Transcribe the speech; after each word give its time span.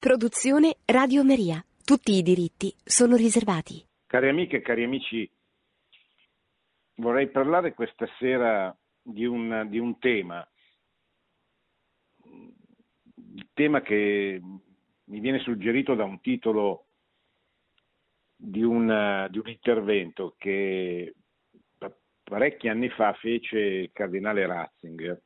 Produzione 0.00 0.76
Radio 0.86 1.22
Maria. 1.22 1.62
Tutti 1.84 2.12
i 2.12 2.22
diritti 2.22 2.72
sono 2.82 3.16
riservati. 3.16 3.84
Cari 4.06 4.30
amiche 4.30 4.56
e 4.56 4.60
cari 4.62 4.82
amici, 4.82 5.30
vorrei 6.94 7.28
parlare 7.28 7.74
questa 7.74 8.06
sera 8.18 8.74
di 9.02 9.26
un, 9.26 9.66
di 9.68 9.78
un 9.78 9.98
tema, 9.98 10.42
il 12.24 13.48
tema 13.52 13.82
che 13.82 14.40
mi 15.04 15.20
viene 15.20 15.38
suggerito 15.40 15.94
da 15.94 16.04
un 16.04 16.18
titolo 16.22 16.86
di 18.34 18.62
un, 18.62 19.26
di 19.28 19.36
un 19.36 19.48
intervento 19.48 20.34
che 20.38 21.14
parecchi 22.22 22.68
anni 22.68 22.88
fa 22.88 23.12
fece 23.12 23.58
il 23.58 23.90
cardinale 23.92 24.46
Ratzinger 24.46 25.20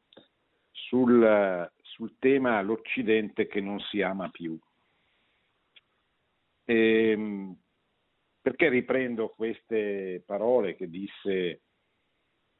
sul, 0.72 1.70
sul 1.80 2.16
tema 2.18 2.60
l'Occidente 2.60 3.46
che 3.46 3.60
non 3.60 3.78
si 3.78 4.02
ama 4.02 4.28
più. 4.30 4.58
E, 6.64 7.10
ehm, 7.10 7.56
perché 8.40 8.68
riprendo 8.68 9.30
queste 9.30 10.22
parole 10.26 10.76
che 10.76 10.88
disse 10.88 11.62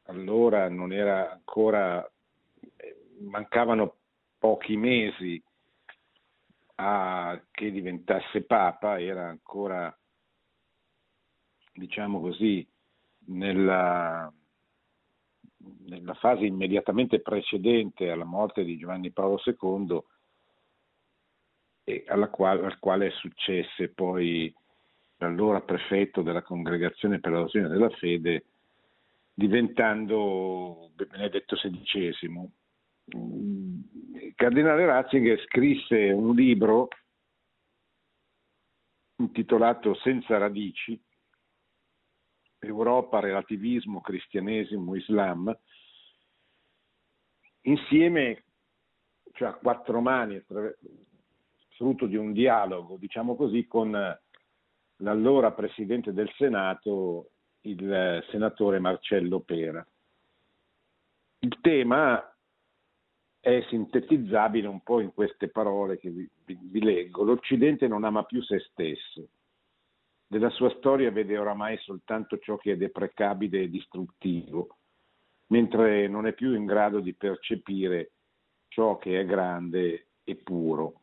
allora, 0.06 0.68
non 0.68 0.92
era 0.92 1.32
ancora, 1.32 2.04
eh, 2.76 2.96
mancavano 3.20 3.96
pochi 4.38 4.76
mesi 4.76 5.42
a 6.76 7.40
che 7.50 7.70
diventasse 7.70 8.42
Papa, 8.42 9.00
era 9.00 9.28
ancora, 9.28 9.96
diciamo 11.72 12.20
così, 12.20 12.66
nella, 13.26 14.30
nella 15.86 16.14
fase 16.14 16.44
immediatamente 16.44 17.20
precedente 17.20 18.10
alla 18.10 18.24
morte 18.24 18.64
di 18.64 18.76
Giovanni 18.76 19.12
Paolo 19.12 19.40
II, 19.44 20.02
e 21.84 22.04
quale, 22.30 22.64
al 22.64 22.78
quale 22.78 23.10
successe 23.10 23.88
poi 23.90 24.52
l'allora 25.18 25.60
prefetto 25.60 26.22
della 26.22 26.42
congregazione 26.42 27.20
per 27.20 27.32
l'adozione 27.32 27.68
della 27.68 27.90
fede, 27.90 28.46
diventando 29.34 30.90
Benedetto 30.94 31.56
XVI. 31.56 32.50
Cardinale 34.34 34.86
Ratzinger 34.86 35.40
scrisse 35.44 36.10
un 36.10 36.34
libro 36.34 36.88
intitolato 39.16 39.94
Senza 39.94 40.38
radici, 40.38 41.00
Europa, 42.58 43.20
relativismo, 43.20 44.00
cristianesimo, 44.00 44.94
Islam, 44.96 45.56
insieme, 47.62 48.44
cioè 49.32 49.48
a 49.48 49.54
quattro 49.54 50.00
mani, 50.00 50.42
frutto 51.76 52.06
di 52.06 52.16
un 52.16 52.32
dialogo, 52.32 52.96
diciamo 52.96 53.36
così, 53.36 53.66
con 53.66 53.90
l'allora 54.98 55.52
Presidente 55.52 56.12
del 56.12 56.30
Senato, 56.36 57.30
il 57.62 58.24
senatore 58.30 58.78
Marcello 58.78 59.40
Pera. 59.40 59.86
Il 61.40 61.58
tema 61.60 62.34
è 63.40 63.64
sintetizzabile 63.68 64.66
un 64.66 64.82
po' 64.82 65.00
in 65.00 65.12
queste 65.12 65.48
parole 65.48 65.98
che 65.98 66.10
vi, 66.10 66.28
vi, 66.44 66.58
vi 66.60 66.82
leggo. 66.82 67.22
L'Occidente 67.22 67.86
non 67.88 68.04
ama 68.04 68.24
più 68.24 68.42
se 68.42 68.60
stesso 68.70 69.28
della 70.26 70.50
sua 70.50 70.70
storia 70.78 71.12
vede 71.12 71.38
oramai 71.38 71.78
soltanto 71.78 72.38
ciò 72.38 72.56
che 72.56 72.72
è 72.72 72.76
deprecabile 72.76 73.62
e 73.62 73.70
distruttivo, 73.70 74.78
mentre 75.48 76.08
non 76.08 76.26
è 76.26 76.32
più 76.32 76.54
in 76.54 76.64
grado 76.64 76.98
di 76.98 77.14
percepire 77.14 78.10
ciò 78.66 78.98
che 78.98 79.20
è 79.20 79.24
grande 79.24 80.08
e 80.24 80.34
puro. 80.34 81.02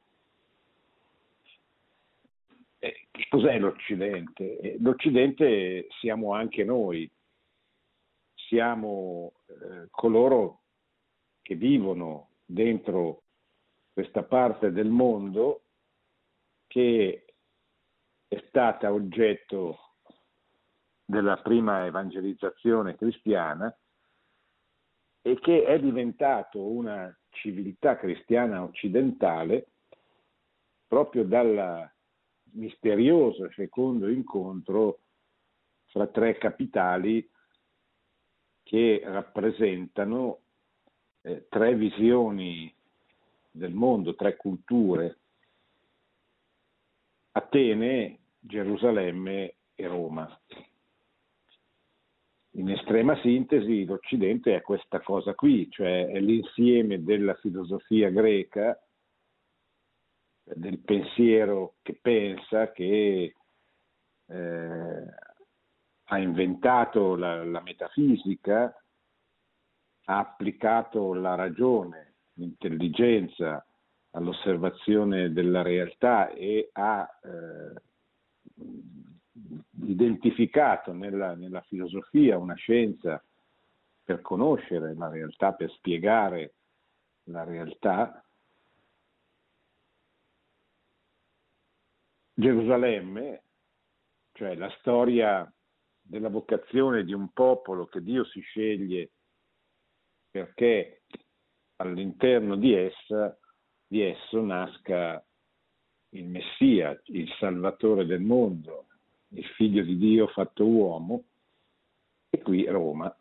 Eh, 2.83 3.09
cos'è 3.29 3.59
l'Occidente? 3.59 4.57
Eh, 4.57 4.77
L'Occidente 4.79 5.85
siamo 5.99 6.33
anche 6.33 6.63
noi, 6.63 7.07
siamo 8.33 9.33
eh, 9.45 9.87
coloro 9.91 10.61
che 11.43 11.53
vivono 11.53 12.29
dentro 12.43 13.21
questa 13.93 14.23
parte 14.23 14.71
del 14.71 14.89
mondo 14.89 15.65
che 16.65 17.25
è 18.27 18.43
stata 18.47 18.91
oggetto 18.91 19.97
della 21.05 21.37
prima 21.37 21.85
evangelizzazione 21.85 22.95
cristiana 22.95 23.71
e 25.21 25.39
che 25.39 25.65
è 25.65 25.79
diventato 25.79 26.63
una 26.63 27.15
civiltà 27.29 27.95
cristiana 27.97 28.63
occidentale 28.63 29.67
proprio 30.87 31.23
dal 31.25 31.90
misterioso 32.53 33.45
e 33.45 33.49
fecondo 33.49 34.07
incontro 34.07 34.99
fra 35.87 36.07
tre 36.07 36.37
capitali 36.37 37.27
che 38.63 39.01
rappresentano 39.03 40.39
eh, 41.21 41.47
tre 41.49 41.75
visioni 41.75 42.73
del 43.51 43.73
mondo, 43.73 44.15
tre 44.15 44.35
culture. 44.35 45.17
Atene 47.33 48.19
Gerusalemme 48.39 49.55
e 49.75 49.87
Roma. 49.87 50.41
In 52.55 52.69
estrema 52.69 53.17
sintesi 53.21 53.85
l'Occidente 53.85 54.55
è 54.55 54.61
questa 54.61 54.99
cosa 54.99 55.33
qui, 55.33 55.69
cioè 55.69 56.07
è 56.07 56.19
l'insieme 56.19 57.01
della 57.03 57.33
filosofia 57.35 58.09
greca, 58.09 58.77
del 60.55 60.79
pensiero 60.79 61.75
che 61.81 61.97
pensa, 62.01 62.71
che 62.71 63.35
eh, 64.27 65.03
ha 66.03 66.17
inventato 66.17 67.15
la, 67.15 67.43
la 67.43 67.61
metafisica, 67.61 68.75
ha 70.05 70.17
applicato 70.17 71.13
la 71.13 71.35
ragione, 71.35 72.15
l'intelligenza 72.33 73.65
all'osservazione 74.11 75.31
della 75.31 75.61
realtà 75.61 76.29
e 76.31 76.69
ha 76.73 77.07
eh, 77.23 77.81
identificato 79.83 80.91
nella, 80.91 81.33
nella 81.35 81.61
filosofia 81.61 82.37
una 82.37 82.55
scienza 82.55 83.23
per 84.03 84.21
conoscere 84.21 84.93
la 84.95 85.07
realtà, 85.07 85.53
per 85.53 85.71
spiegare 85.71 86.55
la 87.25 87.43
realtà, 87.43 88.23
Gerusalemme, 92.41 93.43
cioè 94.33 94.55
la 94.55 94.73
storia 94.79 95.49
della 96.01 96.29
vocazione 96.29 97.03
di 97.03 97.13
un 97.13 97.29
popolo 97.31 97.85
che 97.85 98.01
Dio 98.01 98.25
si 98.25 98.39
sceglie 98.41 99.11
perché 100.31 101.03
all'interno 101.75 102.55
di, 102.55 102.73
essa, 102.73 103.37
di 103.85 104.01
esso 104.01 104.41
nasca 104.41 105.23
il 106.09 106.25
Messia, 106.25 106.99
il 107.05 107.31
Salvatore 107.37 108.07
del 108.07 108.21
mondo, 108.21 108.87
il 109.29 109.45
Figlio 109.45 109.83
di 109.83 109.97
Dio 109.97 110.25
fatto 110.27 110.65
uomo, 110.65 111.23
e 112.27 112.41
qui 112.41 112.65
Roma, 112.65 113.15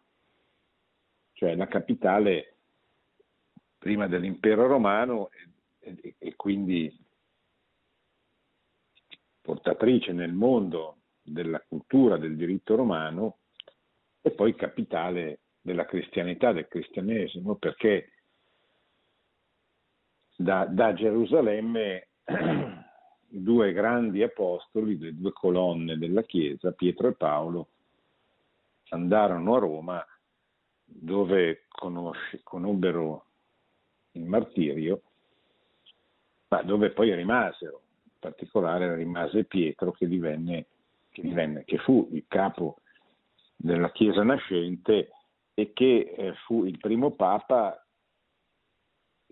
cioè 1.35 1.55
la 1.57 1.67
capitale 1.67 2.57
prima 3.77 4.07
dell'impero 4.07 4.67
romano 4.67 5.31
e, 5.81 5.99
e, 6.01 6.15
e 6.17 6.37
quindi 6.37 7.09
portatrice 9.41 10.12
nel 10.12 10.33
mondo 10.33 10.97
della 11.23 11.61
cultura 11.67 12.17
del 12.17 12.37
diritto 12.37 12.77
romano 12.77 13.39
e 14.21 14.31
poi 14.33 14.55
capitale 14.55 15.41
della 15.61 15.87
cristianità, 15.87 16.53
del 16.53 16.69
cristianesimo, 16.69 17.56
perché 17.56 18.12
da, 20.37 20.65
da 20.65 20.95
Gerusalemme 20.95 22.09
i 23.28 23.43
due 23.43 23.73
grandi 23.73 24.22
apostoli, 24.22 24.98
le 24.98 25.15
due 25.15 25.33
colonne 25.33 25.98
della 25.98 26.22
Chiesa, 26.22 26.72
Pietro 26.72 27.09
e 27.09 27.13
Paolo, 27.13 27.69
andarono 28.89 29.54
a 29.54 29.59
Roma 29.59 30.07
dove 30.84 31.66
conosce, 31.69 32.41
conobbero 32.42 33.25
il 34.13 34.25
martirio, 34.25 35.03
ma 36.48 36.63
dove 36.63 36.91
poi 36.91 37.15
rimasero. 37.15 37.83
Particolare 38.21 38.95
rimase 38.95 39.45
Pietro 39.45 39.91
che, 39.91 40.07
divenne, 40.07 40.67
che, 41.11 41.22
divenne, 41.22 41.65
che 41.65 41.78
fu 41.78 42.09
il 42.13 42.25
capo 42.28 42.77
della 43.57 43.91
Chiesa 43.91 44.22
nascente 44.22 45.11
e 45.55 45.72
che 45.72 46.15
eh, 46.17 46.34
fu 46.45 46.65
il 46.65 46.78
primo 46.78 47.11
Papa 47.13 47.84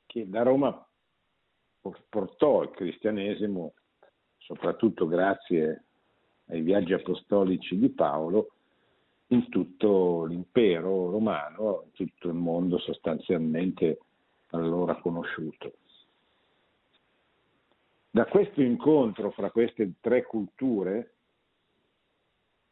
che 0.07 0.29
da 0.29 0.43
Roma 0.43 0.87
portò 2.09 2.63
il 2.63 2.71
cristianesimo, 2.71 3.75
soprattutto 4.39 5.07
grazie 5.07 5.85
ai 6.47 6.63
viaggi 6.63 6.95
apostolici 6.95 7.79
di 7.79 7.91
Paolo, 7.91 8.53
in 9.29 9.49
tutto 9.51 10.25
l'impero 10.25 11.11
romano, 11.11 11.83
in 11.85 11.93
tutto 11.93 12.29
il 12.29 12.35
mondo 12.35 12.79
sostanzialmente 12.79 13.99
allora 14.51 14.97
conosciuto. 14.97 15.75
Da 18.19 18.27
questo 18.27 18.61
incontro 18.61 19.31
fra 19.31 19.53
queste 19.53 19.93
tre 20.01 20.25
culture 20.25 21.19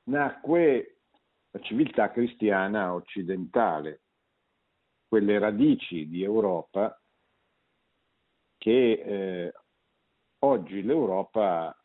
nacque 0.08 1.02
la 1.52 1.60
civiltà 1.60 2.10
cristiana 2.10 2.92
occidentale, 2.92 4.00
quelle 5.06 5.38
radici 5.38 6.08
di 6.08 6.24
Europa 6.24 7.00
che 8.58 8.92
eh, 8.92 9.52
oggi 10.40 10.82
l'Europa 10.82 11.80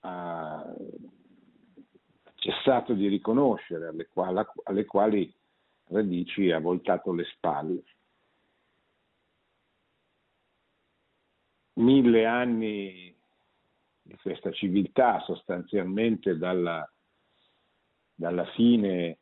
ha 0.00 0.74
cessato 2.34 2.92
di 2.92 3.08
riconoscere, 3.08 3.86
alle 3.86 4.06
quali, 4.12 4.44
alle 4.64 4.84
quali 4.84 5.34
radici 5.86 6.50
ha 6.50 6.60
voltato 6.60 7.14
le 7.14 7.24
spalle. 7.24 7.84
Mille 11.76 12.24
anni 12.24 13.14
di 14.02 14.16
questa 14.22 14.50
civiltà, 14.52 15.20
sostanzialmente 15.20 16.38
dalla, 16.38 16.90
dalla 18.14 18.46
fine 18.54 19.18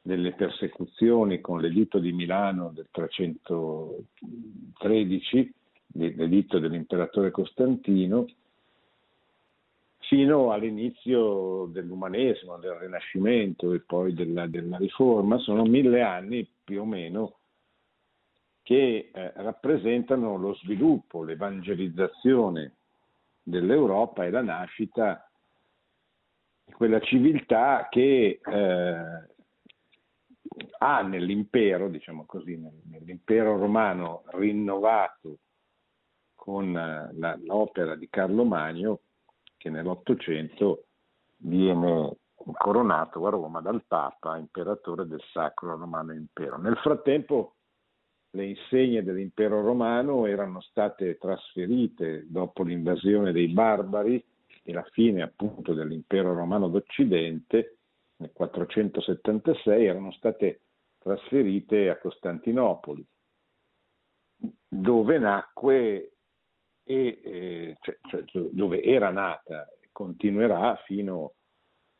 delle 0.00 0.32
persecuzioni 0.32 1.40
con 1.40 1.60
l'editto 1.60 1.98
di 1.98 2.12
Milano 2.12 2.70
del 2.72 2.88
313, 2.90 5.54
l'editto 5.94 6.58
dell'imperatore 6.58 7.30
Costantino, 7.30 8.26
fino 9.98 10.52
all'inizio 10.52 11.66
dell'umanesimo, 11.66 12.56
del 12.56 12.72
Rinascimento 12.72 13.74
e 13.74 13.80
poi 13.80 14.14
della, 14.14 14.46
della 14.46 14.78
Riforma, 14.78 15.36
sono 15.38 15.64
mille 15.64 16.00
anni 16.00 16.48
più 16.64 16.80
o 16.80 16.86
meno 16.86 17.37
che 18.68 19.08
eh, 19.14 19.32
rappresentano 19.36 20.36
lo 20.36 20.52
sviluppo, 20.56 21.22
l'evangelizzazione 21.22 22.74
dell'Europa 23.42 24.26
e 24.26 24.30
la 24.30 24.42
nascita 24.42 25.26
di 26.66 26.72
quella 26.72 27.00
civiltà 27.00 27.88
che 27.90 28.40
eh, 28.44 29.26
ha 30.80 31.00
nell'impero, 31.00 31.88
diciamo 31.88 32.26
così, 32.26 32.62
nell'impero 32.90 33.56
romano 33.56 34.24
rinnovato 34.32 35.38
con 36.34 36.76
eh, 36.76 37.08
la, 37.14 37.38
l'opera 37.42 37.94
di 37.96 38.06
Carlo 38.10 38.44
Magno, 38.44 39.00
che 39.56 39.70
nell'Ottocento 39.70 40.88
viene 41.38 42.18
coronato 42.34 43.26
a 43.26 43.30
Roma 43.30 43.62
dal 43.62 43.82
Papa, 43.86 44.36
imperatore 44.36 45.06
del 45.06 45.22
Sacro 45.32 45.74
Romano 45.74 46.12
Impero. 46.12 46.58
Nel 46.58 46.76
frattempo 46.76 47.54
le 48.30 48.44
insegne 48.44 49.02
dell'impero 49.02 49.62
romano 49.62 50.26
erano 50.26 50.60
state 50.60 51.16
trasferite 51.16 52.26
dopo 52.28 52.62
l'invasione 52.62 53.32
dei 53.32 53.48
barbari 53.48 54.22
e 54.62 54.72
la 54.72 54.86
fine 54.92 55.22
appunto 55.22 55.72
dell'impero 55.72 56.34
romano 56.34 56.68
d'Occidente 56.68 57.78
nel 58.16 58.32
476 58.32 59.84
erano 59.84 60.12
state 60.12 60.60
trasferite 60.98 61.88
a 61.88 61.98
Costantinopoli, 61.98 63.06
dove 64.68 65.18
nacque 65.18 66.12
e 66.84 67.20
eh, 67.22 67.76
cioè, 67.80 67.98
cioè, 68.26 68.42
dove 68.50 68.82
era 68.82 69.10
nata 69.10 69.68
e 69.80 69.88
continuerà 69.92 70.74
fino 70.84 71.34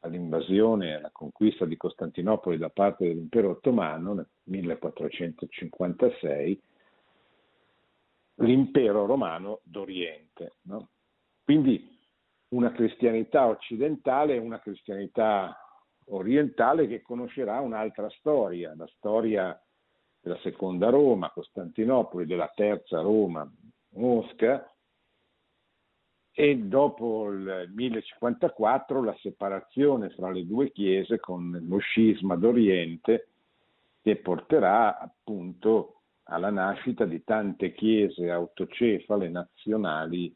all'invasione 0.00 0.88
e 0.88 0.92
alla 0.92 1.10
conquista 1.10 1.64
di 1.64 1.76
Costantinopoli 1.76 2.58
da 2.58 2.70
parte 2.70 3.06
dell'impero 3.06 3.50
ottomano 3.50 4.14
nel 4.14 4.28
1456, 4.44 6.62
l'impero 8.36 9.06
romano 9.06 9.60
d'Oriente. 9.64 10.54
No? 10.62 10.90
Quindi 11.42 11.96
una 12.48 12.72
cristianità 12.72 13.46
occidentale 13.46 14.34
e 14.34 14.38
una 14.38 14.60
cristianità 14.60 15.56
orientale 16.10 16.86
che 16.86 17.02
conoscerà 17.02 17.60
un'altra 17.60 18.08
storia, 18.10 18.74
la 18.76 18.88
storia 18.96 19.60
della 20.20 20.38
seconda 20.38 20.88
Roma, 20.88 21.30
Costantinopoli, 21.30 22.26
della 22.26 22.50
terza 22.54 23.00
Roma, 23.00 23.50
Mosca, 23.94 24.70
e 26.40 26.56
dopo 26.56 27.32
il 27.32 27.68
1054 27.74 29.02
la 29.02 29.16
separazione 29.18 30.10
fra 30.10 30.30
le 30.30 30.46
due 30.46 30.70
chiese 30.70 31.18
con 31.18 31.50
lo 31.66 31.78
scisma 31.78 32.36
d'Oriente 32.36 33.26
che 34.00 34.14
porterà 34.18 35.00
appunto 35.00 36.02
alla 36.28 36.50
nascita 36.50 37.06
di 37.06 37.24
tante 37.24 37.72
chiese 37.72 38.30
autocefale 38.30 39.28
nazionali 39.28 40.32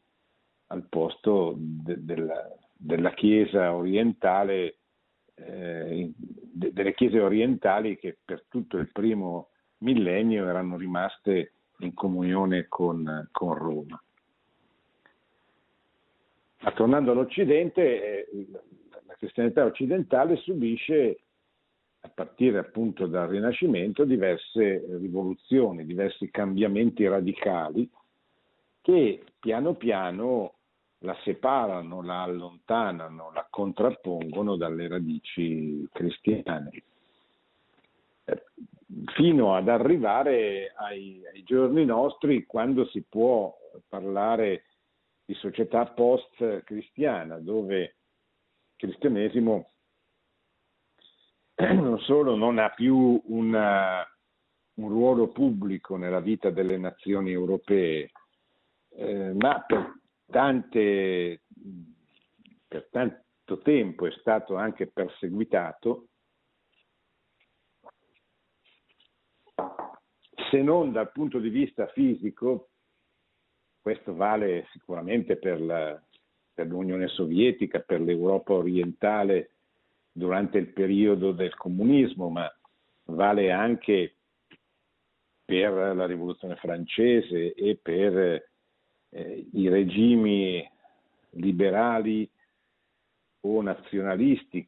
al 0.67 0.85
posto 0.89 1.55
de- 1.57 2.03
della, 2.03 2.49
della 2.73 3.13
chiesa 3.13 3.73
orientale, 3.73 4.79
eh, 5.35 6.11
de- 6.17 6.73
delle 6.73 6.93
chiese 6.95 7.21
orientali 7.21 7.97
che 7.97 8.17
per 8.25 8.43
tutto 8.49 8.75
il 8.75 8.91
primo 8.91 9.51
millennio 9.77 10.49
erano 10.49 10.75
rimaste 10.75 11.53
in 11.77 11.93
comunione 11.93 12.65
con, 12.67 13.29
con 13.31 13.53
Roma. 13.53 14.03
Ma 16.63 16.71
tornando 16.71 17.11
all'Occidente, 17.11 18.29
eh, 18.29 18.47
la 19.05 19.15
cristianità 19.17 19.65
occidentale 19.65 20.37
subisce, 20.37 21.19
a 21.99 22.09
partire 22.09 22.57
appunto 22.57 23.05
dal 23.05 23.27
Rinascimento, 23.27 24.05
diverse 24.05 24.85
rivoluzioni, 24.97 25.85
diversi 25.85 26.29
cambiamenti 26.31 27.05
radicali 27.05 27.89
che 28.81 29.23
piano 29.39 29.75
piano 29.75 30.53
la 30.99 31.15
separano, 31.23 32.01
la 32.01 32.23
allontanano, 32.23 33.31
la 33.33 33.45
contrappongono 33.49 34.55
dalle 34.55 34.87
radici 34.87 35.85
cristiane, 35.91 36.83
eh, 38.23 38.43
fino 39.15 39.55
ad 39.55 39.67
arrivare 39.67 40.71
ai, 40.77 41.21
ai 41.33 41.43
giorni 41.43 41.83
nostri 41.83 42.45
quando 42.45 42.85
si 42.85 43.01
può 43.01 43.53
parlare 43.89 44.63
di 45.25 45.33
società 45.35 45.85
post-cristiana, 45.85 47.39
dove 47.39 47.81
il 47.81 47.95
cristianesimo 48.75 49.71
non 51.55 51.99
solo 51.99 52.35
non 52.35 52.57
ha 52.57 52.69
più 52.69 53.21
una, 53.25 54.05
un 54.75 54.89
ruolo 54.89 55.29
pubblico 55.29 55.95
nella 55.95 56.19
vita 56.19 56.49
delle 56.49 56.77
nazioni 56.77 57.31
europee, 57.31 58.11
eh, 58.89 59.33
ma 59.33 59.63
per, 59.65 59.99
tante, 60.25 61.43
per 62.67 62.89
tanto 62.89 63.59
tempo 63.61 64.07
è 64.07 64.11
stato 64.19 64.55
anche 64.55 64.87
perseguitato, 64.87 66.07
se 70.49 70.61
non 70.61 70.91
dal 70.91 71.11
punto 71.11 71.39
di 71.39 71.49
vista 71.49 71.87
fisico, 71.87 72.69
questo 73.83 74.15
vale 74.15 74.65
sicuramente 74.71 75.35
per, 75.35 75.59
la, 75.59 76.01
per 76.53 76.67
l'Unione 76.67 77.09
Sovietica, 77.09 77.79
per 77.81 77.99
l'Europa 77.99 78.53
orientale 78.53 79.49
durante 80.09 80.57
il 80.57 80.67
periodo 80.67 81.33
del 81.33 81.53
comunismo, 81.55 82.29
ma 82.29 82.49
vale 83.07 83.51
anche 83.51 84.15
per 85.43 85.73
la 85.73 86.05
rivoluzione 86.05 86.55
francese 86.55 87.53
e 87.53 87.77
per 87.81 88.49
eh, 89.09 89.47
i 89.51 89.67
regimi 89.67 90.65
liberali 91.31 92.29
o 93.41 93.61
nazionalisti 93.61 94.65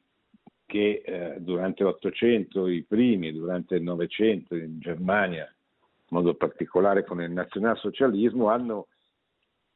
che 0.66 1.04
eh, 1.06 1.36
durante 1.40 1.84
l'Ottocento, 1.84 2.68
i 2.68 2.84
primi, 2.84 3.32
durante 3.32 3.76
il 3.76 3.84
Novecento 3.84 4.56
in 4.56 4.82
Germania, 4.82 5.46
in 5.46 6.18
modo 6.18 6.34
particolare 6.34 7.06
con 7.06 7.22
il 7.22 7.32
nazionalsocialismo, 7.32 8.50
hanno 8.50 8.88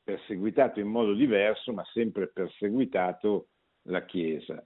perseguitato 0.10 0.80
in 0.80 0.88
modo 0.88 1.14
diverso, 1.14 1.72
ma 1.72 1.84
sempre 1.94 2.30
perseguitato 2.30 3.50
la 3.84 4.06
Chiesa, 4.06 4.66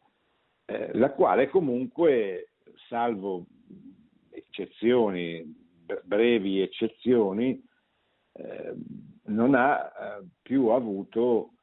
eh, 0.65 0.91
la 0.93 1.11
quale 1.11 1.49
comunque, 1.49 2.53
salvo 2.87 3.45
eccezioni, 4.29 5.43
brevi 6.03 6.61
eccezioni, 6.61 7.61
eh, 8.31 8.73
non 9.25 9.53
ha 9.53 9.85
eh, 9.85 10.25
più 10.41 10.67
avuto 10.67 11.55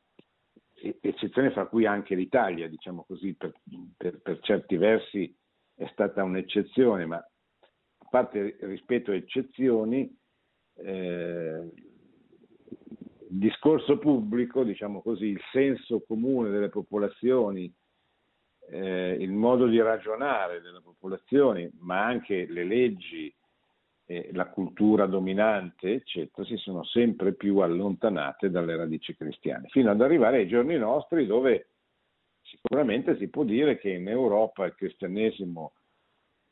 eccezioni 0.75 1.51
fra 1.51 1.67
cui 1.67 1.87
anche 1.87 2.15
l'Italia, 2.15 2.69
diciamo 2.69 3.05
così, 3.05 3.35
per, 3.35 3.55
per, 3.97 4.21
per 4.21 4.41
certi 4.41 4.77
versi 4.77 5.35
è 5.75 5.89
stata 5.93 6.23
un'eccezione, 6.23 7.07
ma 7.07 7.17
a 7.17 8.09
parte 8.11 8.59
rispetto 8.61 9.11
a 9.11 9.15
eccezioni, 9.15 10.15
eh, 10.75 11.69
il 13.31 13.39
discorso 13.39 13.99
pubblico, 13.99 14.65
diciamo 14.65 15.01
così, 15.03 15.27
il 15.27 15.41
senso 15.53 16.03
comune 16.07 16.51
delle 16.51 16.69
popolazioni, 16.69 17.73
eh, 18.71 19.17
il 19.19 19.31
modo 19.31 19.67
di 19.67 19.81
ragionare 19.81 20.61
delle 20.61 20.81
popolazioni, 20.81 21.71
ma 21.79 22.05
anche 22.05 22.47
le 22.47 22.65
leggi 22.65 23.33
e 24.05 24.31
la 24.33 24.47
cultura 24.47 25.07
dominante, 25.07 25.93
eccetera, 25.93 26.45
si 26.45 26.57
sono 26.57 26.83
sempre 26.85 27.33
più 27.35 27.59
allontanate 27.59 28.51
dalle 28.51 28.75
radici 28.75 29.15
cristiane, 29.15 29.69
fino 29.69 29.91
ad 29.91 30.01
arrivare 30.01 30.39
ai 30.39 30.49
giorni 30.49 30.77
nostri 30.77 31.27
dove 31.27 31.69
sicuramente 32.43 33.17
si 33.17 33.29
può 33.29 33.45
dire 33.45 33.79
che 33.79 33.91
in 33.91 34.09
Europa 34.09 34.65
il 34.65 34.75
cristianesimo 34.75 35.75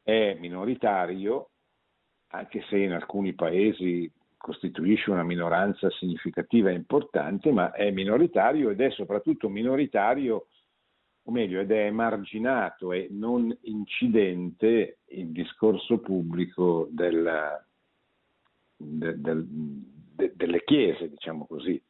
è 0.04 0.36
minoritario, 0.38 1.50
anche 2.28 2.62
se 2.68 2.78
in 2.78 2.92
alcuni 2.92 3.32
paesi 3.34 4.08
costituisce 4.38 5.10
una 5.10 5.24
minoranza 5.24 5.90
significativa 5.90 6.70
e 6.70 6.74
importante, 6.74 7.52
ma 7.52 7.72
è 7.72 7.90
minoritario 7.90 8.70
ed 8.70 8.80
è 8.80 8.90
soprattutto 8.90 9.48
minoritario, 9.50 10.46
o 11.22 11.30
meglio, 11.30 11.60
ed 11.60 11.70
è 11.70 11.84
emarginato 11.84 12.92
e 12.92 13.08
non 13.10 13.54
incidente 13.62 15.00
il 15.08 15.32
discorso 15.32 15.98
pubblico 15.98 16.88
del, 16.90 17.62
del, 18.76 19.20
del, 19.20 19.44
de, 19.46 20.32
delle 20.34 20.64
chiese, 20.64 21.10
diciamo 21.10 21.46
così, 21.46 21.82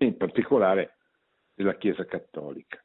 in 0.00 0.16
particolare 0.16 0.96
della 1.54 1.76
Chiesa 1.76 2.04
cattolica. 2.04 2.82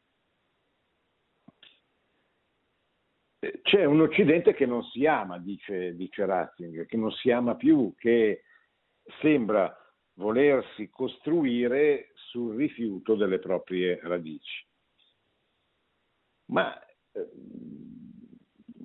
C'è 3.62 3.86
un 3.86 4.02
Occidente 4.02 4.54
che 4.54 4.66
non 4.66 4.84
si 4.84 5.06
ama, 5.06 5.38
dice, 5.40 5.96
dice 5.96 6.26
Ratzinger, 6.26 6.86
che 6.86 6.98
non 6.98 7.12
si 7.12 7.32
ama 7.32 7.56
più, 7.56 7.94
che 7.98 8.44
sembra 9.22 9.76
volersi 10.16 10.90
costruire 10.90 12.12
sul 12.14 12.56
rifiuto 12.56 13.16
delle 13.16 13.40
proprie 13.40 14.00
radici. 14.02 14.66
Ma 16.46 16.78
eh, 17.12 17.30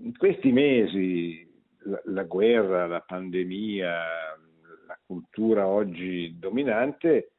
in 0.02 0.16
questi 0.16 0.50
mesi 0.52 1.48
la, 1.80 2.00
la 2.04 2.24
guerra, 2.24 2.86
la 2.86 3.00
pandemia, 3.00 3.92
la 4.86 5.00
cultura 5.04 5.66
oggi 5.66 6.38
dominante 6.38 7.32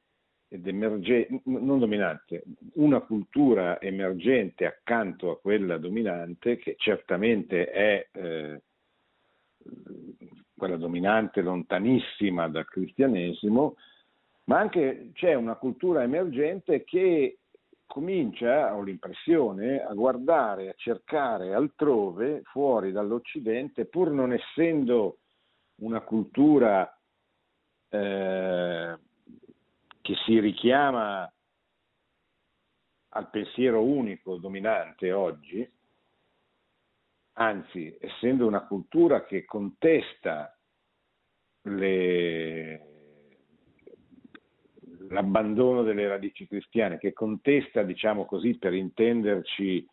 ed 0.50 0.68
emergente, 0.68 1.41
non 1.44 1.77
dominante, 1.77 2.44
una 2.74 3.00
cultura 3.01 3.79
emergente 3.79 4.65
accanto 4.65 5.29
a 5.29 5.39
quella 5.39 5.77
dominante, 5.77 6.58
che 6.58 6.75
certamente 6.77 7.70
è 7.70 8.08
eh, 8.12 8.62
quella 10.58 10.77
dominante 10.77 11.41
lontanissima 11.41 12.50
dal 12.50 12.68
cristianesimo, 12.68 13.75
ma 14.46 14.58
anche 14.58 15.12
c'è 15.13 15.36
una 15.36 15.56
cultura 15.56 16.01
emergente 16.01 16.84
che 16.84 17.38
comincia, 17.86 18.75
ho 18.75 18.82
l'impressione, 18.82 19.84
a 19.84 19.94
guardare, 19.94 20.70
a 20.70 20.75
cercare 20.75 21.53
altrove, 21.53 22.41
fuori 22.46 22.91
dall'Occidente, 22.91 23.86
pur 23.86 24.10
non 24.10 24.34
essendo 24.34 25.20
una 25.82 26.01
cultura 26.01 26.91
eh, 27.89 28.98
che 30.09 30.15
si 30.25 30.39
richiama 30.39 31.31
al 33.09 33.29
pensiero 33.29 33.83
unico 33.83 34.37
dominante 34.37 35.11
oggi, 35.11 35.71
anzi 37.33 37.95
essendo 37.99 38.47
una 38.47 38.65
cultura 38.65 39.23
che 39.25 39.45
contesta 39.45 40.57
le, 41.61 42.87
l'abbandono 45.09 45.83
delle 45.83 46.07
radici 46.07 46.47
cristiane, 46.47 46.97
che 46.97 47.13
contesta, 47.13 47.83
diciamo 47.83 48.25
così, 48.25 48.57
per 48.57 48.73
intenderci, 48.73 49.87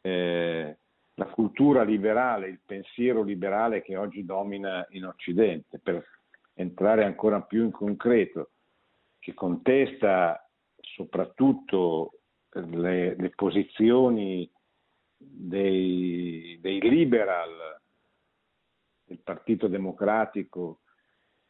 eh, 0.00 0.78
la 1.12 1.26
cultura 1.26 1.82
liberale, 1.82 2.48
il 2.48 2.60
pensiero 2.64 3.22
liberale 3.22 3.82
che 3.82 3.98
oggi 3.98 4.24
domina 4.24 4.86
in 4.92 5.04
Occidente, 5.04 5.78
per 5.78 6.02
entrare 6.54 7.04
ancora 7.04 7.42
più 7.42 7.64
in 7.64 7.70
concreto, 7.70 8.52
che 9.26 9.34
contesta 9.34 10.48
soprattutto 10.76 12.20
le, 12.52 13.16
le 13.16 13.30
posizioni 13.30 14.48
dei, 15.16 16.56
dei, 16.60 16.80
liberal 16.80 17.76
del 19.04 19.18
Partito 19.24 19.66
Democratico 19.66 20.82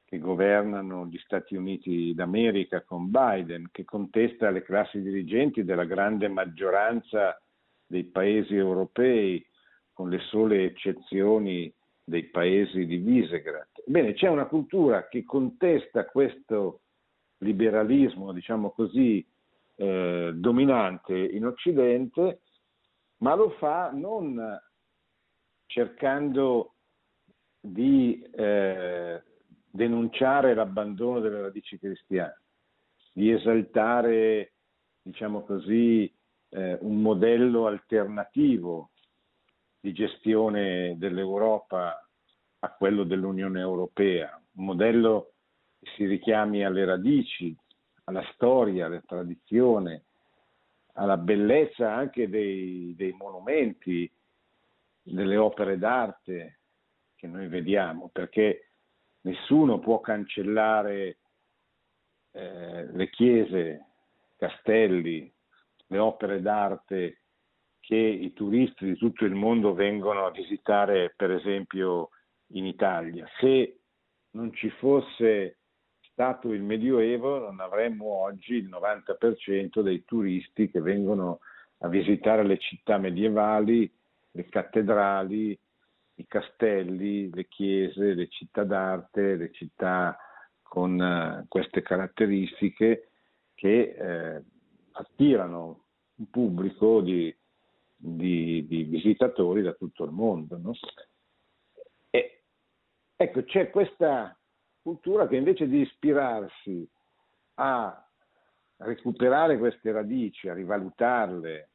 che 0.07 0.17
governano 0.17 1.05
gli 1.05 1.19
Stati 1.19 1.55
Uniti 1.55 2.15
d'America 2.15 2.83
con 2.83 3.11
Biden, 3.11 3.69
che 3.71 3.85
contesta 3.85 4.49
le 4.49 4.63
classi 4.63 5.03
dirigenti 5.03 5.63
della 5.63 5.85
grande 5.85 6.29
maggioranza 6.29 7.39
dei 7.87 8.05
paesi 8.05 8.55
europei, 8.55 9.47
con 9.93 10.09
le 10.09 10.21
sole 10.31 10.65
eccezioni 10.65 11.71
dei 12.03 12.25
paesi 12.31 12.87
di 12.87 12.97
Visegrad. 12.97 13.69
Bene, 13.85 14.15
c'è 14.15 14.29
una 14.29 14.47
cultura 14.47 15.09
che 15.09 15.25
contesta 15.25 16.07
questo 16.07 16.81
liberalismo, 17.39 18.33
diciamo 18.33 18.71
così, 18.71 19.27
eh, 19.77 20.33
dominante 20.35 21.15
in 21.17 21.47
Occidente, 21.47 22.41
ma 23.19 23.35
lo 23.35 23.51
fa 23.59 23.91
non 23.93 24.59
cercando 25.67 26.75
di 27.61 28.23
eh, 28.35 29.23
denunciare 29.71 30.55
l'abbandono 30.55 31.21
delle 31.21 31.43
radici 31.43 31.79
cristiane, 31.79 32.43
di 33.13 33.31
esaltare, 33.31 34.55
diciamo 35.03 35.43
così, 35.43 36.13
eh, 36.51 36.79
un 36.81 37.03
modello 37.03 37.67
alternativo 37.67 38.91
di 39.81 39.93
gestione 39.93 40.97
dell'Europa 40.99 42.09
a 42.61 42.71
quello 42.73 43.05
dell'Unione 43.05 43.61
Europea, 43.61 44.41
un 44.55 44.65
modello 44.65 45.35
si 45.95 46.07
richiami 46.07 46.65
alle 46.65 46.85
radici, 46.85 47.57
alla 48.05 48.23
storia, 48.35 48.87
alla 48.87 49.03
tradizione, 49.07 50.05
alla 50.95 51.17
bellezza 51.17 51.93
anche 51.93 52.29
dei, 52.29 52.95
dei 52.97 53.13
monumenti, 53.13 54.11
delle 55.03 55.37
opere 55.37 55.79
d'arte 55.79 56.61
che 57.15 57.27
noi 57.27 57.49
vediamo, 57.49 58.11
perché 58.13 58.71
nessuno 59.23 59.79
può 59.79 60.01
cancellare 60.01 61.19
eh, 62.33 62.87
le 62.93 63.11
chiese, 63.11 63.85
castelli, 64.37 65.33
le 65.89 65.99
opere 65.99 66.41
d'arte 66.41 67.21
che 67.81 67.97
i 67.97 68.33
turisti 68.33 68.85
di 68.85 68.97
tutto 68.97 69.25
il 69.25 69.35
mondo 69.35 69.73
vengono 69.73 70.27
a 70.27 70.31
visitare, 70.31 71.15
per 71.17 71.31
esempio, 71.31 72.11
in 72.49 72.67
Italia. 72.67 73.27
Se 73.39 73.79
non 74.31 74.53
ci 74.53 74.69
fosse 74.71 75.56
stato 76.17 76.55
il 76.55 76.63
Medioevo 76.63 77.41
non 77.41 77.61
avremmo 77.61 78.07
oggi 78.07 78.55
il 78.55 78.71
90% 78.71 79.83
dei 79.83 80.03
turisti 80.07 80.71
che 80.71 80.81
vengono 80.81 81.41
a 81.81 81.89
visitare 81.89 82.43
le 82.43 82.57
città 82.57 82.97
medievali, 82.97 83.93
le 84.31 84.49
cattedrali, 84.49 85.59
i 86.15 86.27
castelli, 86.27 87.31
le 87.31 87.47
chiese, 87.49 88.15
le 88.15 88.29
città 88.29 88.65
d'arte, 88.65 89.37
le 89.37 89.53
città 89.53 90.17
con 90.63 90.99
uh, 90.99 91.47
queste 91.49 91.83
caratteristiche 91.83 93.11
che 93.55 93.95
eh, 93.99 94.43
attirano 94.93 95.85
un 96.15 96.31
pubblico 96.31 97.03
di, 97.03 97.35
di, 97.95 98.67
di, 98.67 98.85
visitatori 98.85 99.61
da 99.61 99.73
tutto 99.73 100.05
il 100.05 100.13
mondo. 100.13 100.57
No? 100.57 100.73
E, 102.09 102.43
ecco, 103.17 103.45
c'è 103.45 103.71
questa 103.71 104.36
cultura 104.87 105.27
che 105.27 105.35
invece 105.35 105.67
di 105.67 105.81
ispirarsi 105.81 106.89
a 107.55 108.07
recuperare 108.77 109.59
queste 109.59 109.91
radici, 109.91 110.49
a 110.49 110.55
rivalutarle, 110.55 111.69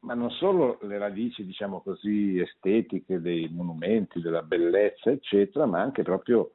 ma 0.00 0.14
non 0.14 0.28
solo 0.32 0.80
le 0.82 0.98
radici, 0.98 1.44
diciamo 1.44 1.80
così, 1.80 2.40
estetiche 2.40 3.20
dei 3.20 3.48
monumenti, 3.52 4.20
della 4.20 4.42
bellezza, 4.42 5.10
eccetera, 5.12 5.64
ma 5.64 5.80
anche 5.80 6.02
proprio 6.02 6.54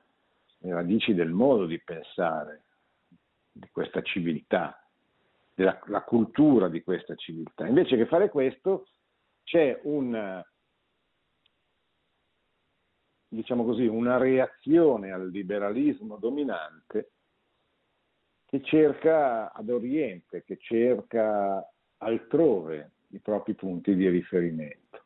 le 0.57 0.73
radici 0.73 1.13
del 1.13 1.31
modo 1.31 1.65
di 1.65 1.79
pensare, 1.79 2.63
di 3.49 3.69
questa 3.71 4.01
civiltà, 4.01 4.85
della 5.53 5.79
cultura 6.05 6.67
di 6.67 6.83
questa 6.83 7.15
civiltà. 7.15 7.65
Invece 7.65 7.95
che 7.95 8.05
fare 8.05 8.29
questo 8.29 8.87
c'è 9.45 9.79
un 9.83 10.43
diciamo 13.27 13.63
così, 13.63 13.85
una 13.85 14.17
reazione 14.17 15.11
al 15.11 15.29
liberalismo 15.29 16.17
dominante 16.17 17.11
che 18.45 18.61
cerca 18.63 19.51
ad 19.51 19.69
Oriente, 19.69 20.43
che 20.43 20.57
cerca 20.57 21.69
altrove 21.97 22.91
i 23.09 23.19
propri 23.19 23.53
punti 23.55 23.95
di 23.95 24.07
riferimento. 24.07 25.03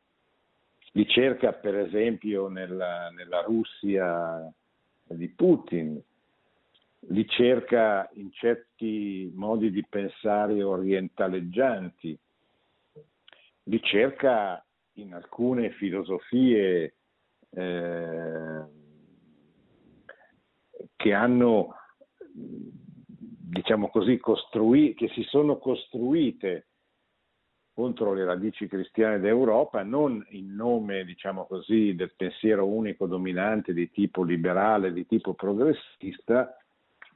Li 0.93 1.07
cerca 1.07 1.53
per 1.53 1.77
esempio 1.77 2.49
nella, 2.49 3.09
nella 3.09 3.41
Russia 3.41 4.51
di 5.03 5.29
Putin, 5.29 5.99
li 7.07 7.27
cerca 7.27 8.07
in 8.13 8.31
certi 8.31 9.31
modi 9.33 9.71
di 9.71 9.83
pensare 9.87 10.61
orientaleggianti, 10.61 12.19
li 13.63 13.81
cerca 13.81 14.63
in 14.93 15.13
alcune 15.13 15.71
filosofie 15.71 16.95
eh, 17.51 18.63
che 20.95 21.13
hanno, 21.13 21.75
diciamo 22.31 23.89
così, 23.89 24.17
costruì, 24.17 24.93
che 24.93 25.09
si 25.09 25.23
sono 25.23 25.57
costruite 25.57 26.67
contro 27.73 28.13
le 28.13 28.25
radici 28.25 28.67
cristiane 28.67 29.19
d'Europa, 29.19 29.81
non 29.83 30.23
in 30.29 30.53
nome, 30.53 31.03
diciamo 31.03 31.45
così, 31.45 31.95
del 31.95 32.13
pensiero 32.15 32.67
unico 32.67 33.07
dominante 33.07 33.73
di 33.73 33.89
tipo 33.89 34.23
liberale, 34.23 34.93
di 34.93 35.05
tipo 35.07 35.33
progressista, 35.33 36.55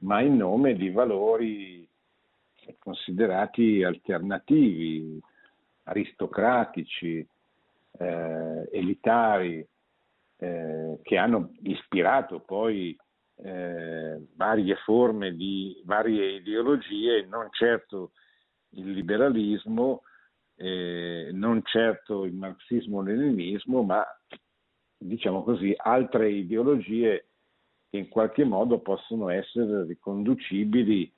ma 0.00 0.20
in 0.20 0.36
nome 0.36 0.74
di 0.74 0.90
valori 0.90 1.88
considerati 2.78 3.84
alternativi, 3.84 5.20
aristocratici, 5.84 7.26
eh, 7.98 8.68
elitari, 8.72 9.66
eh, 10.38 10.98
che 11.02 11.16
hanno 11.16 11.52
ispirato 11.62 12.40
poi 12.40 12.96
eh, 13.36 14.26
varie 14.34 14.76
forme 14.84 15.34
di 15.34 15.80
varie 15.84 16.36
ideologie, 16.36 17.26
non 17.26 17.48
certo 17.50 18.12
il 18.70 18.90
liberalismo, 18.92 20.02
eh, 20.56 21.30
non 21.32 21.62
certo 21.64 22.24
il 22.24 22.34
marxismo-leninismo, 22.34 23.82
ma 23.82 24.04
diciamo 24.98 25.42
così 25.42 25.74
altre 25.76 26.30
ideologie 26.30 27.28
che 27.90 27.98
in 27.98 28.08
qualche 28.08 28.44
modo 28.44 28.80
possono 28.80 29.28
essere 29.28 29.84
riconducibili 29.84 31.12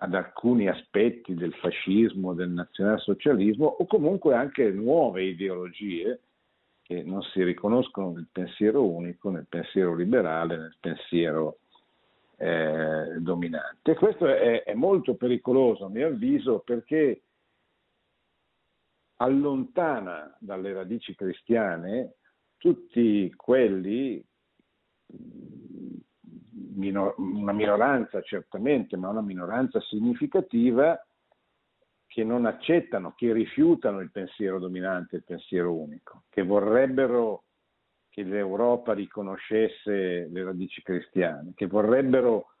ad 0.00 0.14
alcuni 0.14 0.68
aspetti 0.68 1.34
del 1.34 1.54
fascismo, 1.54 2.34
del 2.34 2.50
nazionalsocialismo 2.50 3.64
o 3.64 3.86
comunque 3.86 4.34
anche 4.34 4.70
nuove 4.70 5.24
ideologie 5.24 6.20
che 6.86 7.02
non 7.02 7.20
si 7.22 7.42
riconoscono 7.42 8.12
nel 8.12 8.28
pensiero 8.30 8.84
unico, 8.88 9.28
nel 9.28 9.46
pensiero 9.48 9.96
liberale, 9.96 10.56
nel 10.56 10.76
pensiero 10.78 11.58
eh, 12.36 13.16
dominante. 13.18 13.94
Questo 13.94 14.26
è, 14.26 14.62
è 14.62 14.74
molto 14.74 15.16
pericoloso 15.16 15.86
a 15.86 15.88
mio 15.88 16.06
avviso 16.06 16.60
perché 16.60 17.22
allontana 19.16 20.36
dalle 20.38 20.72
radici 20.72 21.16
cristiane 21.16 22.14
tutti 22.56 23.32
quelli, 23.34 24.24
minor, 26.74 27.14
una 27.18 27.52
minoranza 27.52 28.22
certamente, 28.22 28.96
ma 28.96 29.08
una 29.08 29.22
minoranza 29.22 29.80
significativa, 29.80 31.04
che 32.16 32.24
non 32.24 32.46
accettano, 32.46 33.12
che 33.14 33.30
rifiutano 33.34 34.00
il 34.00 34.10
pensiero 34.10 34.58
dominante, 34.58 35.16
il 35.16 35.22
pensiero 35.22 35.74
unico, 35.74 36.22
che 36.30 36.44
vorrebbero 36.44 37.44
che 38.08 38.22
l'Europa 38.22 38.94
riconoscesse 38.94 40.26
le 40.26 40.42
radici 40.42 40.80
cristiane, 40.80 41.52
che 41.54 41.66
vorrebbero 41.66 42.52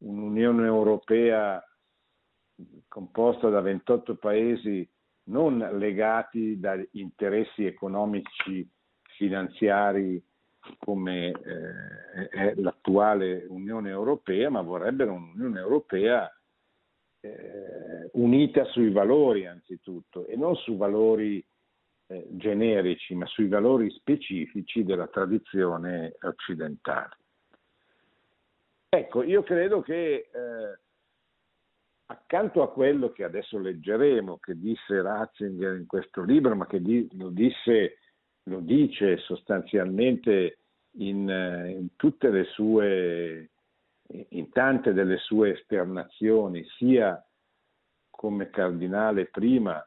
un'Unione 0.00 0.66
Europea 0.66 1.66
composta 2.88 3.48
da 3.48 3.62
28 3.62 4.16
paesi 4.16 4.86
non 5.28 5.56
legati 5.78 6.60
da 6.60 6.78
interessi 6.90 7.64
economici 7.64 8.68
finanziari 9.16 10.22
come 10.78 11.28
eh, 11.30 12.28
è 12.28 12.54
l'attuale 12.56 13.46
Unione 13.48 13.88
Europea, 13.88 14.50
ma 14.50 14.60
vorrebbero 14.60 15.14
un'Unione 15.14 15.58
Europea 15.58 16.30
eh, 17.20 18.10
unita 18.12 18.64
sui 18.66 18.90
valori 18.90 19.46
anzitutto 19.46 20.26
e 20.26 20.36
non 20.36 20.56
su 20.56 20.76
valori 20.76 21.44
eh, 22.06 22.26
generici, 22.30 23.14
ma 23.14 23.26
sui 23.26 23.48
valori 23.48 23.90
specifici 23.90 24.84
della 24.84 25.06
tradizione 25.06 26.16
occidentale. 26.22 27.16
Ecco, 28.88 29.22
io 29.22 29.44
credo 29.44 29.82
che 29.82 30.28
eh, 30.32 30.78
accanto 32.06 32.62
a 32.62 32.72
quello 32.72 33.12
che 33.12 33.22
adesso 33.22 33.58
leggeremo, 33.58 34.38
che 34.38 34.58
disse 34.58 35.00
Ratzinger 35.00 35.76
in 35.76 35.86
questo 35.86 36.22
libro, 36.22 36.56
ma 36.56 36.66
che 36.66 36.82
di, 36.82 37.08
lo, 37.12 37.28
disse, 37.28 37.98
lo, 38.44 38.58
dice 38.58 39.18
sostanzialmente 39.18 40.58
in, 40.98 41.28
in, 41.28 41.88
tutte 41.94 42.30
le 42.30 42.44
sue, 42.44 43.50
in 44.30 44.50
tante 44.50 44.92
delle 44.92 45.18
sue 45.18 45.52
esternazioni, 45.52 46.64
sia 46.76 47.22
come 48.10 48.50
cardinale 48.50 49.26
prima, 49.26 49.86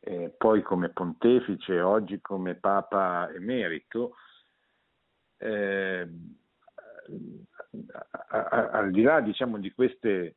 eh, 0.00 0.34
poi 0.36 0.62
come 0.62 0.90
pontefice, 0.90 1.80
oggi 1.80 2.20
come 2.20 2.54
papa 2.54 3.30
emerito, 3.32 4.16
eh, 5.38 6.08
al 8.28 8.90
di 8.90 9.02
là 9.02 9.20
diciamo, 9.20 9.58
di 9.58 9.72
queste 9.72 10.36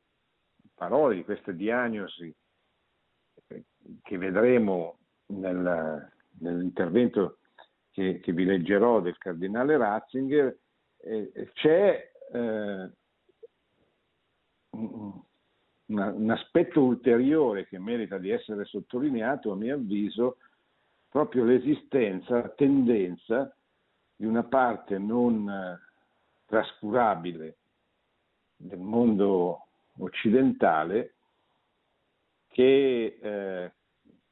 parole, 0.74 1.16
di 1.16 1.24
questa 1.24 1.52
diagnosi 1.52 2.34
che 4.02 4.18
vedremo 4.18 5.00
nel, 5.28 6.12
nell'intervento 6.40 7.40
che, 7.92 8.20
che, 8.20 8.32
vi 8.32 8.46
leggerò 8.46 9.00
del 9.02 9.18
cardinale 9.18 9.78
Ratzinger, 9.78 10.58
eh, 10.98 11.50
c'è 11.54 12.12
eh, 12.34 12.92
un, 14.78 16.30
aspetto 16.30 16.84
ulteriore 16.84 17.68
che 17.68 17.80
merita 17.80 18.18
di 18.18 18.30
essere 18.30 18.66
sottolineato, 18.66 19.52
a 19.52 19.56
mio 19.56 19.76
avviso, 19.76 20.38
proprio 21.10 21.46
l'esistenza, 21.46 22.36
la 22.36 22.50
tendenza 22.50 23.56
di 24.16 24.26
una 24.26 24.44
parte 24.44 24.98
non 24.98 25.50
eh, 25.50 25.80
trascurabile 26.46 27.58
del 28.56 28.80
mondo 28.80 29.68
occidentale 30.00 31.14
che, 32.48 33.18
eh, 33.22 33.72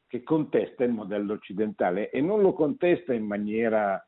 che, 0.08 0.24
contesta 0.24 0.84
il 0.84 0.92
modello 0.92 1.34
occidentale 1.34 2.10
e 2.10 2.22
non 2.22 2.42
lo 2.42 2.54
contesta 2.54 3.14
in 3.14 3.26
maniera, 3.26 4.04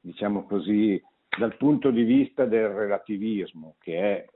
diciamo 0.00 0.44
così, 0.44 1.00
dal 1.38 1.56
punto 1.56 1.90
di 1.90 2.02
vista 2.02 2.44
del 2.44 2.68
relativismo, 2.68 3.76
che 3.78 3.98
è 3.98 4.26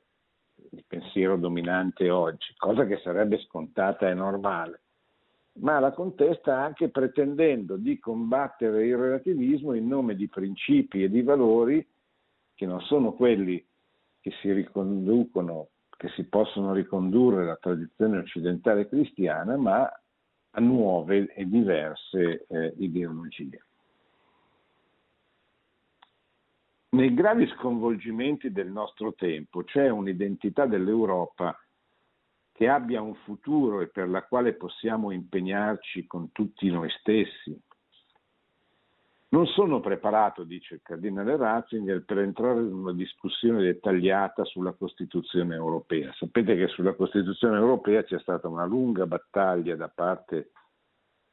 il 0.71 0.85
pensiero 0.87 1.37
dominante 1.37 2.11
oggi, 2.11 2.53
cosa 2.57 2.87
che 2.87 2.99
sarebbe 3.03 3.39
scontata 3.41 4.09
e 4.09 4.15
normale, 4.15 4.81
ma 5.59 5.79
la 5.79 5.93
contesta 5.93 6.61
anche 6.61 6.89
pretendendo 6.89 7.77
di 7.77 7.99
combattere 7.99 8.87
il 8.87 8.97
relativismo 8.97 9.75
in 9.75 9.87
nome 9.87 10.15
di 10.15 10.29
principi 10.29 11.03
e 11.03 11.09
di 11.09 11.23
valori 11.23 11.87
che 12.55 12.67
non 12.67 12.81
sono 12.81 13.13
quelli 13.13 13.65
che 14.21 14.33
si 14.41 14.53
riconducono 14.53 15.69
che 15.97 16.09
si 16.11 16.25
possono 16.25 16.73
ricondurre 16.73 17.43
alla 17.43 17.57
tradizione 17.57 18.19
occidentale 18.19 18.89
cristiana, 18.89 19.57
ma 19.57 19.91
a 20.51 20.61
nuove 20.61 21.33
e 21.35 21.47
diverse 21.47 22.47
eh, 22.49 22.75
ideologie. 22.79 23.65
Nei 26.97 27.13
gravi 27.13 27.47
sconvolgimenti 27.49 28.51
del 28.51 28.71
nostro 28.71 29.13
tempo 29.13 29.63
c'è 29.65 29.91
un'identità 29.91 30.65
dell'Europa 30.65 31.55
che 32.53 32.69
abbia 32.69 33.03
un 33.03 33.15
futuro 33.17 33.83
e 33.83 33.89
per 33.89 34.09
la 34.09 34.23
quale 34.23 34.55
possiamo 34.55 35.11
impegnarci 35.11 36.07
con 36.07 36.33
tutti 36.33 36.71
noi 36.71 36.89
stessi, 36.99 37.55
non 39.29 39.45
sono 39.49 39.81
preparato, 39.81 40.43
dice 40.45 40.77
il 40.77 40.81
cardinale 40.83 41.37
Ratzinger, 41.37 42.03
per 42.03 42.21
entrare 42.21 42.61
in 42.61 42.73
una 42.73 42.95
discussione 42.95 43.61
dettagliata 43.61 44.47
sulla 44.47 44.73
Costituzione 44.73 45.55
europea. 45.55 46.15
Sapete 46.15 46.57
che 46.57 46.69
sulla 46.69 46.95
Costituzione 46.95 47.59
europea 47.59 48.05
c'è 48.05 48.19
stata 48.21 48.49
una 48.49 48.65
lunga 48.65 49.05
battaglia 49.05 49.77
da 49.77 49.93
parte 49.95 50.53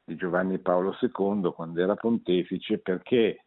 di 0.04 0.14
Giovanni 0.16 0.58
Paolo 0.58 0.94
II 1.00 1.54
quando 1.54 1.80
era 1.80 1.94
pontefice 1.94 2.80
perché 2.80 3.44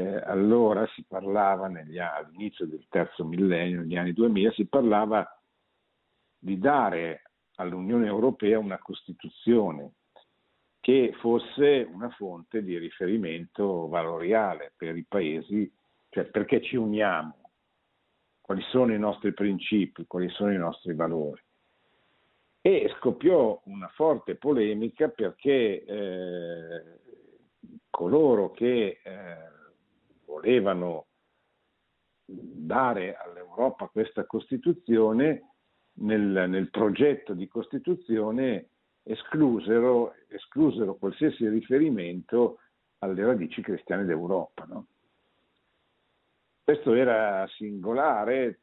eh, 0.00 0.22
allora 0.24 0.86
si 0.94 1.04
parlava, 1.06 1.68
negli, 1.68 1.98
all'inizio 1.98 2.66
del 2.66 2.86
terzo 2.88 3.22
millennio, 3.22 3.80
negli 3.80 3.96
anni 3.96 4.14
2000, 4.14 4.52
si 4.52 4.64
parlava 4.64 5.28
di 6.38 6.58
dare 6.58 7.22
all'Unione 7.56 8.06
Europea 8.06 8.58
una 8.58 8.78
Costituzione 8.78 9.92
che 10.80 11.12
fosse 11.18 11.86
una 11.92 12.08
fonte 12.08 12.62
di 12.62 12.78
riferimento 12.78 13.88
valoriale 13.88 14.72
per 14.74 14.96
i 14.96 15.04
paesi, 15.06 15.70
cioè 16.08 16.24
perché 16.24 16.62
ci 16.62 16.76
uniamo, 16.76 17.36
quali 18.40 18.62
sono 18.70 18.94
i 18.94 18.98
nostri 18.98 19.34
principi, 19.34 20.06
quali 20.06 20.30
sono 20.30 20.50
i 20.50 20.56
nostri 20.56 20.94
valori. 20.94 21.42
E 22.62 22.90
scoppiò 22.96 23.60
una 23.64 23.88
forte 23.88 24.36
polemica 24.36 25.08
perché 25.08 25.84
eh, 25.84 26.82
coloro 27.90 28.50
che 28.50 29.00
eh, 29.02 29.58
volevano 30.30 31.06
dare 32.24 33.16
all'Europa 33.16 33.88
questa 33.88 34.24
Costituzione, 34.24 35.48
nel, 36.00 36.48
nel 36.48 36.70
progetto 36.70 37.34
di 37.34 37.48
Costituzione 37.48 38.68
esclusero, 39.02 40.14
esclusero 40.28 40.94
qualsiasi 40.94 41.48
riferimento 41.48 42.60
alle 42.98 43.24
radici 43.24 43.60
cristiane 43.60 44.04
d'Europa. 44.04 44.64
No? 44.66 44.86
questo 46.70 46.94
era 46.94 47.48
singolare 47.56 48.60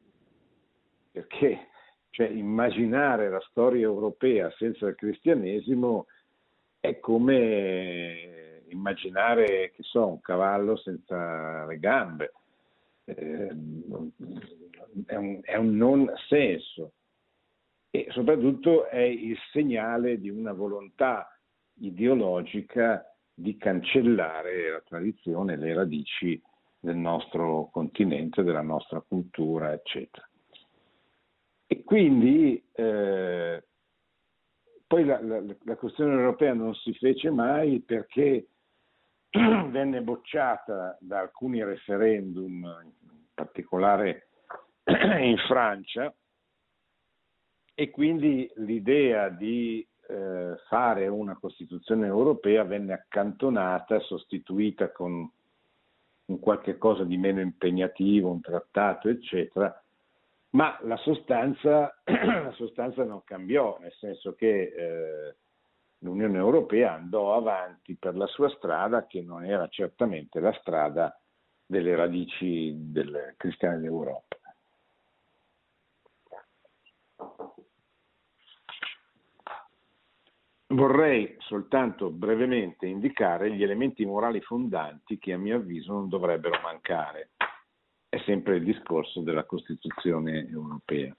perché 1.12 1.68
cioè, 2.10 2.30
immaginare 2.30 3.30
la 3.30 3.42
storia 3.50 3.82
europea 3.82 4.50
senza 4.52 4.88
il 4.88 4.96
cristianesimo 4.96 6.06
è 6.80 7.02
come 7.02 8.47
immaginare, 8.70 9.72
che 9.72 9.84
so, 9.84 10.08
un 10.08 10.22
cavallo 10.22 10.76
senza 10.78 11.66
le 11.66 11.80
gambe. 11.80 12.34
Eh, 13.06 13.48
è, 15.06 15.16
un, 15.16 15.40
è 15.42 15.56
un 15.56 15.76
non 15.76 16.12
senso 16.28 16.94
e 17.90 18.08
soprattutto 18.10 18.88
è 18.88 19.02
il 19.02 19.38
segnale 19.52 20.20
di 20.20 20.30
una 20.30 20.52
volontà 20.52 21.28
ideologica 21.80 23.04
di 23.34 23.56
cancellare 23.58 24.72
la 24.72 24.82
tradizione, 24.82 25.56
le 25.56 25.74
radici 25.74 26.42
del 26.80 26.96
nostro 26.96 27.70
continente, 27.72 28.44
della 28.44 28.62
nostra 28.62 29.00
cultura, 29.00 29.74
eccetera. 29.74 30.28
E 31.66 31.84
quindi 31.84 32.64
eh, 32.74 33.64
poi 34.86 35.06
la, 35.06 35.22
la, 35.22 35.44
la, 35.64 35.76
questione 35.76 36.14
europea 36.14 36.54
non 36.54 36.74
si 36.76 36.94
fece 36.94 37.30
mai 37.30 37.82
perché 37.82 38.48
venne 39.70 40.02
bocciata 40.02 40.98
da 41.00 41.20
alcuni 41.20 41.64
referendum, 41.64 42.64
in 42.84 42.92
particolare 43.34 44.30
in 44.86 45.38
Francia, 45.48 46.14
e 47.74 47.90
quindi 47.92 48.52
l'idea 48.56 49.30
di 49.30 49.88
eh, 50.10 50.56
fare 50.68 51.08
una 51.08 51.38
Costituzione 51.38 52.08
europea 52.08 52.64
venne 52.64 52.94
accantonata, 52.94 54.00
sostituita 54.00 54.92
con 54.92 55.30
un 56.26 56.40
qualche 56.40 56.78
cosa 56.78 57.04
di 57.04 57.18
meno 57.18 57.40
impegnativo, 57.40 58.32
un 58.32 58.42
trattato, 58.42 59.10
eccetera, 59.10 59.80
ma 60.52 60.78
la 60.82 60.98
sostanza, 60.98 61.96
la 62.04 62.52
sostanza 62.54 63.04
non 63.04 63.24
cambiò, 63.24 63.78
nel 63.80 63.94
senso 63.94 64.34
che 64.34 64.62
eh, 64.76 65.36
l'Unione 66.00 66.38
Europea 66.38 66.94
andò 66.94 67.36
avanti 67.36 67.96
per 67.96 68.16
la 68.16 68.28
sua 68.28 68.50
strada, 68.50 69.08
che 69.08 69.22
non 69.22 69.46
era 69.46 69.68
certamente 69.68 70.40
la 70.40 70.54
strada 70.60 71.20
delle 71.66 71.96
radici 71.96 72.74
del 72.76 73.34
cristiani 73.38 73.82
d'Europa. 73.82 74.38
Vorrei 80.70 81.36
soltanto 81.40 82.10
brevemente 82.10 82.88
indicare 82.88 83.54
gli 83.54 83.64
elementi 83.64 84.06
morali 84.06 84.42
fondanti 84.42 85.18
che 85.18 85.32
a 85.32 85.38
mio 85.38 85.56
avviso 85.56 85.94
non 85.94 86.10
dovrebbero 86.10 86.60
mancare. 86.62 87.32
È 88.10 88.18
sempre 88.26 88.58
il 88.58 88.64
discorso 88.64 89.22
della 89.22 89.46
Costituzione 89.46 90.48
europea. 90.48 91.16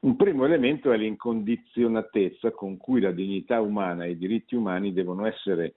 Un 0.00 0.14
primo 0.14 0.44
elemento 0.44 0.92
è 0.92 0.96
l'incondizionatezza 0.96 2.52
con 2.52 2.76
cui 2.76 3.00
la 3.00 3.10
dignità 3.10 3.60
umana 3.60 4.04
e 4.04 4.10
i 4.10 4.18
diritti 4.18 4.54
umani 4.54 4.92
devono 4.92 5.26
essere 5.26 5.74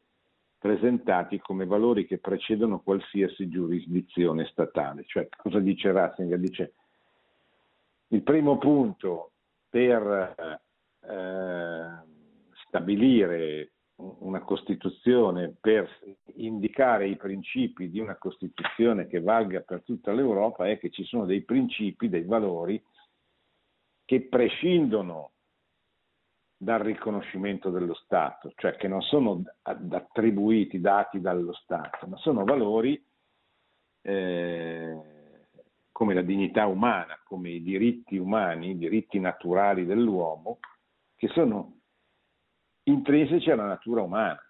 presentati 0.60 1.40
come 1.40 1.66
valori 1.66 2.06
che 2.06 2.20
precedono 2.20 2.82
qualsiasi 2.82 3.50
giurisdizione 3.50 4.46
statale. 4.46 5.06
Cioè, 5.08 5.28
cosa 5.36 5.60
dice 5.60 5.92
Ratzinger? 5.92 6.38
Dice 6.38 6.74
il 8.10 8.22
primo 8.22 8.60
punto 8.60 9.32
per 9.68 10.60
eh, 11.00 11.86
stabilire 12.68 13.72
una 13.96 14.42
Costituzione 14.42 15.56
per 15.60 15.90
indicare 16.36 17.08
i 17.08 17.16
principi 17.16 17.90
di 17.90 18.00
una 18.00 18.18
Costituzione 18.18 19.08
che 19.08 19.20
valga 19.20 19.62
per 19.62 19.82
tutta 19.84 20.12
l'Europa 20.12 20.68
è 20.68 20.78
che 20.78 20.92
ci 20.92 21.04
sono 21.06 21.26
dei 21.26 21.42
principi, 21.42 22.08
dei 22.08 22.24
valori 22.24 22.82
che 24.12 24.28
prescindono 24.28 25.36
dal 26.58 26.82
riconoscimento 26.82 27.70
dello 27.70 27.94
Stato, 27.94 28.52
cioè 28.58 28.76
che 28.76 28.90
non 28.90 29.02
sono 29.02 29.42
attribuiti, 29.62 30.82
dati 30.82 31.22
dallo 31.22 31.54
Stato, 31.54 32.08
ma 32.08 32.18
sono 32.18 32.44
valori 32.44 33.02
eh, 34.02 35.00
come 35.94 36.14
la 36.14 36.24
dignità 36.24 36.66
umana, 36.66 37.22
come 37.24 37.52
i 37.52 37.64
diritti 37.64 38.18
umani, 38.18 38.72
i 38.72 38.78
diritti 38.78 39.18
naturali 39.18 39.86
dell'uomo, 39.86 40.60
che 41.16 41.30
sono 41.30 41.80
intrinseci 42.84 43.50
alla 43.50 43.66
natura 43.66 44.02
umana 44.02 44.44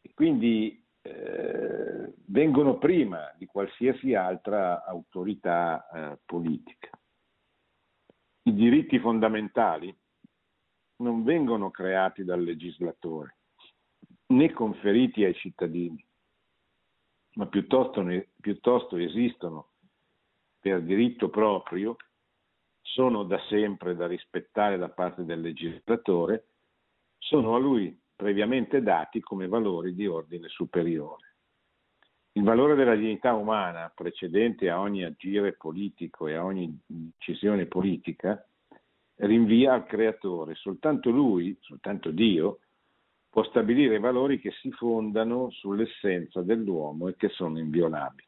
e 0.00 0.10
quindi 0.14 0.82
eh, 1.02 2.14
vengono 2.28 2.78
prima 2.78 3.30
di 3.36 3.44
qualsiasi 3.44 4.14
altra 4.14 4.82
autorità 4.86 5.86
eh, 5.86 6.18
politica. 6.24 6.98
I 8.46 8.52
diritti 8.52 8.98
fondamentali 8.98 9.96
non 10.96 11.24
vengono 11.24 11.70
creati 11.70 12.24
dal 12.24 12.42
legislatore 12.42 13.36
né 14.26 14.52
conferiti 14.52 15.24
ai 15.24 15.34
cittadini, 15.34 16.04
ma 17.34 17.46
piuttosto, 17.46 18.04
piuttosto 18.40 18.96
esistono 18.96 19.70
per 20.60 20.82
diritto 20.82 21.28
proprio, 21.30 21.96
sono 22.80 23.24
da 23.24 23.38
sempre 23.48 23.96
da 23.96 24.06
rispettare 24.06 24.76
da 24.76 24.88
parte 24.88 25.24
del 25.24 25.40
legislatore 25.40 26.48
sono 27.18 27.54
a 27.54 27.58
lui 27.58 27.98
previamente 28.14 28.82
dati 28.82 29.20
come 29.20 29.48
valori 29.48 29.94
di 29.94 30.06
ordine 30.06 30.48
superiore. 30.48 31.33
Il 32.36 32.42
valore 32.42 32.74
della 32.74 32.96
dignità 32.96 33.32
umana 33.34 33.92
precedente 33.94 34.68
a 34.68 34.80
ogni 34.80 35.04
agire 35.04 35.52
politico 35.52 36.26
e 36.26 36.34
a 36.34 36.44
ogni 36.44 36.80
decisione 36.84 37.66
politica 37.66 38.44
rinvia 39.18 39.74
al 39.74 39.86
creatore. 39.86 40.56
Soltanto 40.56 41.10
lui, 41.10 41.56
soltanto 41.60 42.10
Dio, 42.10 42.58
può 43.30 43.44
stabilire 43.44 44.00
valori 44.00 44.40
che 44.40 44.50
si 44.60 44.72
fondano 44.72 45.50
sull'essenza 45.50 46.42
dell'uomo 46.42 47.06
e 47.06 47.14
che 47.14 47.28
sono 47.28 47.60
inviolabili. 47.60 48.26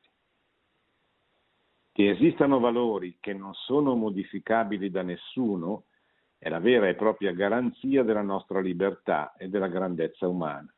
Che 1.90 2.10
esistano 2.10 2.60
valori 2.60 3.16
che 3.18 3.32
non 3.34 3.54
sono 3.54 3.96
modificabili 3.96 4.88
da 4.88 5.02
nessuno 5.02 5.86
è 6.38 6.48
la 6.48 6.60
vera 6.60 6.86
e 6.86 6.94
propria 6.94 7.32
garanzia 7.32 8.04
della 8.04 8.22
nostra 8.22 8.60
libertà 8.60 9.34
e 9.36 9.48
della 9.48 9.68
grandezza 9.68 10.28
umana. 10.28 10.72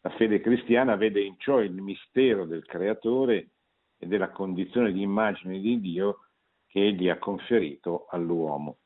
La 0.00 0.10
fede 0.10 0.40
cristiana 0.40 0.96
vede 0.96 1.20
in 1.22 1.34
ciò 1.38 1.60
il 1.60 1.72
mistero 1.72 2.46
del 2.46 2.64
Creatore 2.64 3.48
e 3.98 4.06
della 4.06 4.30
condizione 4.30 4.92
di 4.92 5.02
immagine 5.02 5.58
di 5.58 5.80
Dio 5.80 6.20
che 6.66 6.86
egli 6.86 7.08
ha 7.08 7.18
conferito 7.18 8.06
all'uomo. 8.10 8.78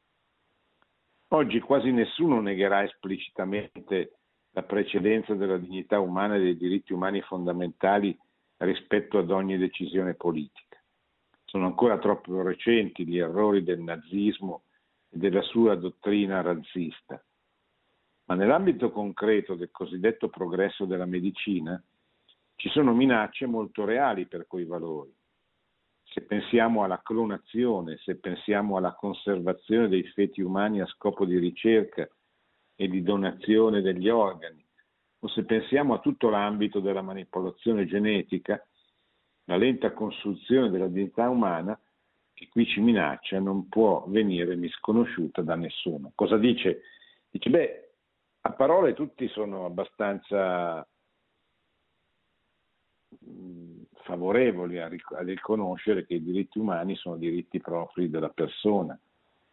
Oggi 1.29 1.61
quasi 1.61 1.90
nessuno 1.90 2.40
negherà 2.40 2.83
esplicitamente 2.83 4.18
la 4.53 4.62
precedenza 4.62 5.35
della 5.35 5.59
dignità 5.59 5.98
umana 5.98 6.37
e 6.37 6.40
dei 6.40 6.57
diritti 6.57 6.92
umani 6.92 7.20
fondamentali 7.22 8.16
rispetto 8.59 9.18
ad 9.18 9.31
ogni 9.31 9.57
decisione 9.57 10.14
politica. 10.14 10.81
Sono 11.44 11.66
ancora 11.66 11.98
troppo 11.98 12.42
recenti 12.42 13.07
gli 13.07 13.18
errori 13.18 13.62
del 13.62 13.81
nazismo 13.81 14.64
e 15.11 15.18
della 15.18 15.42
sua 15.42 15.75
dottrina 15.75 16.40
razzista. 16.40 17.22
Ma 18.24 18.35
nell'ambito 18.35 18.90
concreto 18.90 19.54
del 19.54 19.70
cosiddetto 19.70 20.28
progresso 20.28 20.85
della 20.85 21.06
medicina 21.06 21.82
ci 22.56 22.68
sono 22.68 22.94
minacce 22.94 23.46
molto 23.46 23.85
reali 23.85 24.26
per 24.26 24.46
quei 24.46 24.64
valori. 24.64 25.12
Se 26.04 26.22
pensiamo 26.22 26.85
alla 26.85 27.00
clonazione, 27.02 27.96
se 27.98 28.16
pensiamo 28.16 28.76
alla 28.76 28.94
conservazione 28.94 29.88
dei 29.88 30.04
feti 30.04 30.42
umani 30.42 30.80
a 30.80 30.87
scopo 30.87 31.24
di 31.24 31.38
ricerca 31.38 32.08
e 32.76 32.88
di 32.88 33.02
donazione 33.02 33.80
degli 33.80 34.08
organi, 34.08 34.64
o 35.20 35.28
se 35.28 35.44
pensiamo 35.44 35.94
a 35.94 36.00
tutto 36.00 36.28
l'ambito 36.28 36.80
della 36.80 37.02
manipolazione 37.02 37.87
genetica, 37.87 38.64
la 39.44 39.56
lenta 39.56 39.92
costruzione 39.92 40.70
della 40.70 40.88
dignità 40.88 41.28
umana 41.28 41.78
che 42.32 42.48
qui 42.48 42.66
ci 42.66 42.80
minaccia 42.80 43.38
non 43.38 43.68
può 43.68 44.04
venire 44.08 44.56
misconosciuta 44.56 45.42
da 45.42 45.54
nessuno. 45.54 46.12
Cosa 46.14 46.37
dice? 46.38 46.82
Dice, 47.30 47.50
beh, 47.50 47.81
a 48.44 48.52
parole 48.52 48.92
tutti 48.94 49.28
sono 49.28 49.64
abbastanza 49.66 50.87
mm, 53.24 53.83
favorevoli 54.02 54.81
a, 54.81 54.88
riconoscere 54.88 56.05
che 56.05 56.14
i 56.14 56.22
diritti 56.22 56.59
umani 56.59 56.96
sono 56.96 57.16
diritti 57.16 57.61
propri 57.61 58.11
della 58.11 58.31
persona, 58.31 58.98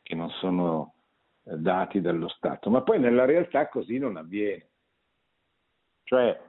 che 0.01 0.15
non 0.15 0.29
sono 0.31 0.95
eh, 1.43 1.57
dati 1.57 2.01
dallo 2.01 2.27
Stato, 2.29 2.69
ma 2.71 2.81
poi 2.81 2.99
nella 2.99 3.25
realtà 3.25 3.67
così 3.69 3.99
non 3.99 4.17
avviene. 4.17 4.67
Cioè, 6.03 6.41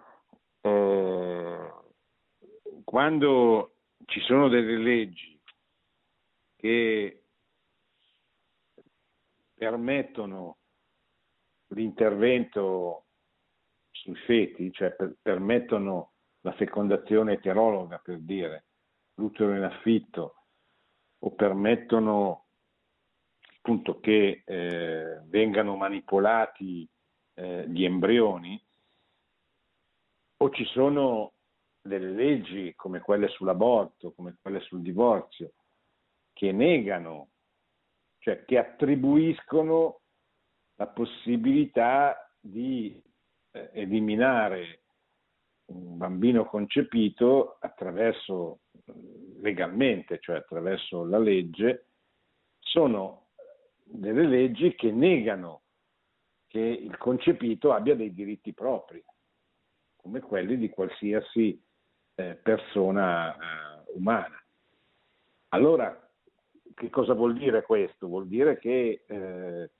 eh, 0.62 1.72
quando 2.84 3.74
ci 4.06 4.20
sono 4.20 4.48
delle 4.48 4.78
leggi 4.78 5.38
che 6.56 7.22
permettono 9.54 10.59
l'intervento 11.70 13.06
sui 13.90 14.14
feti, 14.26 14.72
cioè 14.72 14.92
per, 14.92 15.16
permettono 15.20 16.12
la 16.40 16.52
fecondazione 16.52 17.34
eterologa, 17.34 17.98
per 17.98 18.18
dire, 18.20 18.66
l'utero 19.14 19.54
in 19.54 19.62
affitto 19.62 20.44
o 21.18 21.34
permettono 21.34 22.46
appunto 23.58 24.00
che 24.00 24.42
eh, 24.44 25.20
vengano 25.26 25.76
manipolati 25.76 26.88
eh, 27.34 27.68
gli 27.68 27.84
embrioni, 27.84 28.62
o 30.38 30.50
ci 30.50 30.64
sono 30.64 31.34
delle 31.82 32.10
leggi 32.10 32.74
come 32.74 33.00
quelle 33.00 33.28
sull'aborto, 33.28 34.12
come 34.12 34.38
quelle 34.40 34.60
sul 34.60 34.80
divorzio, 34.80 35.52
che 36.32 36.52
negano, 36.52 37.32
cioè 38.18 38.44
che 38.46 38.56
attribuiscono 38.56 39.99
la 40.80 40.86
possibilità 40.86 42.32
di 42.40 43.00
eh, 43.50 43.70
eliminare 43.74 44.80
un 45.66 45.98
bambino 45.98 46.46
concepito 46.46 47.58
attraverso 47.60 48.60
legalmente, 49.40 50.18
cioè 50.20 50.36
attraverso 50.36 51.04
la 51.04 51.18
legge, 51.18 51.84
sono 52.58 53.26
delle 53.84 54.26
leggi 54.26 54.74
che 54.74 54.90
negano 54.90 55.60
che 56.46 56.60
il 56.60 56.96
concepito 56.96 57.72
abbia 57.72 57.94
dei 57.94 58.14
diritti 58.14 58.54
propri, 58.54 59.04
come 59.96 60.20
quelli 60.20 60.56
di 60.56 60.70
qualsiasi 60.70 61.62
eh, 62.14 62.34
persona 62.36 63.34
eh, 63.34 63.92
umana. 63.96 64.42
Allora, 65.48 66.10
che 66.74 66.88
cosa 66.88 67.12
vuol 67.12 67.36
dire 67.36 67.62
questo? 67.62 68.06
Vuol 68.06 68.26
dire 68.26 68.58
che 68.58 69.04
eh, 69.06 69.70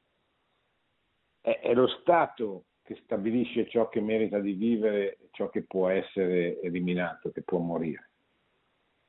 è, 1.41 1.61
è, 1.61 1.75
lo 1.75 1.87
Stato 1.87 2.65
che 2.83 2.99
stabilisce 3.05 3.69
ciò 3.69 3.89
che 3.89 4.01
merita 4.01 4.39
di 4.41 4.53
vivere 4.53 5.19
ciò 5.33 5.49
che 5.49 5.63
può 5.63 5.89
essere 5.89 6.61
eliminato, 6.61 7.31
che 7.31 7.43
può 7.43 7.59
morire. 7.59 8.11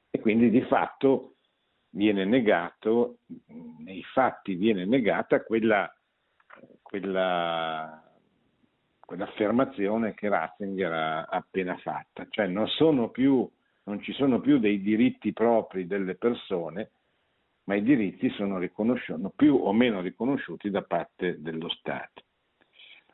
E 0.10 0.20
quindi 0.20 0.50
di 0.50 0.62
fatto 0.62 1.36
viene 1.91 2.26
negato, 2.26 3.17
nei 3.80 4.04
fatti 4.04 4.56
viene 4.56 4.86
negata 4.86 5.44
quella, 5.44 5.91
quella, 6.82 8.04
quell'affermazione 9.00 10.13
che 10.13 10.30
Ratzinger 10.30 10.91
ha 10.91 11.22
appena 11.24 11.78
fatta, 11.78 12.28
cioè 12.30 12.48
non, 12.48 12.67
più, 13.12 13.50
non 13.84 14.02
ci 14.02 14.13
sono 14.13 14.39
più 14.39 14.60
dei 14.60 14.82
diritti 14.82 15.34
propri 15.34 15.88
delle 15.88 16.15
persone, 16.15 16.91
ma 17.65 17.76
i 17.76 17.84
diritti 17.84 18.30
sono 18.32 18.60
più 19.36 19.56
o 19.56 19.74
meno 19.74 20.02
riconosciuti 20.02 20.69
da 20.69 20.82
parte 20.82 21.41
dello 21.41 21.69
Stato. 21.69 22.24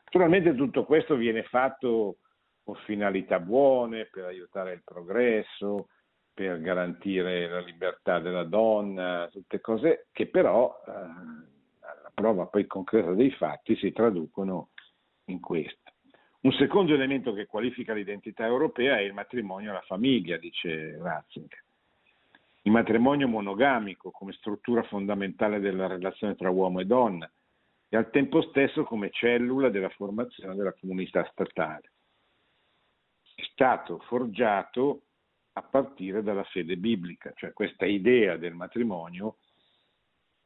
Naturalmente 0.04 0.54
tutto 0.54 0.84
questo 0.84 1.16
viene 1.16 1.42
fatto 1.42 2.18
con 2.62 2.76
finalità 2.84 3.40
buone, 3.40 4.06
per 4.06 4.24
aiutare 4.24 4.72
il 4.72 4.82
progresso, 4.82 5.88
per 6.32 6.60
garantire 6.60 7.48
la 7.48 7.60
libertà 7.60 8.18
della 8.20 8.44
donna, 8.44 9.28
tutte 9.30 9.60
cose 9.60 10.06
che 10.12 10.28
però 10.28 10.72
eh, 10.86 10.90
alla 10.90 12.10
prova 12.14 12.46
poi 12.46 12.66
concreta 12.66 13.12
dei 13.12 13.30
fatti 13.32 13.76
si 13.76 13.92
traducono 13.92 14.70
in 15.26 15.40
questo. 15.40 15.92
Un 16.40 16.52
secondo 16.52 16.94
elemento 16.94 17.32
che 17.32 17.46
qualifica 17.46 17.92
l'identità 17.92 18.46
europea 18.46 18.98
è 18.98 19.00
il 19.00 19.12
matrimonio 19.12 19.70
e 19.70 19.72
la 19.72 19.84
famiglia, 19.86 20.36
dice 20.36 20.96
Ratzinger. 20.96 21.64
Il 22.68 22.74
matrimonio 22.74 23.28
monogamico 23.28 24.10
come 24.10 24.34
struttura 24.34 24.82
fondamentale 24.82 25.58
della 25.58 25.86
relazione 25.86 26.34
tra 26.34 26.50
uomo 26.50 26.80
e 26.80 26.84
donna 26.84 27.26
e 27.88 27.96
al 27.96 28.10
tempo 28.10 28.42
stesso 28.42 28.84
come 28.84 29.08
cellula 29.10 29.70
della 29.70 29.88
formazione 29.88 30.54
della 30.54 30.74
comunità 30.74 31.26
statale. 31.32 31.92
È 33.34 33.42
stato 33.52 34.00
forgiato 34.00 35.04
a 35.54 35.62
partire 35.62 36.22
dalla 36.22 36.44
fede 36.44 36.76
biblica, 36.76 37.32
cioè 37.36 37.54
questa 37.54 37.86
idea 37.86 38.36
del 38.36 38.52
matrimonio 38.52 39.38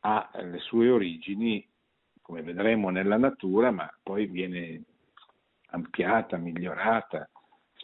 ha 0.03 0.31
le 0.45 0.59
sue 0.59 0.91
origini, 0.91 1.69
come 2.21 2.43
vedremo, 2.43 2.91
nella 2.91 3.19
natura, 3.19 3.73
ma 3.73 3.93
poi 4.01 4.27
viene 4.27 4.81
ampliata, 5.71 6.37
migliorata, 6.37 7.29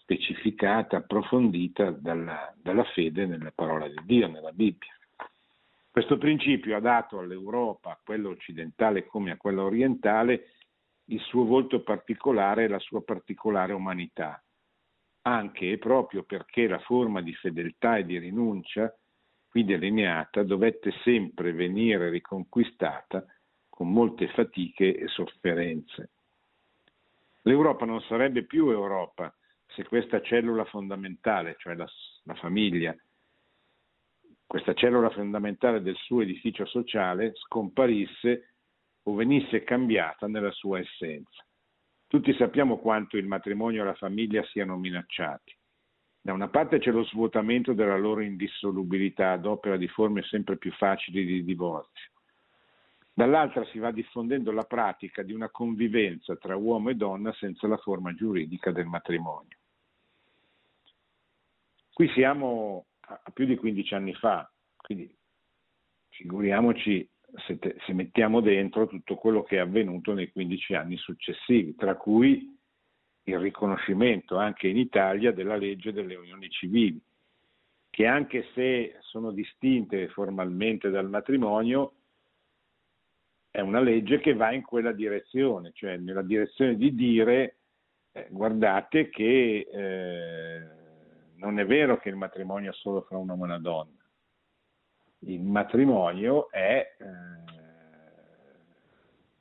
specificata, 0.09 0.97
approfondita 0.97 1.91
dalla, 1.91 2.51
dalla 2.57 2.85
fede 2.95 3.27
nella 3.27 3.53
parola 3.55 3.87
di 3.87 4.01
Dio, 4.05 4.27
nella 4.27 4.53
Bibbia. 4.53 4.97
Questo 5.91 6.17
principio 6.17 6.77
ha 6.77 6.81
dato 6.81 7.19
all'Europa, 7.19 7.91
a 7.91 8.01
quella 8.03 8.29
occidentale 8.29 9.05
come 9.07 9.33
a 9.33 9.37
quella 9.37 9.65
orientale, 9.65 10.53
il 11.07 11.21
suo 11.21 11.45
volto 11.45 11.83
particolare 11.83 12.65
e 12.65 12.69
la 12.69 12.79
sua 12.79 13.03
particolare 13.03 13.75
umanità 13.75 14.43
anche 15.23 15.73
e 15.73 15.79
proprio 15.79 16.23
perché 16.23 16.67
la 16.67 16.79
forma 16.79 17.21
di 17.21 17.35
fedeltà 17.35 17.99
e 17.99 18.07
di 18.07 18.19
rinuncia 18.19 18.95
qui 19.47 19.65
delineata 19.65 20.43
dovette 20.43 20.91
sempre 21.03 21.53
venire 21.53 22.09
riconquistata 22.09 23.25
con 23.69 23.93
molte 23.93 24.29
fatiche 24.29 24.97
e 24.97 25.07
sofferenze. 25.09 26.11
L'Europa 27.43 27.85
non 27.85 28.01
sarebbe 28.03 28.45
più 28.45 28.71
Europa 28.71 29.35
se 29.75 29.85
questa 29.85 30.21
cellula 30.21 30.65
fondamentale, 30.65 31.57
cioè 31.59 31.75
la, 31.75 31.89
la 32.25 32.35
famiglia, 32.35 32.97
questa 34.47 34.73
cellula 34.73 35.11
fondamentale 35.11 35.83
del 35.83 35.97
suo 35.97 36.23
edificio 36.23 36.65
sociale 36.65 37.33
scomparisse 37.35 38.55
o 39.03 39.15
venisse 39.15 39.63
cambiata 39.63 40.27
nella 40.27 40.51
sua 40.53 40.79
essenza. 40.79 41.45
Tutti 42.07 42.33
sappiamo 42.35 42.79
quanto 42.79 43.19
il 43.19 43.27
matrimonio 43.27 43.83
e 43.83 43.85
la 43.85 43.95
famiglia 43.95 44.43
siano 44.45 44.79
minacciati. 44.79 45.55
Da 46.21 46.33
una 46.33 46.49
parte 46.49 46.79
c'è 46.79 46.91
lo 46.91 47.05
svuotamento 47.05 47.75
della 47.75 47.99
loro 47.99 48.23
indissolubilità 48.23 49.33
ad 49.33 49.45
opera 49.45 49.77
di 49.77 49.89
forme 49.89 50.23
sempre 50.23 50.57
più 50.57 50.73
facili 50.73 51.25
di 51.27 51.45
divorzio. 51.45 52.11
Dall'altra 53.13 53.65
si 53.67 53.79
va 53.79 53.91
diffondendo 53.91 54.53
la 54.53 54.65
pratica 54.65 55.23
di 55.23 55.33
una 55.33 55.51
convivenza 55.51 56.37
tra 56.37 56.57
uomo 56.57 56.89
e 56.89 56.95
donna 56.95 57.33
senza 57.35 57.67
la 57.67 57.77
forma 57.77 58.15
giuridica 58.15 58.71
del 58.71 58.87
matrimonio. 58.87 59.58
Qui 61.99 62.09
siamo 62.11 62.87
a 63.01 63.31
più 63.35 63.45
di 63.45 63.57
15 63.57 63.95
anni 63.95 64.15
fa, 64.15 64.49
quindi 64.77 65.13
figuriamoci 66.11 67.11
se, 67.45 67.59
te, 67.59 67.75
se, 67.85 67.93
mettiamo 67.93 68.41
dentro 68.41 68.87
tutto 68.87 69.17
quello 69.17 69.43
che 69.43 69.57
è 69.57 69.59
avvenuto 69.59 70.15
nei 70.15 70.31
15 70.31 70.75
anni 70.75 70.97
successivi, 70.97 71.75
tra 71.75 71.97
cui 71.97 72.57
il 73.25 73.39
riconoscimento 73.41 74.37
anche 74.37 74.69
in 74.69 74.77
Italia 74.77 75.33
della 75.33 75.57
legge 75.57 75.93
delle 75.93 76.15
unioni 76.15 76.49
civili, 76.51 77.03
che 77.91 78.07
anche 78.07 78.47
se 78.55 78.99
sono 79.01 79.33
distinte 79.33 80.07
formalmente 80.07 80.91
dal 80.91 81.09
matrimonio, 81.09 81.95
è 83.51 83.59
una 83.59 83.81
legge 83.81 84.21
che 84.21 84.35
va 84.35 84.53
in 84.53 84.63
quella 84.63 84.93
direzione, 84.93 85.73
cioè 85.75 85.97
nella 85.97 86.23
direzione 86.23 86.77
di 86.77 86.95
dire 86.95 87.57
eh, 88.13 88.29
guardate 88.31 89.09
che 89.09 89.67
eh, 89.69 90.78
non 91.39 91.59
è 91.59 91.67
vero 91.67 91.99
che 91.99 92.09
il 92.09 92.17
matrimonio 92.17 92.71
è 92.71 92.75
solo 92.75 93.03
fra 93.03 93.17
un 93.17 93.29
uomo 93.29 93.45
e 93.45 93.47
una 93.49 93.59
donna 93.59 93.99
il 95.21 95.41
matrimonio 95.41 96.51
è 96.51 96.95
eh, 96.99 97.05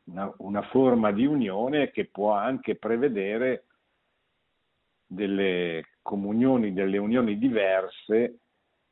una, 0.06 0.34
una, 0.38 0.62
forma 0.64 1.12
di 1.12 1.26
unione 1.26 1.92
che 1.92 2.08
può 2.08 2.32
anche 2.32 2.76
prevedere 2.78 3.66
delle 5.06 5.98
comunioni, 6.02 6.74
delle 6.74 6.98
unioni 6.98 7.38
diverse 7.38 8.40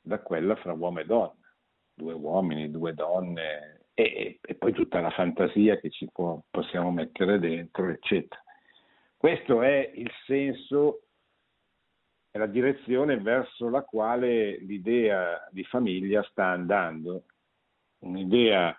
da 0.02 0.20
quella 0.20 0.56
fra 0.58 0.74
uomo 0.74 1.00
e 1.00 1.06
donna, 1.06 1.34
due 1.94 2.14
uomini, 2.14 2.70
due 2.70 2.94
donne 2.94 3.88
e, 3.94 4.40
e 4.42 4.56
poi 4.56 4.74
tutta 4.74 5.00
la 5.00 5.10
fantasia 5.12 5.80
che 5.80 5.90
ci 5.90 6.08
può, 6.12 6.40
possiamo 6.52 6.92
mettere 6.92 7.40
dentro, 7.40 7.90
eccetera. 7.90 8.42
Questo 9.18 9.64
è 9.64 9.92
il 9.96 10.12
senso 10.26 11.05
è 12.36 12.38
la 12.38 12.48
direzione 12.48 13.18
verso 13.18 13.70
la 13.70 13.82
quale 13.84 14.58
l'idea 14.58 15.48
di 15.52 15.64
famiglia 15.64 16.22
sta 16.24 16.48
andando, 16.48 17.28
un'idea 18.00 18.78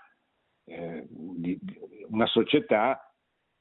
eh, 0.64 1.07
di, 1.09 1.59
una 2.09 2.27
società 2.27 3.11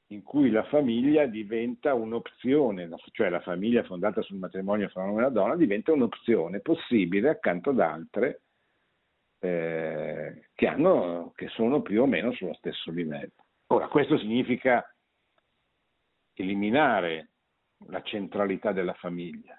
in 0.08 0.22
cui 0.22 0.50
la 0.50 0.64
famiglia 0.64 1.24
diventa 1.24 1.94
un'opzione, 1.94 2.90
cioè 3.12 3.30
la 3.30 3.40
famiglia 3.40 3.84
fondata 3.84 4.20
sul 4.20 4.36
matrimonio 4.36 4.90
fra 4.90 5.00
un 5.00 5.08
uomo 5.08 5.20
e 5.20 5.22
una 5.22 5.32
donna 5.32 5.56
diventa 5.56 5.92
un'opzione 5.92 6.60
possibile 6.60 7.30
accanto 7.30 7.70
ad 7.70 7.80
altre 7.80 8.42
eh, 9.38 10.50
che, 10.52 10.66
hanno, 10.66 11.32
che 11.34 11.48
sono 11.48 11.80
più 11.80 12.02
o 12.02 12.06
meno 12.06 12.32
sullo 12.32 12.52
stesso 12.52 12.90
livello. 12.90 13.46
Ora, 13.68 13.88
questo 13.88 14.18
significa 14.18 14.86
eliminare 16.34 17.30
la 17.86 18.02
centralità 18.02 18.72
della 18.72 18.92
famiglia, 18.92 19.58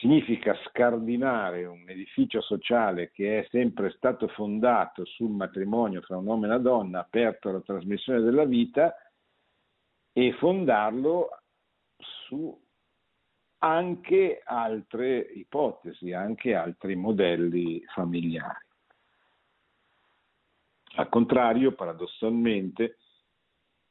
significa 0.00 0.58
scardinare 0.66 1.66
un 1.66 1.84
edificio 1.86 2.40
sociale 2.40 3.10
che 3.10 3.40
è 3.40 3.48
sempre 3.50 3.90
stato 3.90 4.28
fondato 4.28 5.04
sul 5.04 5.30
matrimonio 5.30 6.00
fra 6.00 6.16
un 6.16 6.26
uomo 6.26 6.44
e 6.44 6.48
una 6.48 6.58
donna, 6.58 7.00
aperto 7.00 7.50
alla 7.50 7.60
trasmissione 7.60 8.20
della 8.20 8.46
vita, 8.46 8.94
e 10.12 10.32
fondarlo 10.38 11.28
su 11.98 12.58
anche 13.58 14.40
altre 14.42 15.18
ipotesi, 15.18 16.12
anche 16.12 16.54
altri 16.54 16.96
modelli 16.96 17.84
familiari. 17.94 18.66
Al 20.94 21.10
contrario, 21.10 21.72
paradossalmente, 21.72 22.96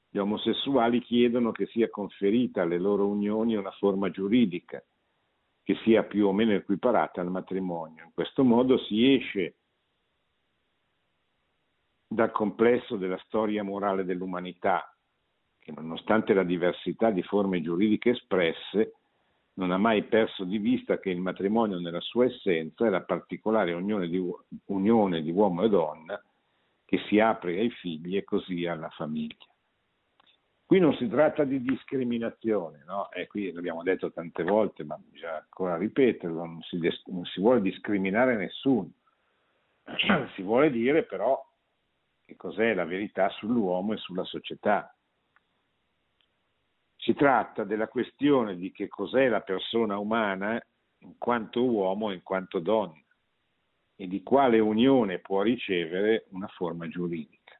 gli 0.09 0.17
omosessuali 0.17 1.01
chiedono 1.01 1.51
che 1.51 1.67
sia 1.67 1.87
conferita 1.87 2.63
alle 2.63 2.79
loro 2.79 3.07
unioni 3.07 3.55
una 3.55 3.71
forma 3.71 4.09
giuridica 4.09 4.83
che 5.69 5.77
sia 5.83 6.01
più 6.01 6.25
o 6.25 6.33
meno 6.33 6.53
equiparata 6.53 7.21
al 7.21 7.29
matrimonio. 7.29 8.05
In 8.05 8.11
questo 8.15 8.43
modo 8.43 8.79
si 8.79 9.13
esce 9.13 9.57
dal 12.07 12.31
complesso 12.31 12.95
della 12.95 13.21
storia 13.25 13.61
morale 13.63 14.03
dell'umanità, 14.03 14.91
che 15.59 15.71
nonostante 15.71 16.33
la 16.33 16.41
diversità 16.41 17.11
di 17.11 17.21
forme 17.21 17.61
giuridiche 17.61 18.09
espresse, 18.09 18.95
non 19.59 19.69
ha 19.69 19.77
mai 19.77 20.01
perso 20.05 20.43
di 20.43 20.57
vista 20.57 20.97
che 20.97 21.11
il 21.11 21.21
matrimonio 21.21 21.77
nella 21.77 22.01
sua 22.01 22.25
essenza 22.25 22.87
è 22.87 22.89
la 22.89 23.03
particolare 23.03 23.71
unione 23.73 24.07
di, 24.07 24.19
unione 24.65 25.21
di 25.21 25.29
uomo 25.29 25.61
e 25.61 25.69
donna 25.69 26.19
che 26.83 26.97
si 27.07 27.19
apre 27.19 27.59
ai 27.59 27.69
figli 27.69 28.17
e 28.17 28.23
così 28.23 28.65
alla 28.65 28.89
famiglia. 28.89 29.45
Qui 30.69 30.77
non 30.77 30.93
si 30.97 31.07
tratta 31.07 31.45
di 31.45 31.63
discriminazione, 31.63 32.83
no? 32.85 33.09
e 33.09 33.25
qui 33.25 33.51
l'abbiamo 33.51 33.81
detto 33.81 34.11
tante 34.11 34.43
volte, 34.43 34.83
ma 34.83 34.99
bisogna 35.03 35.37
ancora 35.37 35.75
ripeterlo, 35.77 36.45
non 36.45 36.61
si, 36.61 36.79
non 37.05 37.25
si 37.25 37.41
vuole 37.41 37.59
discriminare 37.61 38.35
nessuno, 38.35 38.91
si 40.35 40.43
vuole 40.43 40.69
dire 40.69 41.05
però 41.05 41.43
che 42.23 42.35
cos'è 42.35 42.75
la 42.75 42.85
verità 42.85 43.29
sull'uomo 43.29 43.93
e 43.93 43.97
sulla 43.97 44.23
società. 44.25 44.95
Si 46.97 47.15
tratta 47.15 47.63
della 47.63 47.87
questione 47.87 48.55
di 48.55 48.71
che 48.71 48.87
cos'è 48.89 49.27
la 49.27 49.41
persona 49.41 49.97
umana 49.97 50.63
in 50.99 51.17
quanto 51.17 51.65
uomo 51.65 52.11
e 52.11 52.13
in 52.13 52.21
quanto 52.21 52.59
donna 52.59 53.03
e 53.95 54.07
di 54.07 54.21
quale 54.21 54.59
unione 54.59 55.17
può 55.17 55.41
ricevere 55.41 56.27
una 56.29 56.47
forma 56.49 56.87
giuridica. 56.87 57.59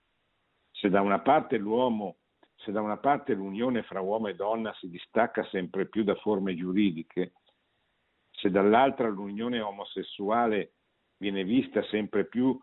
Se 0.69 0.89
da 0.89 1.01
una 1.01 1.21
parte 1.21 1.57
l'uomo 1.57 2.18
se 2.59 2.71
da 2.71 2.81
una 2.81 2.97
parte 2.97 3.33
l'unione 3.33 3.83
fra 3.83 4.01
uomo 4.01 4.27
e 4.27 4.35
donna 4.35 4.73
si 4.79 4.89
distacca 4.89 5.43
sempre 5.45 5.87
più 5.87 6.03
da 6.03 6.15
forme 6.15 6.55
giuridiche, 6.55 7.33
se 8.31 8.49
dall'altra 8.49 9.07
l'unione 9.07 9.61
omosessuale 9.61 10.73
viene 11.17 11.43
vista 11.43 11.83
sempre 11.83 12.25
più 12.25 12.57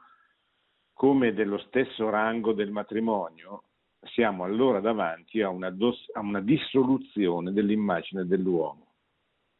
come 0.92 1.34
dello 1.34 1.58
stesso 1.58 2.08
rango 2.08 2.52
del 2.52 2.70
matrimonio, 2.70 3.64
siamo 4.12 4.44
allora 4.44 4.80
davanti 4.80 5.42
a 5.42 5.48
una, 5.48 5.70
dos- 5.70 6.10
a 6.14 6.20
una 6.20 6.40
dissoluzione 6.40 7.52
dell'immagine 7.52 8.24
dell'uomo, 8.24 8.94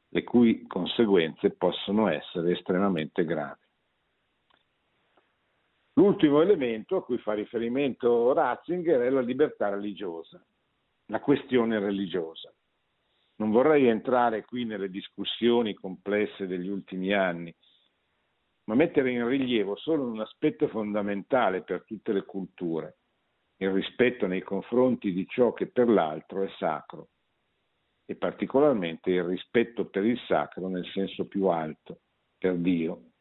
le 0.09 0.23
cui 0.25 0.67
conseguenze 0.67 1.51
possono 1.51 2.09
essere 2.09 2.53
estremamente 2.53 3.25
gravi. 3.25 3.66
L'ultimo 5.99 6.43
elemento 6.43 6.97
a 6.97 7.03
cui 7.03 7.17
fa 7.17 7.33
riferimento 7.33 8.35
Ratzinger 8.35 9.01
è 9.01 9.09
la 9.09 9.23
libertà 9.23 9.71
religiosa, 9.71 10.45
la 11.07 11.21
questione 11.21 11.79
religiosa. 11.79 12.55
Non 13.37 13.51
vorrei 13.51 13.87
entrare 13.87 14.45
qui 14.45 14.67
nelle 14.67 14.91
discussioni 14.91 15.73
complesse 15.73 16.47
degli 16.47 16.69
ultimi 16.69 17.15
anni, 17.15 17.55
ma 18.65 18.75
mettere 18.75 19.11
in 19.11 19.27
rilievo 19.27 19.75
solo 19.77 20.07
un 20.07 20.21
aspetto 20.21 20.69
fondamentale 20.69 21.63
per 21.63 21.85
tutte 21.85 22.13
le 22.13 22.25
culture, 22.25 22.99
il 23.57 23.71
rispetto 23.71 24.27
nei 24.27 24.43
confronti 24.43 25.13
di 25.13 25.27
ciò 25.27 25.55
che 25.55 25.69
per 25.69 25.89
l'altro 25.89 26.43
è 26.43 26.49
sacro, 26.59 27.09
e 28.05 28.17
particolarmente 28.17 29.11
il 29.11 29.25
rispetto 29.25 29.87
per 29.87 30.05
il 30.05 30.19
sacro 30.27 30.69
nel 30.69 30.87
senso 30.93 31.27
più 31.27 31.47
alto, 31.47 32.01
per 32.37 32.57
Dio, 32.57 33.13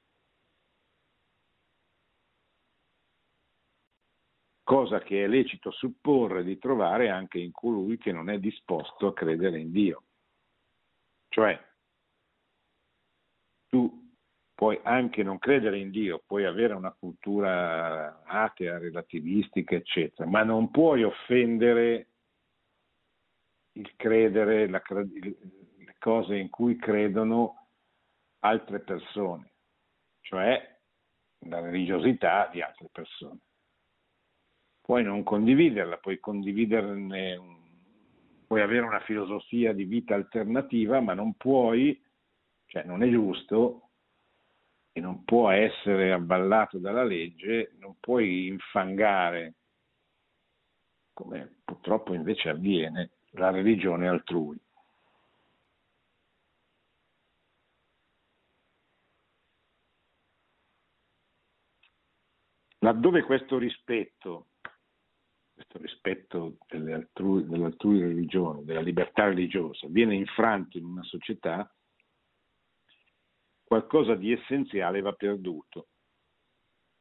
cosa 4.66 5.00
che 5.00 5.24
è 5.24 5.28
lecito 5.28 5.70
supporre 5.70 6.44
di 6.44 6.58
trovare 6.58 7.10
anche 7.10 7.38
in 7.38 7.52
colui 7.52 7.98
che 7.98 8.12
non 8.12 8.32
è 8.32 8.40
disposto 8.40 9.08
a 9.08 9.14
credere 9.14 9.60
in 9.60 9.72
Dio. 9.72 10.04
Cioè, 11.30 11.64
tu 13.68 14.12
puoi 14.56 14.80
anche 14.82 15.22
non 15.22 15.38
credere 15.38 15.78
in 15.78 15.92
Dio, 15.92 16.24
puoi 16.26 16.46
avere 16.46 16.74
una 16.74 16.92
cultura 16.92 18.24
atea, 18.24 18.80
relativistica, 18.80 19.76
eccetera, 19.76 20.28
ma 20.28 20.42
non 20.44 20.72
puoi 20.72 21.04
offendere 21.04 22.08
il 23.74 23.96
credere, 23.96 24.68
la, 24.68 24.82
le 24.88 25.96
cose 26.00 26.38
in 26.38 26.50
cui 26.50 26.76
credono 26.78 27.68
altre 28.40 28.80
persone, 28.80 29.54
cioè 30.22 30.74
la 31.50 31.60
religiosità 31.60 32.50
di 32.52 32.62
altre 32.62 32.90
persone 32.92 33.42
puoi 34.86 35.02
non 35.04 35.24
condividerla, 35.24 35.98
puoi 35.98 36.20
condividerne, 36.20 37.40
puoi 38.46 38.62
avere 38.62 38.86
una 38.86 39.00
filosofia 39.00 39.74
di 39.74 39.84
vita 39.84 40.14
alternativa, 40.14 41.02
ma 41.02 41.16
non 41.16 41.34
puoi, 41.34 42.00
cioè 42.68 42.84
non 42.84 43.02
è 43.02 43.10
giusto 43.10 43.90
e 44.92 45.02
non 45.02 45.24
può 45.24 45.50
essere 45.50 46.12
avvallato 46.12 46.78
dalla 46.78 47.04
legge, 47.04 47.74
non 47.80 47.96
puoi 48.00 48.46
infangare, 48.46 49.56
come 51.14 51.62
purtroppo 51.66 52.14
invece 52.14 52.50
avviene, 52.50 53.10
la 53.32 53.50
religione 53.50 54.08
altrui. 54.08 54.60
Laddove 62.78 63.24
questo 63.24 63.58
rispetto 63.58 64.50
questo 65.76 65.80
rispetto 65.82 66.58
altrui, 66.70 67.46
dell'altrui 67.46 68.00
religione, 68.00 68.64
della 68.64 68.82
libertà 68.82 69.26
religiosa, 69.26 69.88
viene 69.90 70.16
infranto 70.16 70.78
in 70.78 70.86
una 70.86 71.04
società, 71.04 71.70
qualcosa 73.64 74.16
di 74.16 74.32
essenziale 74.32 75.02
va 75.02 75.14
perduto. 75.14 75.88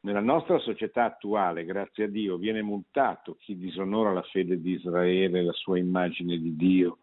Nella 0.00 0.20
nostra 0.20 0.58
società 0.58 1.04
attuale, 1.04 1.64
grazie 1.64 2.04
a 2.04 2.08
Dio, 2.08 2.36
viene 2.36 2.62
multato 2.62 3.36
chi 3.36 3.56
disonora 3.56 4.12
la 4.12 4.22
fede 4.22 4.60
di 4.60 4.72
Israele, 4.72 5.42
la 5.42 5.52
sua 5.52 5.78
immagine 5.78 6.36
di 6.36 6.54
Dio, 6.56 6.98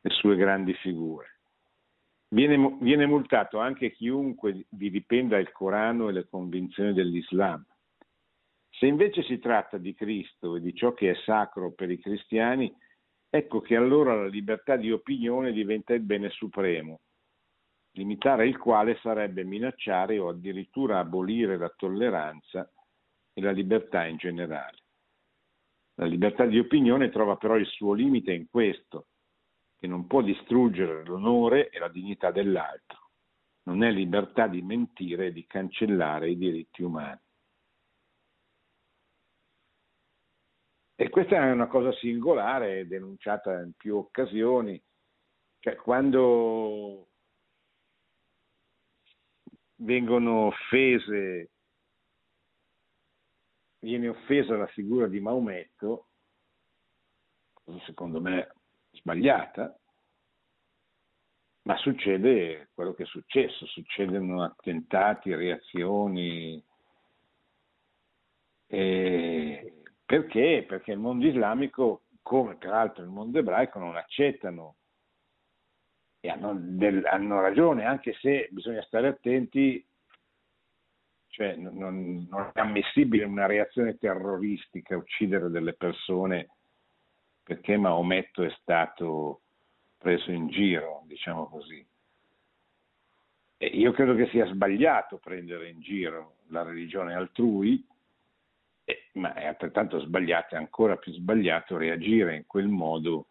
le 0.00 0.10
sue 0.10 0.36
grandi 0.36 0.72
figure. 0.74 1.32
Viene, 2.28 2.78
viene 2.80 3.06
multato 3.06 3.58
anche 3.58 3.92
chiunque 3.92 4.66
vilipenda 4.70 5.38
il 5.38 5.52
Corano 5.52 6.08
e 6.08 6.12
le 6.12 6.26
convinzioni 6.28 6.92
dell'Islam 6.92 7.64
se 8.78 8.86
invece 8.86 9.22
si 9.22 9.38
tratta 9.38 9.78
di 9.78 9.94
Cristo 9.94 10.56
e 10.56 10.60
di 10.60 10.74
ciò 10.74 10.92
che 10.94 11.10
è 11.10 11.14
sacro 11.24 11.72
per 11.72 11.90
i 11.90 11.98
cristiani, 12.00 12.74
ecco 13.28 13.60
che 13.60 13.76
allora 13.76 14.14
la 14.16 14.26
libertà 14.26 14.76
di 14.76 14.90
opinione 14.90 15.52
diventa 15.52 15.94
il 15.94 16.02
bene 16.02 16.30
supremo, 16.30 17.00
limitare 17.92 18.48
il 18.48 18.58
quale 18.58 18.98
sarebbe 19.00 19.44
minacciare 19.44 20.18
o 20.18 20.28
addirittura 20.28 20.98
abolire 20.98 21.56
la 21.56 21.72
tolleranza 21.76 22.68
e 23.32 23.40
la 23.40 23.52
libertà 23.52 24.06
in 24.06 24.16
generale. 24.16 24.78
La 25.96 26.06
libertà 26.06 26.44
di 26.44 26.58
opinione 26.58 27.10
trova 27.10 27.36
però 27.36 27.56
il 27.56 27.66
suo 27.66 27.92
limite 27.92 28.32
in 28.32 28.48
questo, 28.50 29.06
che 29.78 29.86
non 29.86 30.08
può 30.08 30.22
distruggere 30.22 31.04
l'onore 31.04 31.68
e 31.70 31.78
la 31.78 31.88
dignità 31.88 32.32
dell'altro. 32.32 33.10
Non 33.64 33.84
è 33.84 33.92
libertà 33.92 34.48
di 34.48 34.62
mentire 34.62 35.26
e 35.26 35.32
di 35.32 35.46
cancellare 35.46 36.30
i 36.30 36.36
diritti 36.36 36.82
umani. 36.82 37.20
E 40.96 41.08
questa 41.08 41.36
è 41.36 41.50
una 41.50 41.66
cosa 41.66 41.92
singolare, 41.92 42.86
denunciata 42.86 43.60
in 43.60 43.72
più 43.72 43.96
occasioni, 43.96 44.80
cioè 45.58 45.74
quando 45.74 47.08
vengono 49.76 50.46
offese, 50.46 51.50
viene 53.80 54.08
offesa 54.08 54.56
la 54.56 54.68
figura 54.68 55.08
di 55.08 55.18
Maometto, 55.18 56.06
secondo 57.86 58.20
me 58.20 58.54
sbagliata, 58.92 59.76
ma 61.62 61.76
succede 61.78 62.68
quello 62.72 62.94
che 62.94 63.02
è 63.02 63.06
successo, 63.06 63.66
succedono 63.66 64.44
attentati, 64.44 65.34
reazioni. 65.34 66.62
E 68.66 69.73
perché? 70.04 70.64
Perché 70.66 70.92
il 70.92 70.98
mondo 70.98 71.26
islamico, 71.26 72.02
come 72.22 72.56
peraltro 72.56 73.02
il 73.02 73.10
mondo 73.10 73.38
ebraico, 73.38 73.78
non 73.78 73.96
accettano 73.96 74.76
e 76.20 76.28
hanno, 76.28 76.54
del, 76.56 77.04
hanno 77.04 77.40
ragione, 77.40 77.84
anche 77.84 78.14
se 78.20 78.48
bisogna 78.50 78.82
stare 78.82 79.08
attenti, 79.08 79.84
cioè 81.28 81.54
non, 81.56 82.26
non 82.30 82.50
è 82.52 82.60
ammissibile 82.60 83.24
una 83.24 83.46
reazione 83.46 83.98
terroristica, 83.98 84.96
uccidere 84.96 85.50
delle 85.50 85.74
persone 85.74 86.48
perché 87.44 87.76
Maometto 87.76 88.42
è 88.42 88.50
stato 88.58 89.42
preso 89.98 90.30
in 90.30 90.48
giro, 90.48 91.02
diciamo 91.06 91.46
così. 91.46 91.86
E 93.58 93.66
io 93.66 93.92
credo 93.92 94.14
che 94.14 94.28
sia 94.28 94.46
sbagliato 94.46 95.18
prendere 95.18 95.68
in 95.68 95.80
giro 95.80 96.36
la 96.48 96.62
religione 96.62 97.14
altrui, 97.14 97.86
ma 99.14 99.34
è 99.34 99.46
altrettanto 99.46 100.00
sbagliato, 100.00 100.54
è 100.54 100.58
ancora 100.58 100.96
più 100.96 101.12
sbagliato 101.12 101.76
reagire 101.76 102.36
in 102.36 102.46
quel 102.46 102.68
modo 102.68 103.28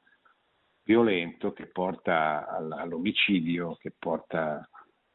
violento 0.83 1.53
che 1.53 1.67
porta 1.67 2.47
all'omicidio, 2.47 3.75
che 3.75 3.93
porta 3.97 4.67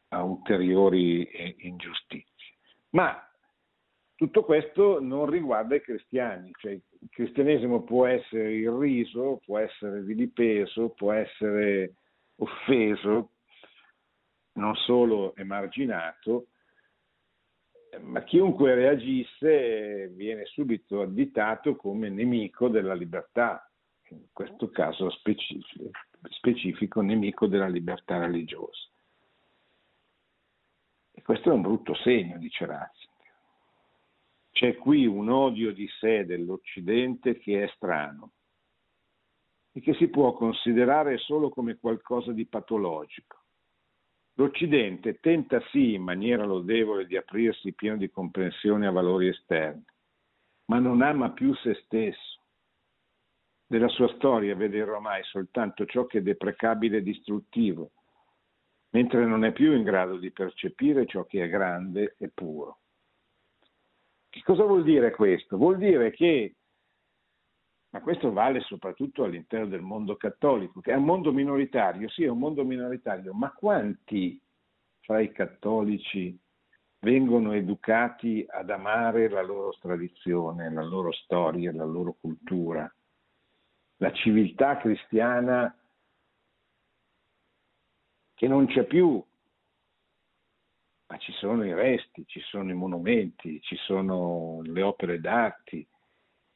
a 0.08 0.22
ulteriori 0.22 1.24
eh, 1.24 1.56
ingiustizie. 1.58 2.56
Ma 2.90 3.22
tutto 4.14 4.44
questo 4.44 5.00
non 5.00 5.26
riguarda 5.30 5.76
i 5.76 5.80
cristiani, 5.80 6.50
cioè 6.58 6.72
il 6.72 6.82
cristianesimo 7.10 7.82
può 7.82 8.06
essere 8.06 8.52
irriso, 8.54 9.40
può 9.44 9.58
essere 9.58 10.00
vilipeso, 10.02 10.90
può 10.90 11.12
essere 11.12 11.94
offeso, 12.36 13.32
non 14.54 14.74
solo 14.74 15.36
emarginato, 15.36 16.48
ma 18.02 18.22
chiunque 18.22 18.74
reagisse 18.74 20.08
viene 20.08 20.44
subito 20.46 21.02
additato 21.02 21.76
come 21.76 22.08
nemico 22.08 22.68
della 22.68 22.94
libertà, 22.94 23.70
in 24.10 24.26
questo 24.32 24.70
caso 24.70 25.10
specifico, 25.10 25.90
specifico 26.30 27.00
nemico 27.00 27.46
della 27.46 27.68
libertà 27.68 28.18
religiosa. 28.18 28.88
E 31.12 31.22
questo 31.22 31.50
è 31.50 31.52
un 31.52 31.62
brutto 31.62 31.94
segno, 31.94 32.38
dice 32.38 32.64
Ratzinger. 32.64 33.16
C'è 34.50 34.76
qui 34.76 35.06
un 35.06 35.28
odio 35.28 35.72
di 35.72 35.88
sé 36.00 36.24
dell'Occidente 36.24 37.38
che 37.38 37.62
è 37.62 37.68
strano 37.74 38.32
e 39.72 39.80
che 39.80 39.94
si 39.94 40.08
può 40.08 40.32
considerare 40.32 41.18
solo 41.18 41.48
come 41.48 41.76
qualcosa 41.76 42.32
di 42.32 42.46
patologico. 42.46 43.37
L'Occidente 44.38 45.18
tenta 45.18 45.60
sì 45.72 45.94
in 45.94 46.02
maniera 46.02 46.44
lodevole 46.44 47.06
di 47.06 47.16
aprirsi 47.16 47.72
pieno 47.72 47.96
di 47.96 48.08
comprensione 48.08 48.86
a 48.86 48.92
valori 48.92 49.26
esterni, 49.26 49.84
ma 50.66 50.78
non 50.78 51.02
ama 51.02 51.32
più 51.32 51.52
se 51.56 51.74
stesso 51.84 52.42
della 53.66 53.88
sua 53.88 54.06
storia 54.14 54.54
vede 54.54 54.80
ormai 54.80 55.24
soltanto 55.24 55.84
ciò 55.86 56.06
che 56.06 56.18
è 56.18 56.22
deprecabile 56.22 56.98
e 56.98 57.02
distruttivo, 57.02 57.90
mentre 58.90 59.26
non 59.26 59.44
è 59.44 59.50
più 59.50 59.72
in 59.72 59.82
grado 59.82 60.18
di 60.18 60.30
percepire 60.30 61.04
ciò 61.06 61.24
che 61.24 61.42
è 61.42 61.48
grande 61.48 62.14
e 62.16 62.30
puro. 62.32 62.78
Che 64.28 64.42
cosa 64.44 64.62
vuol 64.62 64.84
dire 64.84 65.10
questo? 65.10 65.56
Vuol 65.56 65.78
dire 65.78 66.12
che, 66.12 66.57
ma 67.90 68.00
questo 68.00 68.32
vale 68.32 68.60
soprattutto 68.60 69.24
all'interno 69.24 69.66
del 69.66 69.80
mondo 69.80 70.16
cattolico, 70.16 70.80
che 70.80 70.92
è 70.92 70.96
un 70.96 71.04
mondo 71.04 71.32
minoritario, 71.32 72.08
sì 72.08 72.24
è 72.24 72.28
un 72.28 72.38
mondo 72.38 72.64
minoritario, 72.64 73.32
ma 73.32 73.52
quanti 73.52 74.40
fra 75.00 75.20
i 75.20 75.32
cattolici 75.32 76.38
vengono 77.00 77.52
educati 77.52 78.44
ad 78.48 78.70
amare 78.70 79.28
la 79.28 79.42
loro 79.42 79.74
tradizione, 79.80 80.72
la 80.72 80.82
loro 80.82 81.12
storia, 81.12 81.72
la 81.72 81.84
loro 81.84 82.16
cultura? 82.20 82.92
la 83.98 84.12
civiltà 84.12 84.76
cristiana 84.78 85.74
che 88.34 88.46
non 88.46 88.66
c'è 88.66 88.84
più, 88.84 89.22
ma 91.06 91.18
ci 91.18 91.32
sono 91.32 91.64
i 91.64 91.74
resti, 91.74 92.24
ci 92.26 92.40
sono 92.40 92.70
i 92.70 92.74
monumenti, 92.74 93.60
ci 93.62 93.76
sono 93.76 94.60
le 94.62 94.82
opere 94.82 95.20
d'arte 95.20 95.86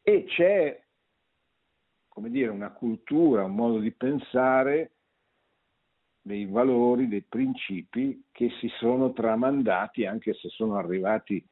e 0.03 0.25
c'è, 0.25 0.81
come 2.13 2.29
dire, 2.29 2.51
una 2.51 2.71
cultura, 2.71 3.45
un 3.45 3.55
modo 3.55 3.79
di 3.79 3.91
pensare 3.91 4.93
dei 6.21 6.45
valori, 6.45 7.09
dei 7.09 7.23
principi 7.23 8.27
che 8.31 8.51
si 8.61 8.69
sono 8.79 9.13
tramandati 9.13 10.05
anche 10.05 10.35
se 10.35 10.51
sono 10.51 10.77
arrivati 10.77 11.43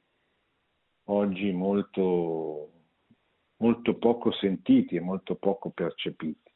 oggi 1.05 1.51
molto 1.51 2.73
molto 3.57 3.97
poco 3.97 4.33
sentiti 4.33 4.97
e 4.97 5.01
molto 5.01 5.35
poco 5.37 5.71
percepiti. 5.71 6.51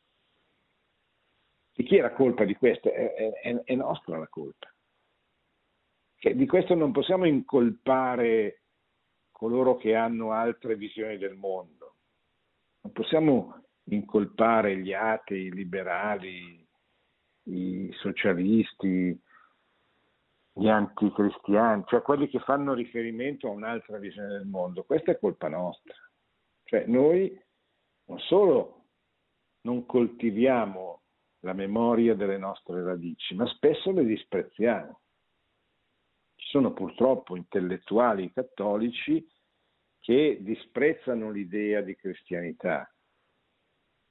Di 1.73 1.83
chi 1.83 1.97
è 1.97 2.01
la 2.01 2.13
colpa 2.13 2.45
di 2.45 2.55
questo? 2.55 2.91
È, 2.91 3.15
è, 3.15 3.63
è 3.65 3.75
nostra 3.75 4.19
la 4.19 4.29
colpa. 4.29 4.73
Che 6.17 6.35
di 6.35 6.47
questo 6.47 6.75
non 6.75 6.93
possiamo 6.93 7.27
incolpare 7.27 8.63
coloro 9.31 9.77
che 9.77 9.95
hanno 9.95 10.33
altre 10.33 10.77
visioni 10.77 11.19
del 11.19 11.35
mondo. 11.35 11.97
Non 12.81 12.93
possiamo 12.93 13.64
incolpare 13.85 14.79
gli 14.79 14.93
atei, 14.93 15.47
i 15.47 15.53
liberali, 15.53 16.67
i 17.45 17.91
socialisti, 17.99 19.21
gli 20.57 20.69
anticristiani, 20.69 21.83
cioè 21.87 22.03
quelli 22.03 22.29
che 22.29 22.39
fanno 22.41 22.75
riferimento 22.75 23.49
a 23.49 23.53
un'altra 23.53 23.99
visione 23.99 24.29
del 24.29 24.47
mondo. 24.47 24.85
Questa 24.85 25.11
è 25.11 25.19
colpa 25.19 25.49
nostra. 25.49 25.95
Cioè 26.63 26.87
noi 26.87 27.37
non 28.07 28.19
solo 28.21 28.85
non 29.63 29.85
coltiviamo 29.87 31.03
la 31.41 31.53
memoria 31.53 32.15
delle 32.15 32.39
nostre 32.39 32.83
radici, 32.83 33.35
ma 33.35 33.47
spesso 33.47 33.91
le 33.93 34.05
disprezziamo. 34.05 35.01
Ci 36.37 36.49
sono 36.49 36.73
purtroppo 36.73 37.37
intellettuali 37.37 38.33
cattolici 38.33 39.27
che 40.01 40.39
disprezzano 40.41 41.31
l'idea 41.31 41.81
di 41.81 41.97
cristianità, 41.97 42.94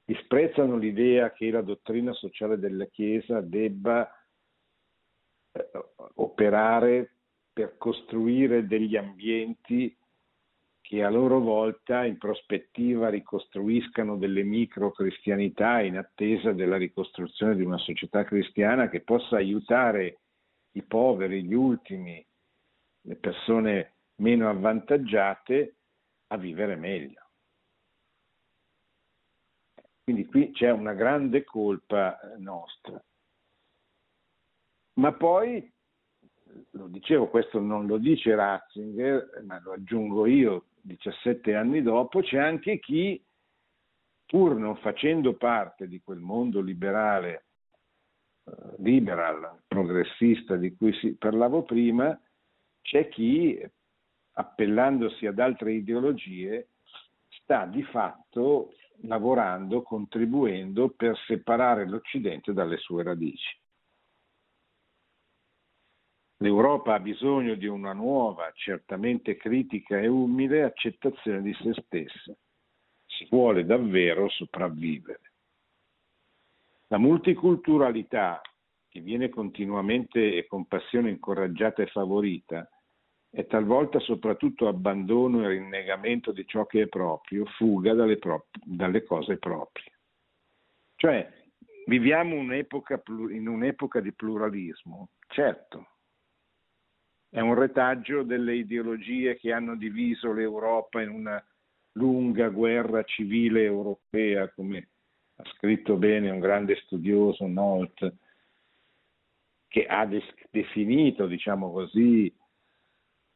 disprezzano 0.04 0.76
l'idea 0.76 1.32
che 1.32 1.50
la 1.50 1.62
dottrina 1.62 2.12
sociale 2.12 2.58
della 2.58 2.86
Chiesa 2.86 3.40
debba 3.40 4.08
eh, 5.52 5.70
operare 6.16 7.10
per 7.52 7.76
costruire 7.78 8.66
degli 8.66 8.96
ambienti 8.96 9.96
che 10.80 11.02
a 11.02 11.08
loro 11.08 11.40
volta 11.40 12.04
in 12.04 12.18
prospettiva 12.18 13.08
ricostruiscano 13.08 14.16
delle 14.16 14.42
micro 14.42 14.90
cristianità 14.90 15.80
in 15.80 15.96
attesa 15.96 16.52
della 16.52 16.76
ricostruzione 16.76 17.56
di 17.56 17.62
una 17.62 17.78
società 17.78 18.24
cristiana 18.24 18.90
che 18.90 19.00
possa 19.00 19.36
aiutare 19.36 20.18
i 20.72 20.82
poveri, 20.82 21.42
gli 21.42 21.54
ultimi, 21.54 22.24
le 23.02 23.16
persone 23.16 23.94
meno 24.16 24.50
avvantaggiate 24.50 25.76
a 26.28 26.36
vivere 26.36 26.76
meglio. 26.76 27.23
Quindi 30.04 30.26
qui 30.26 30.52
c'è 30.52 30.70
una 30.70 30.92
grande 30.92 31.44
colpa 31.44 32.18
nostra. 32.36 33.02
Ma 34.96 35.12
poi, 35.14 35.72
lo 36.72 36.88
dicevo, 36.88 37.28
questo 37.28 37.58
non 37.58 37.86
lo 37.86 37.96
dice 37.96 38.34
Ratzinger, 38.34 39.42
ma 39.46 39.58
lo 39.60 39.72
aggiungo 39.72 40.26
io 40.26 40.66
17 40.82 41.54
anni 41.54 41.80
dopo, 41.80 42.20
c'è 42.20 42.38
anche 42.38 42.78
chi, 42.80 43.20
pur 44.26 44.56
non 44.56 44.76
facendo 44.76 45.34
parte 45.34 45.88
di 45.88 46.02
quel 46.02 46.18
mondo 46.18 46.60
liberale, 46.60 47.46
eh, 48.44 48.52
liberal, 48.78 49.62
progressista 49.66 50.56
di 50.56 50.76
cui 50.76 50.92
si 50.98 51.16
parlavo 51.16 51.62
prima, 51.62 52.18
c'è 52.82 53.08
chi, 53.08 53.58
appellandosi 54.32 55.24
ad 55.24 55.38
altre 55.38 55.72
ideologie, 55.72 56.68
sta 57.28 57.64
di 57.64 57.82
fatto 57.84 58.74
lavorando, 59.02 59.82
contribuendo 59.82 60.90
per 60.90 61.16
separare 61.26 61.86
l'Occidente 61.86 62.52
dalle 62.52 62.78
sue 62.78 63.02
radici. 63.02 63.58
L'Europa 66.38 66.94
ha 66.94 67.00
bisogno 67.00 67.54
di 67.54 67.66
una 67.66 67.92
nuova, 67.92 68.50
certamente 68.54 69.36
critica 69.36 69.98
e 69.98 70.08
umile, 70.08 70.64
accettazione 70.64 71.42
di 71.42 71.54
se 71.54 71.72
stessa. 71.82 72.36
Si 73.06 73.26
vuole 73.30 73.64
davvero 73.64 74.28
sopravvivere. 74.28 75.32
La 76.88 76.98
multiculturalità, 76.98 78.40
che 78.88 79.00
viene 79.00 79.28
continuamente 79.28 80.36
e 80.36 80.46
con 80.46 80.66
passione 80.66 81.10
incoraggiata 81.10 81.82
e 81.82 81.86
favorita, 81.86 82.68
è 83.34 83.46
talvolta 83.48 83.98
soprattutto 83.98 84.68
abbandono 84.68 85.42
e 85.42 85.48
rinnegamento 85.48 86.30
di 86.30 86.46
ciò 86.46 86.66
che 86.66 86.82
è 86.82 86.86
proprio, 86.86 87.44
fuga 87.46 87.92
dalle, 87.92 88.16
pro- 88.16 88.46
dalle 88.62 89.02
cose 89.02 89.38
proprie. 89.38 89.90
Cioè, 90.94 91.28
viviamo 91.86 92.36
un'epoca, 92.36 93.02
in 93.30 93.48
un'epoca 93.48 93.98
di 93.98 94.12
pluralismo, 94.12 95.08
certo, 95.26 95.88
è 97.28 97.40
un 97.40 97.54
retaggio 97.54 98.22
delle 98.22 98.54
ideologie 98.54 99.36
che 99.36 99.52
hanno 99.52 99.74
diviso 99.74 100.32
l'Europa 100.32 101.02
in 101.02 101.08
una 101.08 101.44
lunga 101.94 102.48
guerra 102.50 103.02
civile 103.02 103.64
europea, 103.64 104.48
come 104.50 104.90
ha 105.34 105.44
scritto 105.56 105.96
bene 105.96 106.30
un 106.30 106.38
grande 106.38 106.76
studioso 106.84 107.48
Nolt, 107.48 108.14
che 109.66 109.86
ha 109.86 110.08
definito, 110.52 111.26
diciamo 111.26 111.72
così, 111.72 112.32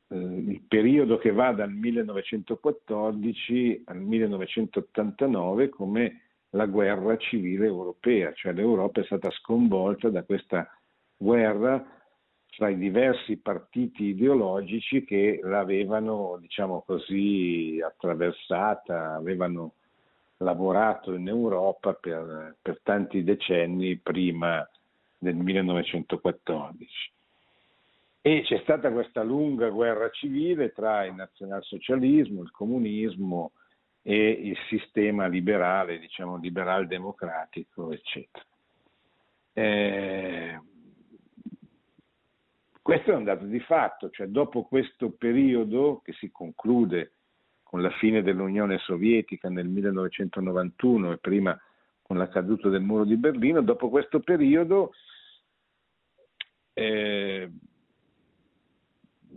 eh, 0.09 0.16
il 0.16 0.62
periodo 0.66 1.18
che 1.18 1.32
va 1.32 1.52
dal 1.52 1.70
1914 1.70 3.82
al 3.86 4.00
1989 4.00 5.68
come 5.68 6.22
la 6.50 6.66
guerra 6.66 7.16
civile 7.16 7.66
europea, 7.66 8.32
cioè 8.32 8.52
l'Europa 8.52 9.00
è 9.00 9.04
stata 9.04 9.30
sconvolta 9.30 10.09
da 10.09 10.22
questa 10.22 10.68
guerra 11.16 11.84
fra 12.50 12.70
i 12.70 12.78
diversi 12.78 13.36
partiti 13.36 14.06
ideologici 14.06 15.04
che 15.04 15.40
l'avevano, 15.42 16.38
diciamo 16.40 16.82
così, 16.86 17.78
attraversata, 17.84 19.14
avevano 19.14 19.74
lavorato 20.38 21.14
in 21.14 21.28
Europa 21.28 21.92
per, 21.92 22.56
per 22.61 22.80
tanti 22.82 23.22
decenni 23.22 23.96
prima 23.96 24.66
del 25.18 25.36
1914. 25.36 27.12
E 28.20 28.42
c'è 28.42 28.58
stata 28.62 28.90
questa 28.90 29.22
lunga 29.22 29.68
guerra 29.68 30.10
civile 30.10 30.72
tra 30.72 31.04
il 31.04 31.14
nazionalsocialismo, 31.14 32.42
il 32.42 32.50
comunismo 32.50 33.52
e 34.02 34.30
il 34.30 34.56
sistema 34.68 35.26
liberale, 35.26 35.98
diciamo 35.98 36.36
liberal 36.36 36.86
democratico, 36.86 37.92
eccetera. 37.92 38.44
Eh, 39.52 40.60
questo 42.80 43.12
è 43.12 43.14
un 43.14 43.24
dato 43.24 43.44
di 43.44 43.60
fatto, 43.60 44.08
cioè 44.10 44.28
dopo 44.28 44.64
questo 44.64 45.10
periodo 45.10 46.00
che 46.02 46.12
si 46.14 46.30
conclude 46.30 47.12
con 47.62 47.82
la 47.82 47.90
fine 47.90 48.22
dell'Unione 48.22 48.78
Sovietica 48.78 49.50
nel 49.50 49.68
1991 49.68 51.12
e 51.12 51.18
prima 51.18 51.60
con 52.00 52.16
la 52.16 52.28
caduta 52.28 52.70
del 52.70 52.80
muro 52.80 53.04
di 53.04 53.16
Berlino, 53.16 53.60
dopo 53.60 53.90
questo 53.90 54.20
periodo 54.20 54.92
eh, 56.72 57.50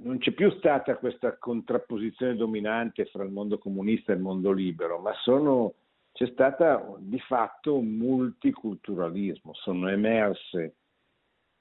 non 0.03 0.17
c'è 0.17 0.31
più 0.31 0.49
stata 0.51 0.97
questa 0.97 1.37
contrapposizione 1.37 2.35
dominante 2.35 3.05
fra 3.05 3.23
il 3.23 3.31
mondo 3.31 3.57
comunista 3.57 4.11
e 4.11 4.15
il 4.15 4.21
mondo 4.21 4.51
libero, 4.51 4.99
ma 4.99 5.13
sono, 5.21 5.73
c'è 6.11 6.27
stato 6.27 6.97
di 6.99 7.19
fatto 7.19 7.77
un 7.77 7.95
multiculturalismo, 7.95 9.53
sono 9.53 9.89
emerse 9.89 10.75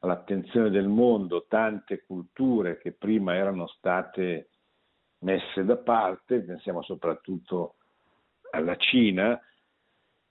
all'attenzione 0.00 0.70
del 0.70 0.88
mondo 0.88 1.44
tante 1.48 2.04
culture 2.04 2.78
che 2.78 2.92
prima 2.92 3.34
erano 3.34 3.66
state 3.66 4.48
messe 5.18 5.64
da 5.64 5.76
parte, 5.76 6.40
pensiamo 6.40 6.82
soprattutto 6.82 7.74
alla 8.52 8.76
Cina, 8.76 9.38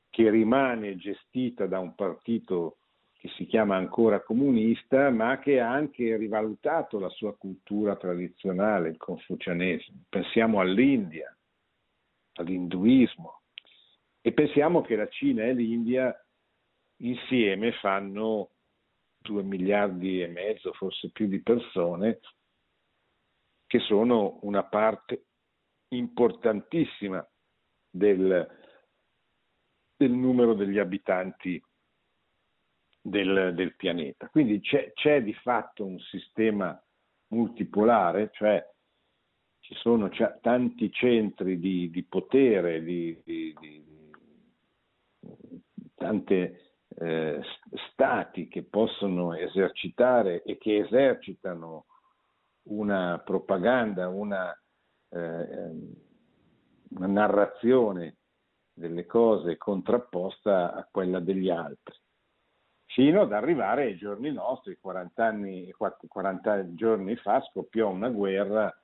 che 0.10 0.30
rimane 0.32 0.98
gestita 0.98 1.68
da 1.68 1.78
un 1.78 1.94
partito 1.94 2.79
che 3.20 3.28
si 3.36 3.46
chiama 3.48 3.76
ancora 3.76 4.24
comunista, 4.24 5.10
ma 5.10 5.40
che 5.40 5.60
ha 5.60 5.70
anche 5.70 6.16
rivalutato 6.16 7.00
la 7.00 7.10
sua 7.10 7.36
cultura 7.36 7.98
tradizionale, 7.98 8.88
il 8.88 8.98
confucianesimo. 8.98 10.06
Pensiamo 10.08 10.62
all'India, 10.62 11.38
all'induismo 12.36 13.42
e 14.22 14.32
pensiamo 14.32 14.80
che 14.82 14.96
la 14.96 15.10
Cina 15.10 15.44
e 15.44 15.54
l'India 15.54 16.18
insieme 17.02 17.74
fanno 17.74 18.52
due 19.18 19.44
miliardi 19.44 20.22
e 20.22 20.28
mezzo, 20.28 20.72
forse 20.72 21.12
più 21.12 21.28
di 21.28 21.42
persone, 21.42 22.22
che 23.68 23.80
sono 23.80 24.40
una 24.44 24.64
parte 24.64 25.26
importantissima 25.90 27.28
del, 27.90 28.48
del 29.98 30.12
numero 30.12 30.54
degli 30.54 30.80
abitanti 30.80 31.62
del, 33.02 33.54
del 33.56 33.76
pianeta. 33.76 34.28
Quindi 34.30 34.60
c'è, 34.62 34.92
c'è, 34.94 35.24
di 35.24 35.34
fatto 35.34 35.86
un 35.86 36.00
sistema 36.00 36.82
multipolare, 37.28 38.30
cioè 38.34 38.64
ci 39.60 39.76
sono 39.76 40.10
tanti 40.42 40.92
centri 40.92 41.60
di, 41.60 41.90
di 41.90 42.04
potere, 42.04 42.82
di, 42.84 43.20
di, 43.24 43.56
di 43.60 43.86
tante 45.96 46.74
eh, 46.98 47.42
stati 47.92 48.48
che 48.48 48.64
possono 48.64 49.34
esercitare 49.34 50.42
e 50.44 50.58
che 50.58 50.80
esercitano 50.80 51.86
una 52.64 53.22
propaganda, 53.24 54.08
una, 54.10 54.52
eh, 55.10 55.72
una 56.90 57.08
narrazione 57.08 58.18
delle 58.74 59.06
cose 59.06 59.58
contrapposta 59.58 60.74
a 60.74 60.88
quella 60.90 61.20
degli 61.20 61.50
altri 61.50 61.96
fino 62.92 63.22
ad 63.22 63.34
arrivare 63.34 63.84
ai 63.84 63.98
giorni 63.98 64.32
nostri, 64.32 64.78
40, 64.80 65.24
anni, 65.24 65.72
40 65.72 66.74
giorni 66.74 67.16
fa 67.18 67.42
scoppiò 67.42 67.90
una 67.90 68.10
guerra, 68.10 68.76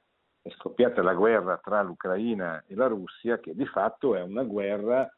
è 0.42 0.50
scoppiata 0.52 1.02
la 1.02 1.14
guerra 1.16 1.58
tra 1.58 1.82
l'Ucraina 1.82 2.64
e 2.68 2.76
la 2.76 2.88
Russia, 2.88 3.40
che 3.40 3.56
di 3.56 3.66
fatto 3.66 4.16
è 4.16 4.22
una 4.22 4.44
guerra 4.44 5.12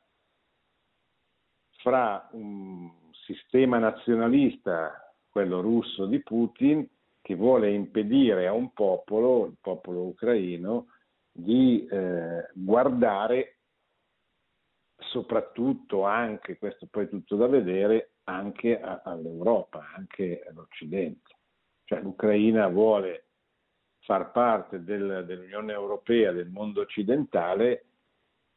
fra 1.79 2.29
un 2.31 2.89
sistema 3.11 3.77
nazionalista, 3.77 5.13
quello 5.29 5.59
russo 5.59 6.05
di 6.05 6.21
Putin, 6.23 6.87
che 7.21 7.35
vuole 7.35 7.71
impedire 7.71 8.47
a 8.47 8.53
un 8.53 8.71
popolo, 8.71 9.47
il 9.47 9.57
popolo 9.59 10.03
ucraino, 10.03 10.87
di 11.29 11.85
eh, 11.85 12.49
guardare 12.53 13.57
soprattutto 14.95 16.05
anche, 16.05 16.57
questo 16.57 16.87
poi 16.89 17.03
è 17.05 17.09
tutto 17.09 17.35
da 17.35 17.47
vedere, 17.47 18.11
anche 18.27 18.79
a, 18.79 19.01
all'Europa, 19.03 19.91
anche 19.95 20.43
all'Occidente. 20.47 21.35
Cioè 21.85 22.01
l'Ucraina 22.01 22.67
vuole 22.67 23.25
far 23.99 24.31
parte 24.31 24.83
del, 24.83 25.23
dell'Unione 25.25 25.73
Europea, 25.73 26.31
del 26.31 26.49
mondo 26.49 26.81
occidentale 26.81 27.85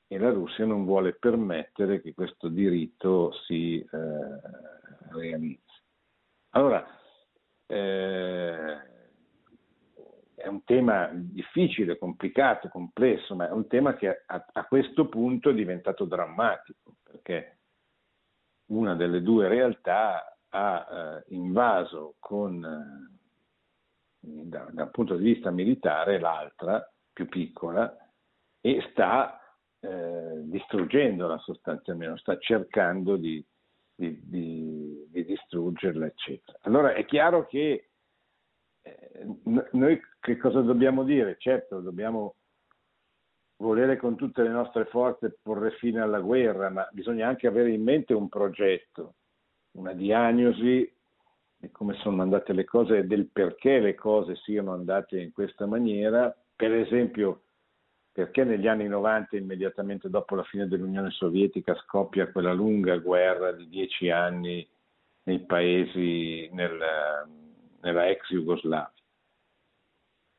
e 0.08 0.18
la 0.18 0.30
Russia 0.30 0.64
non 0.64 0.84
vuole 0.84 1.14
permettere 1.14 2.00
che 2.00 2.14
questo 2.14 2.48
diritto 2.48 3.32
si 3.46 3.78
eh, 3.78 3.88
realizzi. 5.12 5.82
Allora, 6.50 6.84
eh, 7.66 8.88
è 10.34 10.48
un 10.48 10.64
tema 10.64 11.10
difficile, 11.12 11.96
complicato, 11.96 12.68
complesso, 12.68 13.36
ma 13.36 13.48
è 13.48 13.52
un 13.52 13.68
tema 13.68 13.94
che 13.94 14.24
a, 14.26 14.46
a 14.52 14.64
questo 14.64 15.08
punto 15.08 15.50
è 15.50 15.54
diventato 15.54 16.06
drammatico, 16.06 16.96
perché 17.04 17.59
una 18.70 18.94
delle 18.94 19.22
due 19.22 19.48
realtà 19.48 20.36
ha 20.48 20.86
eh, 20.90 21.34
invaso 21.34 22.16
con, 22.18 22.64
eh, 22.64 24.28
da, 24.46 24.68
dal 24.70 24.90
punto 24.90 25.16
di 25.16 25.24
vista 25.32 25.50
militare 25.50 26.18
l'altra, 26.18 26.84
più 27.12 27.28
piccola, 27.28 27.96
e 28.60 28.86
sta 28.90 29.40
eh, 29.80 30.42
distruggendola 30.44 31.38
sostanzialmente, 31.38 32.18
sta 32.18 32.38
cercando 32.38 33.16
di, 33.16 33.44
di, 33.94 34.20
di, 34.22 35.06
di, 35.08 35.24
distruggerla, 35.24 36.06
eccetera. 36.06 36.58
Allora 36.62 36.94
è 36.94 37.04
chiaro 37.04 37.46
che 37.46 37.90
eh, 38.82 39.26
noi 39.72 40.00
che 40.20 40.36
cosa 40.36 40.60
dobbiamo 40.60 41.04
dire? 41.04 41.36
Certo, 41.38 41.80
dobbiamo 41.80 42.36
volere 43.60 43.96
con 43.96 44.16
tutte 44.16 44.42
le 44.42 44.48
nostre 44.48 44.86
forze 44.86 45.38
porre 45.42 45.72
fine 45.72 46.00
alla 46.00 46.20
guerra, 46.20 46.70
ma 46.70 46.88
bisogna 46.92 47.28
anche 47.28 47.46
avere 47.46 47.70
in 47.70 47.82
mente 47.82 48.14
un 48.14 48.28
progetto, 48.28 49.14
una 49.72 49.92
diagnosi 49.92 50.92
di 51.56 51.70
come 51.70 51.94
sono 51.96 52.22
andate 52.22 52.54
le 52.54 52.64
cose 52.64 52.98
e 52.98 53.04
del 53.04 53.28
perché 53.30 53.78
le 53.80 53.94
cose 53.94 54.34
siano 54.36 54.72
andate 54.72 55.20
in 55.20 55.32
questa 55.32 55.66
maniera. 55.66 56.34
Per 56.56 56.72
esempio, 56.72 57.42
perché 58.10 58.44
negli 58.44 58.66
anni 58.66 58.88
90, 58.88 59.36
immediatamente 59.36 60.08
dopo 60.08 60.34
la 60.34 60.42
fine 60.44 60.66
dell'Unione 60.66 61.10
Sovietica, 61.10 61.74
scoppia 61.74 62.32
quella 62.32 62.54
lunga 62.54 62.96
guerra 62.96 63.52
di 63.52 63.68
dieci 63.68 64.08
anni 64.08 64.66
nei 65.24 65.40
paesi, 65.40 66.48
nel, 66.52 66.78
nella 67.82 68.08
ex 68.08 68.30
Jugoslavia. 68.30 68.92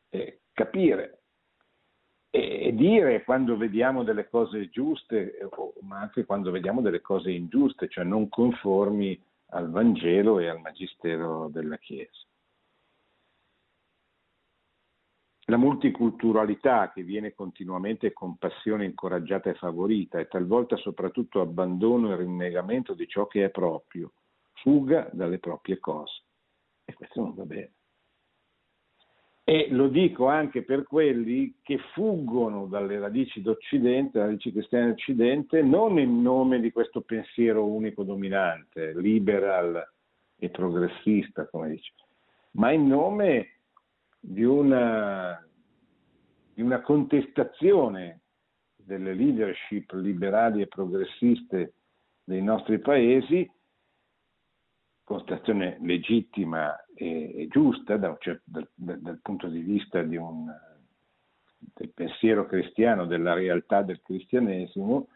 Eh, 0.10 0.40
capire 0.54 1.21
e 2.34 2.74
dire 2.74 3.26
quando 3.26 3.58
vediamo 3.58 4.04
delle 4.04 4.30
cose 4.30 4.70
giuste, 4.70 5.38
ma 5.82 6.00
anche 6.00 6.24
quando 6.24 6.50
vediamo 6.50 6.80
delle 6.80 7.02
cose 7.02 7.30
ingiuste, 7.30 7.90
cioè 7.90 8.06
non 8.06 8.30
conformi 8.30 9.22
al 9.48 9.70
Vangelo 9.70 10.40
e 10.40 10.48
al 10.48 10.62
Magistero 10.62 11.50
della 11.50 11.78
Chiesa. 11.78 12.26
La 15.46 15.58
multiculturalità 15.58 16.94
che 16.94 17.04
viene 17.04 17.34
continuamente 17.34 18.14
con 18.14 18.38
passione 18.38 18.86
incoraggiata 18.86 19.50
e 19.50 19.56
favorita 19.56 20.18
e 20.18 20.30
talvolta 20.30 20.78
soprattutto 20.78 21.42
abbandono 21.42 22.14
e 22.14 22.16
rinnegamento 22.16 22.94
di 22.94 23.06
ciò 23.10 23.28
che 23.28 23.44
è 23.44 23.50
proprio, 23.50 24.14
fuga 24.54 25.10
dalle 25.12 25.40
proprie 25.40 25.80
cose. 25.80 26.24
E 26.86 26.94
questo 26.94 27.20
non 27.20 27.36
va 27.36 27.44
bene. 27.44 27.74
E 29.52 29.68
lo 29.70 29.90
dico 29.90 30.28
anche 30.28 30.64
per 30.64 30.86
quelli 30.86 31.56
che 31.62 31.78
fuggono 31.94 32.68
dalle 32.68 32.98
radici 33.00 33.42
d'Occidente, 33.42 34.18
radici 34.18 34.50
cristiane 34.50 34.88
d'Occidente, 34.88 35.62
non 35.62 36.00
in 36.00 36.22
nome 36.22 36.62
di 36.62 36.72
questo 36.72 37.02
pensiero 37.02 37.66
unico 37.66 38.04
dominante, 38.04 38.94
liberal 38.96 39.86
e 40.38 40.50
progressista, 40.52 41.50
come 41.50 41.72
dice, 41.72 41.92
ma 42.52 42.72
in 42.72 42.88
nome 42.88 43.58
di 44.22 44.44
una, 44.46 45.46
di 46.54 46.62
una 46.62 46.80
contestazione 46.80 48.22
delle 48.78 49.14
leadership 49.14 49.92
liberali 49.96 50.62
e 50.62 50.68
progressiste 50.68 51.74
dei 52.24 52.42
nostri 52.42 52.80
paesi, 52.80 53.52
constatazione 55.12 55.78
legittima 55.82 56.86
e, 56.94 57.42
e 57.42 57.48
giusta 57.50 57.98
da 57.98 58.16
certo, 58.18 58.44
dal, 58.46 58.68
dal, 58.76 59.20
punto 59.22 59.48
di 59.48 59.60
vista 59.60 60.02
di 60.04 60.16
un, 60.16 60.50
del 61.58 61.92
pensiero 61.94 62.46
cristiano, 62.46 63.06
della 63.06 63.34
realtà 63.34 63.82
del 63.82 64.02
cristianesimo, 64.02 65.08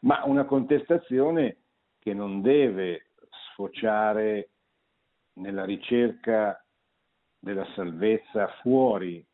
ma 0.00 0.24
una 0.24 0.44
contestazione 0.44 1.58
che 1.98 2.14
non 2.14 2.40
deve 2.40 3.08
sfociare 3.50 4.48
nella 5.34 5.64
ricerca 5.64 6.64
della 7.38 7.66
salvezza 7.74 8.48
fuori 8.62 9.24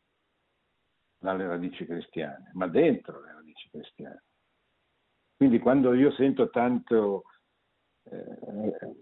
dalle 1.17 1.47
radici 1.47 1.85
cristiane, 1.85 2.51
ma 2.53 2.67
dentro 2.67 3.21
le 3.21 3.31
radici 3.33 3.69
cristiane. 3.69 4.23
Quindi 5.37 5.59
quando 5.59 5.93
io 5.93 6.11
sento 6.11 6.49
tanto 6.49 7.23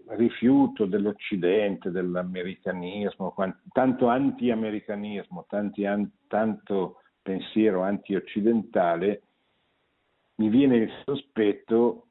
rifiuto 0.08 0.86
dell'Occidente, 0.86 1.90
dell'americanismo, 1.90 3.34
tanto 3.72 4.08
anti-americanismo, 4.08 5.46
an- 5.48 6.10
tanto 6.26 7.02
pensiero 7.22 7.82
anti-occidentale, 7.82 9.22
mi 10.36 10.48
viene 10.48 10.76
il 10.76 10.90
sospetto 11.04 12.08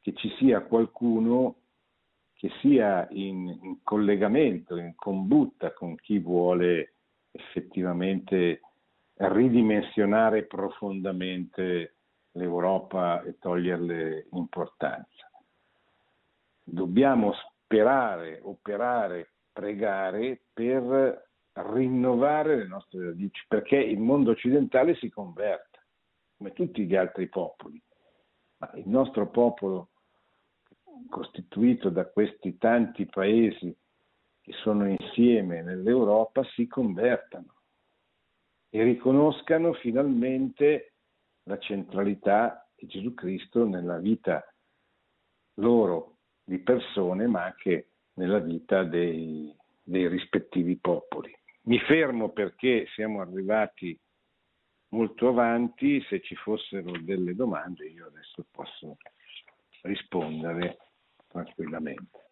che 0.00 0.14
ci 0.14 0.30
sia 0.38 0.62
qualcuno 0.62 1.56
che 2.32 2.50
sia 2.60 3.06
in, 3.10 3.48
in 3.62 3.82
collegamento, 3.82 4.76
in 4.76 4.94
combutta 4.94 5.72
con 5.72 5.96
chi 5.96 6.18
vuole 6.20 6.94
effettivamente 7.32 8.60
ridimensionare 9.14 10.44
profondamente 10.44 11.96
l'Europa 12.32 13.22
e 13.22 13.38
toglierle 13.38 14.28
importanza. 14.32 15.27
Dobbiamo 16.70 17.32
sperare, 17.32 18.40
operare, 18.42 19.32
pregare 19.50 20.42
per 20.52 21.26
rinnovare 21.52 22.56
le 22.56 22.66
nostre 22.66 23.06
radici, 23.06 23.42
perché 23.48 23.76
il 23.76 23.98
mondo 23.98 24.32
occidentale 24.32 24.94
si 24.96 25.08
converta, 25.08 25.82
come 26.36 26.52
tutti 26.52 26.86
gli 26.86 26.94
altri 26.94 27.28
popoli, 27.28 27.82
ma 28.58 28.70
il 28.74 28.86
nostro 28.86 29.30
popolo 29.30 29.88
costituito 31.08 31.88
da 31.88 32.06
questi 32.06 32.58
tanti 32.58 33.06
paesi 33.06 33.74
che 34.42 34.52
sono 34.62 34.86
insieme 34.86 35.62
nell'Europa 35.62 36.44
si 36.54 36.66
convertano 36.66 37.54
e 38.68 38.82
riconoscano 38.82 39.72
finalmente 39.72 40.92
la 41.44 41.58
centralità 41.58 42.68
di 42.74 42.86
Gesù 42.86 43.14
Cristo 43.14 43.64
nella 43.64 43.96
vita 43.96 44.44
loro 45.54 46.17
di 46.48 46.58
persone, 46.60 47.26
ma 47.26 47.44
anche 47.44 47.90
nella 48.14 48.38
vita 48.38 48.82
dei, 48.82 49.54
dei 49.82 50.08
rispettivi 50.08 50.76
popoli. 50.76 51.30
Mi 51.64 51.78
fermo 51.80 52.30
perché 52.30 52.86
siamo 52.94 53.20
arrivati 53.20 53.98
molto 54.88 55.28
avanti, 55.28 56.00
se 56.08 56.22
ci 56.22 56.34
fossero 56.36 56.98
delle 57.02 57.34
domande 57.34 57.86
io 57.88 58.06
adesso 58.06 58.46
posso 58.50 58.96
rispondere 59.82 60.78
tranquillamente. 61.28 62.27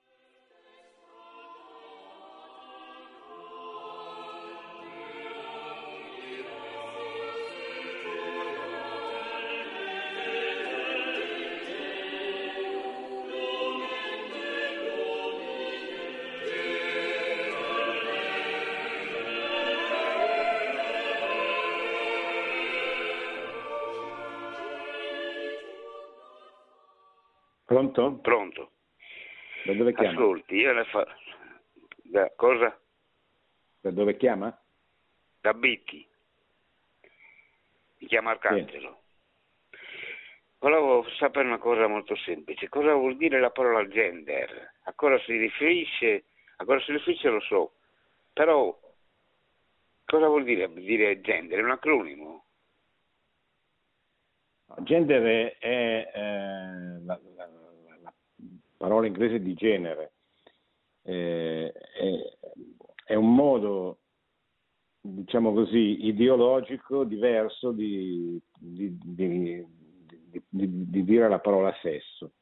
Pronto? 27.93 28.21
Pronto. 28.21 28.71
Da 29.65 29.75
dove 29.75 29.95
chiama? 29.95 30.11
Ascolti, 30.11 30.55
io 30.55 30.73
ne 30.73 30.85
fa... 30.85 31.07
Da 32.03 32.33
cosa? 32.37 32.79
Da 33.81 33.91
dove 33.91 34.17
chiama? 34.17 34.57
Da 35.41 35.55
Bitti. 35.55 36.07
Mi 37.99 38.07
chiama 38.07 38.31
Arcangelo. 38.31 39.01
Sì. 39.71 39.79
Volevo 40.59 41.07
sapere 41.19 41.47
una 41.47 41.59
cosa 41.59 41.87
molto 41.87 42.17
semplice. 42.17 42.69
Cosa 42.69 42.95
vuol 42.95 43.17
dire 43.17 43.41
la 43.41 43.51
parola 43.51 43.87
gender? 43.89 44.75
A 44.85 44.93
cosa 44.95 45.19
si 45.25 45.37
riferisce? 45.37 46.25
A 46.57 46.65
cosa 46.65 46.85
si 46.85 46.93
riferisce 46.93 47.29
lo 47.29 47.41
so. 47.41 47.73
Però 48.33 48.79
cosa 50.05 50.27
vuol 50.27 50.45
dire 50.45 50.73
dire 50.73 51.21
gender? 51.21 51.59
È 51.59 51.63
un 51.63 51.71
acronimo? 51.71 52.45
Gender 54.79 55.23
è, 55.23 55.59
è 55.59 56.11
eh, 56.15 57.05
la, 57.05 57.21
la, 57.37 57.49
parola 58.87 59.09
inglese 59.09 59.41
di 59.41 59.53
genere. 59.55 60.13
Eh, 61.03 61.73
è, 61.73 62.37
è, 63.05 63.15
un 63.17 63.35
modo, 63.35 63.99
diciamo 65.01 65.53
così, 65.53 66.07
ideologico 66.07 67.03
diverso 67.03 67.73
di, 67.73 68.41
di, 68.57 68.97
di, 69.03 69.67
di 70.49 71.05
dire 71.05 71.29
la 71.29 71.41
parola 71.41 71.75
sesso. 71.83 72.35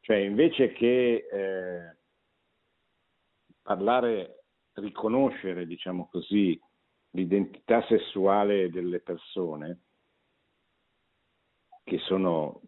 Cioè 0.00 0.16
invece 0.16 0.72
che 0.72 1.28
eh, 1.30 1.96
parlare, 3.62 4.46
riconoscere, 4.72 5.66
diciamo 5.66 6.08
così, 6.10 6.60
l'identità 7.10 7.80
sessuale 7.86 8.70
delle 8.70 8.98
persone, 8.98 9.82
che 11.84 11.98
sono 11.98 12.62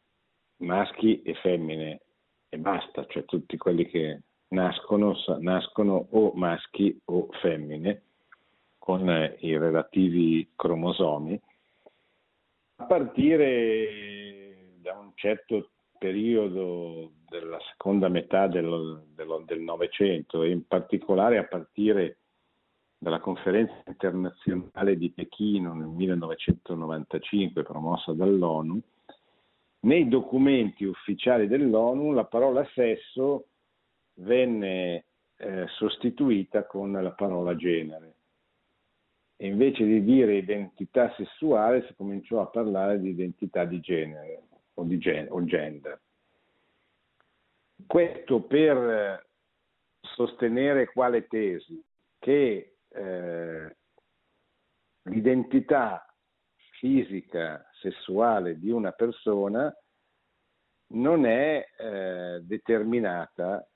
maschi 0.58 1.20
e 1.22 1.34
femmine 1.34 2.02
e 2.54 2.58
basta, 2.58 3.04
cioè 3.06 3.24
tutti 3.24 3.56
quelli 3.56 3.84
che 3.86 4.22
nascono, 4.48 5.16
nascono 5.40 6.06
o 6.10 6.32
maschi 6.34 7.00
o 7.06 7.28
femmine 7.40 8.02
con 8.78 9.08
eh, 9.10 9.36
i 9.40 9.58
relativi 9.58 10.52
cromosomi, 10.54 11.40
a 12.76 12.84
partire 12.84 14.76
da 14.80 14.96
un 14.98 15.10
certo 15.14 15.70
periodo 15.98 17.12
della 17.28 17.58
seconda 17.70 18.08
metà 18.08 18.46
del, 18.46 19.02
del 19.14 19.60
Novecento 19.60 20.42
e 20.42 20.50
in 20.50 20.66
particolare 20.66 21.38
a 21.38 21.44
partire 21.44 22.18
dalla 22.98 23.20
conferenza 23.20 23.74
internazionale 23.86 24.96
di 24.96 25.10
Pechino 25.10 25.74
nel 25.74 25.88
1995 25.88 27.62
promossa 27.64 28.12
dall'ONU, 28.12 28.80
nei 29.84 30.08
documenti 30.08 30.84
ufficiali 30.84 31.46
dell'ONU 31.46 32.12
la 32.12 32.24
parola 32.24 32.66
sesso 32.74 33.48
venne 34.14 35.04
eh, 35.36 35.66
sostituita 35.68 36.66
con 36.66 36.92
la 36.92 37.12
parola 37.12 37.54
genere 37.56 38.14
e 39.36 39.46
invece 39.46 39.84
di 39.84 40.02
dire 40.04 40.36
identità 40.36 41.12
sessuale 41.16 41.86
si 41.86 41.94
cominciò 41.94 42.40
a 42.40 42.46
parlare 42.46 43.00
di 43.00 43.10
identità 43.10 43.64
di 43.64 43.80
genere 43.80 44.42
o, 44.74 44.84
di 44.84 44.96
gen- 44.98 45.26
o 45.28 45.44
gender. 45.44 46.00
Questo 47.86 48.42
per 48.42 49.26
sostenere 50.00 50.86
quale 50.92 51.26
tesi? 51.26 51.82
Che 52.18 52.76
eh, 52.88 53.76
l'identità 55.02 56.13
fisica, 56.84 57.66
sessuale 57.80 58.58
di 58.58 58.68
una 58.68 58.92
persona 58.92 59.74
non 60.88 61.24
è 61.24 61.66
eh, 61.78 62.40
determinata, 62.42 63.66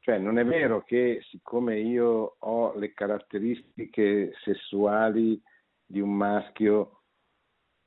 cioè 0.00 0.18
non 0.18 0.38
è 0.38 0.44
vero 0.44 0.82
che 0.82 1.20
siccome 1.30 1.78
io 1.78 2.34
ho 2.36 2.74
le 2.76 2.92
caratteristiche 2.94 4.32
sessuali 4.42 5.40
di 5.86 6.00
un 6.00 6.16
maschio 6.16 7.02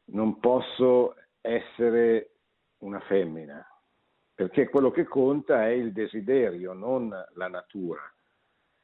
non 0.05 0.39
posso 0.39 1.15
essere 1.41 2.35
una 2.77 3.01
femmina, 3.01 3.61
perché 4.33 4.69
quello 4.69 4.89
che 4.89 5.03
conta 5.03 5.65
è 5.65 5.71
il 5.71 5.91
desiderio, 5.91 6.71
non 6.71 7.09
la 7.33 7.47
natura, 7.49 8.01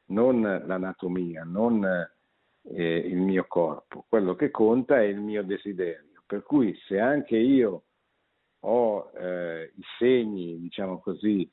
non 0.07 0.41
l'anatomia, 0.41 1.45
non 1.45 2.09
eh, 2.63 2.97
il 2.97 3.17
mio 3.17 3.45
corpo, 3.47 4.05
quello 4.07 4.35
che 4.35 4.51
conta 4.51 4.99
è 4.99 5.05
il 5.05 5.19
mio 5.19 5.43
desiderio. 5.43 6.23
Per 6.25 6.43
cui 6.43 6.77
se 6.87 6.99
anche 6.99 7.37
io 7.37 7.83
ho 8.61 9.11
eh, 9.17 9.71
i 9.75 9.83
segni, 9.97 10.59
diciamo 10.59 10.99
così, 10.99 11.49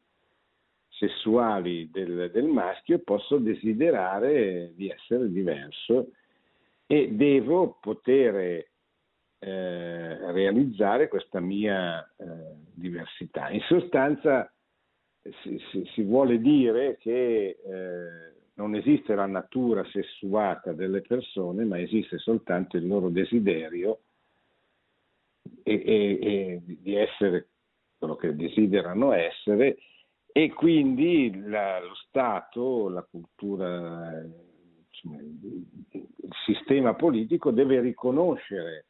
sessuali 0.88 1.90
del, 1.90 2.30
del 2.30 2.46
maschio, 2.46 2.98
posso 3.00 3.38
desiderare 3.38 4.72
di 4.74 4.88
essere 4.88 5.30
diverso 5.30 6.12
e 6.86 7.10
devo 7.12 7.78
poter 7.80 8.66
eh, 9.38 10.32
realizzare 10.32 11.08
questa 11.08 11.40
mia 11.40 12.02
eh, 12.16 12.24
diversità. 12.72 13.50
In 13.50 13.60
sostanza 13.62 14.50
si, 15.42 15.58
si, 15.70 15.84
si, 15.92 16.02
vuole 16.02 16.38
dire 16.38 16.96
che 16.98 17.58
eh, 17.64 18.35
non 18.56 18.74
esiste 18.74 19.14
la 19.14 19.26
natura 19.26 19.84
sessuata 19.90 20.72
delle 20.72 21.02
persone, 21.02 21.64
ma 21.64 21.78
esiste 21.78 22.18
soltanto 22.18 22.76
il 22.76 22.86
loro 22.86 23.08
desiderio 23.10 24.00
e, 25.62 25.74
e, 25.74 26.18
e 26.20 26.62
di 26.64 26.94
essere 26.94 27.48
quello 27.98 28.16
che 28.16 28.34
desiderano 28.34 29.12
essere 29.12 29.78
e 30.26 30.52
quindi 30.52 31.34
la, 31.46 31.80
lo 31.80 31.94
Stato, 31.94 32.88
la 32.88 33.02
cultura, 33.02 34.22
insomma, 34.88 35.18
il 35.20 36.30
sistema 36.44 36.94
politico 36.94 37.50
deve 37.50 37.80
riconoscere 37.80 38.86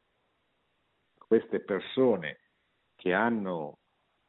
queste 1.27 1.61
persone 1.61 2.39
che 2.97 3.13
hanno 3.13 3.79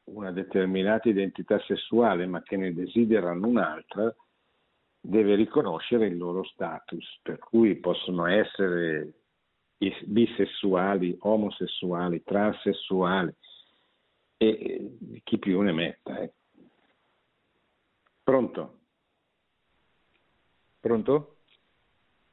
una 0.06 0.32
determinata 0.32 1.10
identità 1.10 1.60
sessuale 1.62 2.26
ma 2.28 2.42
che 2.42 2.56
ne 2.56 2.74
desiderano 2.74 3.48
un'altra, 3.48 4.16
deve 5.08 5.36
riconoscere 5.36 6.08
il 6.08 6.18
loro 6.18 6.44
status, 6.44 7.20
per 7.22 7.40
cui 7.40 7.78
possono 7.78 8.26
essere 8.26 9.14
bisessuali, 10.06 11.16
omosessuali, 11.20 12.24
transessuali 12.24 13.34
e 14.36 14.98
chi 15.24 15.38
più 15.38 15.62
ne 15.62 15.72
metta. 15.72 16.20
Eh. 16.20 16.34
Pronto? 18.22 18.80
Pronto? 20.82 21.38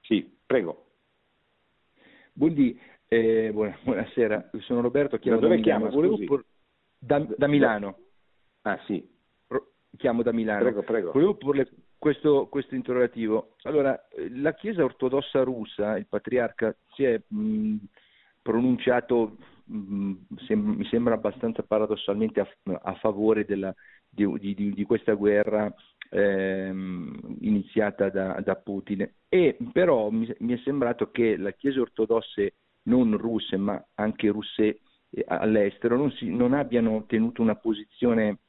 Sì, 0.01 0.37
prego. 0.45 0.87
Buondì, 2.33 2.79
eh, 3.07 3.51
buonasera, 3.53 4.51
sono 4.61 4.81
Roberto, 4.81 5.19
chiamo 5.19 5.39
da, 5.39 5.49
Milano. 5.49 5.91
Por... 6.27 6.45
Da, 6.99 7.21
da, 7.21 7.47
Milano. 7.47 7.99
Ah 8.63 8.81
sì. 8.87 9.13
Chiamo 9.97 10.23
da 10.23 10.33
Milano. 10.33 10.61
Prego, 10.61 10.83
prego. 10.83 11.13
Volevo 11.13 11.37
porle 11.37 11.69
questo, 12.05 12.49
questo 12.51 12.75
interrogativo. 12.75 13.55
Allora, 13.63 13.99
la 14.33 14.53
Chiesa 14.53 14.85
ortodossa 14.85 15.43
russa, 15.43 15.97
il 15.97 16.07
patriarca, 16.07 16.77
si 16.93 17.03
è 17.05 17.19
mh, 17.27 17.77
pronunciato, 18.43 19.39
mh, 19.65 20.13
sem- 20.47 20.75
mi 20.77 20.85
sembra 20.85 21.15
abbastanza 21.15 21.63
paradossalmente 21.63 22.41
a, 22.41 22.49
a 22.83 22.95
favore 22.97 23.47
della, 23.47 23.75
di, 24.07 24.55
di, 24.55 24.75
di, 24.75 24.85
questa 24.85 25.15
guerra 25.15 25.75
ehm, 26.11 27.39
iniziata 27.41 28.11
da, 28.11 28.39
da, 28.45 28.55
Putin. 28.57 29.11
E 29.27 29.57
però 29.73 30.11
mi, 30.11 30.31
mi, 30.41 30.53
è 30.53 30.61
sembrato 30.63 31.11
che 31.11 31.39
la 31.39 31.53
Chiesa 31.53 31.81
ortodosse 31.81 32.53
non 32.83 33.17
russe 33.17 33.57
ma 33.57 33.83
anche 33.95 34.29
russe 34.29 34.81
eh, 35.09 35.25
all'estero 35.27 35.97
non, 35.97 36.11
si, 36.11 36.29
non 36.29 36.53
abbiano 36.53 37.07
tenuto 37.07 37.41
una 37.41 37.57
posizione 37.57 38.41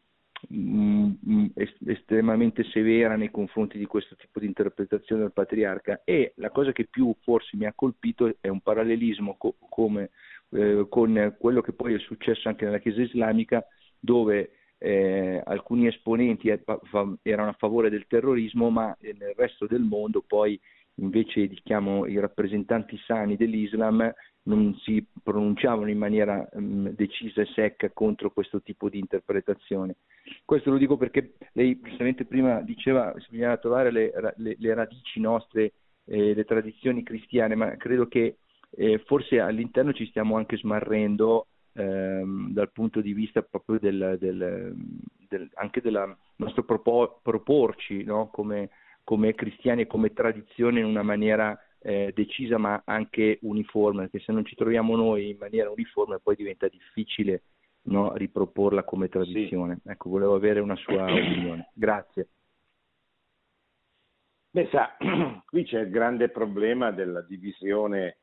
mm, 0.53 1.11
mm, 1.29 1.45
estremamente 1.85 2.63
severa 2.65 3.15
nei 3.15 3.31
confronti 3.31 3.77
di 3.77 3.85
questo 3.85 4.15
tipo 4.15 4.39
di 4.39 4.45
interpretazione 4.45 5.21
del 5.21 5.31
patriarca. 5.31 6.01
E 6.03 6.33
la 6.37 6.49
cosa 6.49 6.71
che 6.71 6.87
più 6.89 7.15
forse 7.21 7.57
mi 7.57 7.65
ha 7.65 7.73
colpito 7.73 8.35
è 8.39 8.47
un 8.47 8.61
parallelismo 8.61 9.35
co- 9.37 9.55
come, 9.69 10.11
eh, 10.51 10.85
con 10.89 11.35
quello 11.39 11.61
che 11.61 11.73
poi 11.73 11.93
è 11.93 11.99
successo 11.99 12.47
anche 12.47 12.65
nella 12.65 12.79
Chiesa 12.79 13.01
islamica 13.01 13.65
dove 13.99 14.51
eh, 14.77 15.41
alcuni 15.43 15.87
esponenti 15.87 16.49
erano 16.49 17.49
a 17.49 17.55
favore 17.57 17.89
del 17.89 18.05
terrorismo 18.07 18.69
ma 18.69 18.95
nel 18.99 19.33
resto 19.35 19.65
del 19.67 19.81
mondo 19.81 20.21
poi 20.25 20.59
invece 20.95 21.47
diciamo, 21.47 22.05
i 22.05 22.19
rappresentanti 22.19 22.97
sani 23.05 23.35
dell'Islam 23.35 24.13
non 24.45 24.75
si 24.79 25.05
pronunciavano 25.23 25.89
in 25.89 25.97
maniera 25.97 26.47
um, 26.53 26.89
decisa 26.89 27.41
e 27.41 27.45
secca 27.47 27.89
contro 27.91 28.31
questo 28.31 28.61
tipo 28.61 28.89
di 28.89 28.99
interpretazione. 28.99 29.95
Questo 30.43 30.71
lo 30.71 30.77
dico 30.77 30.97
perché 30.97 31.33
lei 31.53 31.79
giustamente 31.81 32.25
prima 32.25 32.61
diceva 32.61 33.11
che 33.11 33.25
bisognava 33.29 33.57
trovare 33.57 33.91
le, 33.91 34.11
le, 34.37 34.55
le 34.57 34.73
radici 34.73 35.19
nostre, 35.19 35.73
eh, 36.05 36.33
le 36.33 36.45
tradizioni 36.45 37.03
cristiane, 37.03 37.55
ma 37.55 37.75
credo 37.77 38.07
che 38.07 38.37
eh, 38.71 38.99
forse 39.05 39.39
all'interno 39.39 39.93
ci 39.93 40.07
stiamo 40.07 40.37
anche 40.37 40.57
smarrendo 40.57 41.47
ehm, 41.73 42.51
dal 42.51 42.71
punto 42.71 43.01
di 43.01 43.13
vista 43.13 43.41
proprio 43.41 43.79
del, 43.79 44.17
del, 44.19 44.75
del, 45.27 45.49
anche 45.55 45.81
del 45.81 46.15
nostro 46.37 46.63
propor- 46.63 47.19
proporci 47.21 48.03
no? 48.03 48.29
come 48.31 48.69
come 49.05 49.35
cristiani 49.35 49.83
e 49.83 49.87
come 49.87 50.13
tradizione 50.13 50.79
in 50.79 50.85
una 50.85 51.03
maniera 51.03 51.57
eh, 51.85 52.11
decisa 52.15 52.57
ma 52.57 52.81
anche 52.83 53.37
uniforme, 53.43 54.07
perché 54.09 54.25
se 54.25 54.31
non 54.31 54.43
ci 54.43 54.55
troviamo 54.55 54.95
noi 54.95 55.29
in 55.29 55.37
maniera 55.37 55.69
uniforme 55.69 56.19
poi 56.19 56.35
diventa 56.35 56.67
difficile 56.67 57.43
no, 57.83 58.15
riproporla 58.15 58.83
come 58.83 59.07
tradizione. 59.07 59.79
Sì. 59.83 59.89
Ecco, 59.89 60.09
volevo 60.09 60.33
avere 60.33 60.61
una 60.61 60.75
sua 60.75 61.03
opinione. 61.13 61.69
Grazie. 61.73 62.29
Beh, 64.49 64.67
sa, 64.71 64.97
qui 65.45 65.63
c'è 65.63 65.81
il 65.81 65.91
grande 65.91 66.29
problema 66.29 66.89
della 66.89 67.21
divisione 67.21 68.17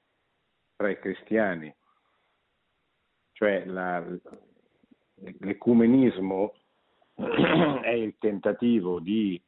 tra 0.74 0.90
i 0.90 0.98
cristiani, 0.98 1.72
cioè 3.30 3.64
la, 3.64 4.04
l'ecumenismo 5.38 6.52
è 7.14 7.90
il 7.90 8.16
tentativo 8.18 8.98
di 8.98 9.40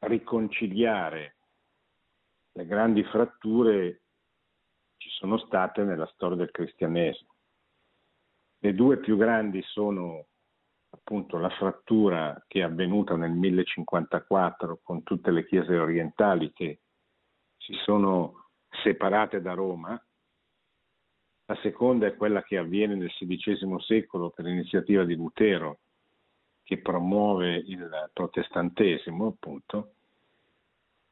riconciliare 0.00 1.36
le 2.52 2.66
grandi 2.66 3.02
fratture 3.04 4.02
ci 4.96 5.08
sono 5.10 5.38
state 5.38 5.82
nella 5.82 6.06
storia 6.14 6.36
del 6.36 6.50
cristianesimo. 6.50 7.30
Le 8.58 8.74
due 8.74 8.98
più 8.98 9.16
grandi 9.16 9.62
sono 9.62 10.26
appunto 10.90 11.38
la 11.38 11.48
frattura 11.50 12.44
che 12.46 12.60
è 12.60 12.62
avvenuta 12.62 13.16
nel 13.16 13.32
1054 13.32 14.80
con 14.82 15.02
tutte 15.02 15.30
le 15.30 15.46
chiese 15.46 15.76
orientali 15.76 16.52
che 16.52 16.80
si 17.56 17.74
sono 17.84 18.48
separate 18.82 19.40
da 19.40 19.54
Roma, 19.54 20.00
la 21.46 21.58
seconda 21.60 22.06
è 22.06 22.16
quella 22.16 22.42
che 22.42 22.56
avviene 22.56 22.94
nel 22.94 23.10
XVI 23.10 23.76
secolo 23.80 24.30
per 24.30 24.46
iniziativa 24.46 25.04
di 25.04 25.14
Lutero, 25.14 25.80
che 26.62 26.78
promuove 26.78 27.56
il 27.56 28.10
protestantesimo, 28.12 29.26
appunto. 29.26 29.94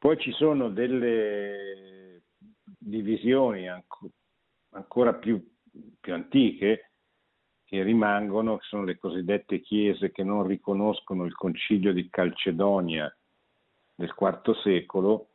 Poi 0.00 0.16
ci 0.16 0.32
sono 0.32 0.70
delle 0.70 2.22
divisioni 2.78 3.68
ancora 4.70 5.12
più, 5.12 5.46
più 6.00 6.14
antiche 6.14 6.92
che 7.64 7.82
rimangono, 7.82 8.56
che 8.56 8.64
sono 8.64 8.84
le 8.84 8.96
cosiddette 8.96 9.60
chiese 9.60 10.10
che 10.10 10.24
non 10.24 10.46
riconoscono 10.46 11.26
il 11.26 11.34
concilio 11.34 11.92
di 11.92 12.08
Calcedonia 12.08 13.14
del 13.94 14.14
IV 14.18 14.56
secolo, 14.62 15.28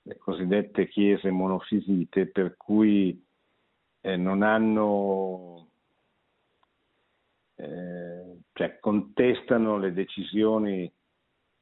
le 0.00 0.16
cosiddette 0.16 0.88
chiese 0.88 1.30
monofisite, 1.30 2.28
per 2.28 2.56
cui 2.56 3.22
eh, 4.00 4.16
non 4.16 4.40
hanno 4.40 5.68
eh, 7.56 8.38
cioè 8.54 8.78
contestano 8.80 9.76
le 9.76 9.92
decisioni 9.92 10.90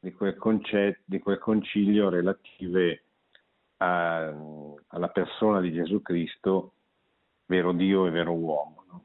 di 0.02 0.12
quel, 0.12 0.34
concetto, 0.34 1.00
di 1.04 1.20
quel 1.20 1.38
concilio 1.38 2.08
relative 2.08 3.04
a, 3.76 4.34
alla 4.88 5.08
persona 5.08 5.60
di 5.60 5.72
Gesù 5.72 6.02
Cristo, 6.02 6.72
vero 7.46 7.70
Dio 7.70 8.06
e 8.06 8.10
vero 8.10 8.32
uomo. 8.32 8.84
No? 8.88 9.04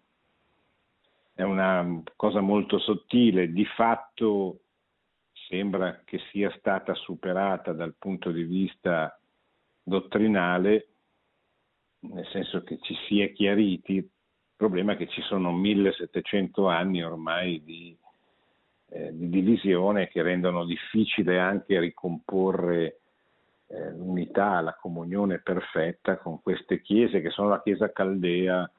È 1.35 1.43
una 1.43 2.01
cosa 2.15 2.41
molto 2.41 2.79
sottile, 2.79 3.51
di 3.51 3.63
fatto 3.63 4.61
sembra 5.47 6.01
che 6.03 6.19
sia 6.31 6.51
stata 6.57 6.95
superata 6.95 7.73
dal 7.73 7.93
punto 7.95 8.31
di 8.31 8.41
vista 8.41 9.19
dottrinale, 9.83 10.87
nel 11.99 12.27
senso 12.31 12.63
che 12.63 12.79
ci 12.81 12.95
si 13.07 13.21
è 13.21 13.31
chiariti 13.33 13.93
il 13.93 14.09
problema 14.55 14.93
è 14.93 14.97
che 14.97 15.07
ci 15.09 15.21
sono 15.21 15.51
1700 15.51 16.67
anni 16.67 17.03
ormai 17.03 17.63
di, 17.63 17.95
eh, 18.89 19.11
di 19.13 19.29
divisione 19.29 20.07
che 20.07 20.21
rendono 20.21 20.65
difficile 20.65 21.39
anche 21.39 21.79
ricomporre 21.79 22.99
eh, 23.67 23.91
l'unità, 23.91 24.61
la 24.61 24.75
comunione 24.75 25.39
perfetta 25.39 26.17
con 26.17 26.41
queste 26.41 26.81
chiese 26.81 27.21
che 27.21 27.29
sono 27.29 27.49
la 27.49 27.61
chiesa 27.61 27.91
caldea, 27.91 28.69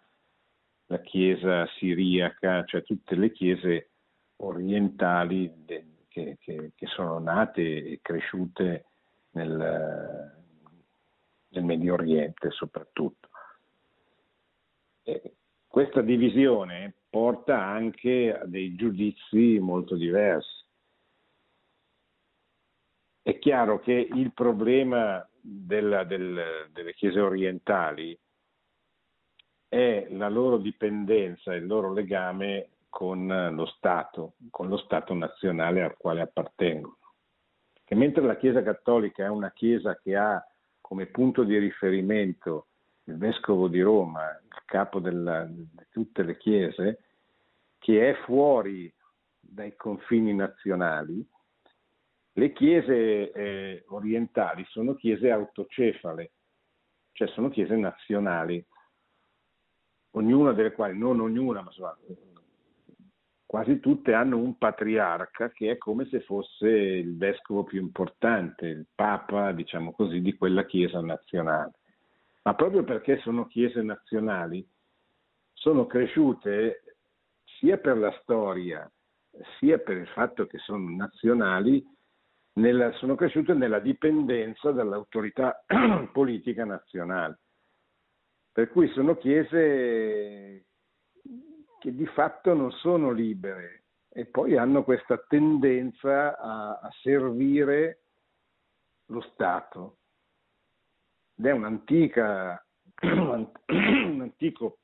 la 0.87 1.01
chiesa 1.01 1.67
siriaca, 1.77 2.65
cioè 2.65 2.83
tutte 2.83 3.15
le 3.15 3.31
chiese 3.33 3.91
orientali 4.37 5.53
de, 5.65 5.85
che, 6.09 6.39
che, 6.41 6.73
che, 6.75 6.87
sono 6.87 7.19
nate 7.19 7.61
e 7.61 7.99
cresciute 8.01 8.87
nel, 9.33 10.33
nel 11.49 11.65
Medio 11.65 11.93
Oriente 11.93 12.51
soprattutto. 12.51 13.29
E 15.03 15.35
questa 15.67 16.01
divisione 16.01 16.95
porta 17.19 17.61
anche 17.61 18.33
a 18.33 18.47
dei 18.47 18.77
giudizi 18.77 19.59
molto 19.59 19.97
diversi. 19.97 20.65
È 23.21 23.37
chiaro 23.41 23.81
che 23.81 24.09
il 24.13 24.33
problema 24.33 25.29
della, 25.41 26.05
del, 26.05 26.69
delle 26.71 26.95
chiese 26.95 27.19
orientali 27.19 28.17
è 29.67 30.07
la 30.11 30.29
loro 30.29 30.59
dipendenza, 30.59 31.55
il 31.55 31.67
loro 31.67 31.93
legame 31.93 32.69
con 32.89 33.27
lo 33.27 33.67
Stato, 33.67 34.35
con 34.51 34.69
lo 34.69 34.77
Stato 34.77 35.13
nazionale 35.13 35.83
al 35.83 35.97
quale 35.97 36.21
appartengono. 36.21 36.99
Che 37.83 37.95
mentre 37.97 38.23
la 38.23 38.37
Chiesa 38.37 38.63
Cattolica 38.63 39.25
è 39.25 39.29
una 39.29 39.51
Chiesa 39.51 39.99
che 39.99 40.15
ha 40.15 40.41
come 40.81 41.07
punto 41.07 41.43
di 41.43 41.59
riferimento 41.59 42.69
il 43.05 43.17
Vescovo 43.17 43.67
di 43.67 43.81
Roma, 43.81 44.39
il 44.41 44.63
capo 44.67 45.01
della, 45.01 45.45
di 45.49 45.67
tutte 45.91 46.23
le 46.23 46.37
Chiese, 46.37 47.01
che 47.79 48.11
è 48.11 48.15
fuori 48.25 48.93
dai 49.41 49.75
confini 49.77 50.35
nazionali, 50.35 51.27
le 52.33 52.53
chiese 52.53 53.33
eh, 53.33 53.85
orientali 53.89 54.65
sono 54.69 54.95
chiese 54.95 55.31
autocefale, 55.31 56.33
cioè 57.13 57.27
sono 57.29 57.49
chiese 57.49 57.75
nazionali, 57.75 58.65
ognuna 60.13 60.53
delle 60.53 60.73
quali, 60.73 60.97
non 60.97 61.21
ognuna, 61.21 61.63
ma 61.63 61.69
insomma, 61.69 61.99
quasi 63.45 63.81
tutte 63.81 64.13
hanno 64.13 64.37
un 64.37 64.57
patriarca 64.57 65.51
che 65.51 65.73
è 65.73 65.79
come 65.79 66.07
se 66.07 66.21
fosse 66.21 66.69
il 66.69 67.17
vescovo 67.17 67.65
più 67.65 67.81
importante, 67.81 68.67
il 68.67 68.87
papa, 68.95 69.53
diciamo 69.53 69.93
così, 69.93 70.21
di 70.21 70.37
quella 70.37 70.65
chiesa 70.65 71.01
nazionale. 71.01 71.73
Ma 72.43 72.55
proprio 72.55 72.85
perché 72.85 73.19
sono 73.19 73.47
chiese 73.47 73.83
nazionali, 73.83 74.67
sono 75.55 75.87
cresciute 75.87 76.83
sia 77.59 77.79
per 77.79 77.99
la 77.99 78.13
storia, 78.23 78.91
sia 79.59 79.79
per 79.79 79.97
il 79.97 80.09
fatto 80.09 80.47
che 80.47 80.59
sono 80.59 80.97
nazionali, 80.97 81.85
nella, 82.55 82.93
sono 82.95 83.15
cresciute 83.15 83.55
nella 83.55 83.79
dipendenza 83.79 84.73
dall'autorità 84.73 85.65
politica 86.13 86.65
nazionale. 86.65 87.39
Per 88.53 88.69
cui 88.71 88.89
sono 88.89 89.17
chiese 89.17 90.65
che 91.79 91.95
di 91.95 92.07
fatto 92.07 92.55
non 92.55 92.73
sono 92.73 93.13
libere 93.13 93.85
e 94.09 94.27
poi 94.27 94.57
hanno 94.57 94.83
questa 94.83 95.17
tendenza 95.29 96.37
a, 96.37 96.81
a 96.81 96.91
servire 97.03 98.03
lo 99.07 99.21
Stato. 99.21 99.99
Ed 101.37 101.47
è 101.47 101.53
un 103.03 104.21
antico 104.21 104.79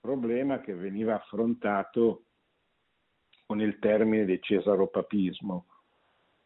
problema 0.00 0.60
che 0.60 0.74
veniva 0.74 1.14
affrontato 1.14 2.24
con 3.46 3.60
il 3.60 3.78
termine 3.78 4.24
di 4.24 4.40
cesaropapismo 4.40 5.66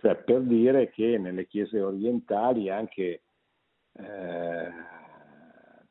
cioè 0.02 0.16
per 0.16 0.40
dire 0.42 0.90
che 0.90 1.16
nelle 1.16 1.46
chiese 1.46 1.80
orientali 1.80 2.68
anche 2.68 3.22
eh, 3.92 4.70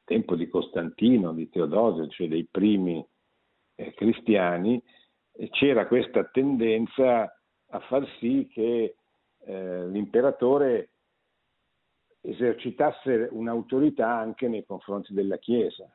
tempo 0.03 0.36
di 0.36 0.49
Costantino, 0.49 1.32
di 1.32 1.49
Teodosio, 1.49 2.09
cioè 2.09 2.28
dei 2.28 2.45
primi 2.51 3.03
eh, 3.76 3.93
cristiani, 3.93 4.84
c'era 5.51 5.88
questa 5.88 6.26
tendenza 6.26 7.24
a 7.68 7.80
far 7.88 8.05
sì 8.20 8.49
che 8.51 8.95
eh, 9.45 9.88
l'imperatore 9.88 10.89
esercitasse 12.20 13.30
un'autorità 13.32 14.09
anche 14.09 14.49
nei 14.49 14.66
confronti 14.66 15.14
della 15.14 15.38
Chiesa. 15.38 15.89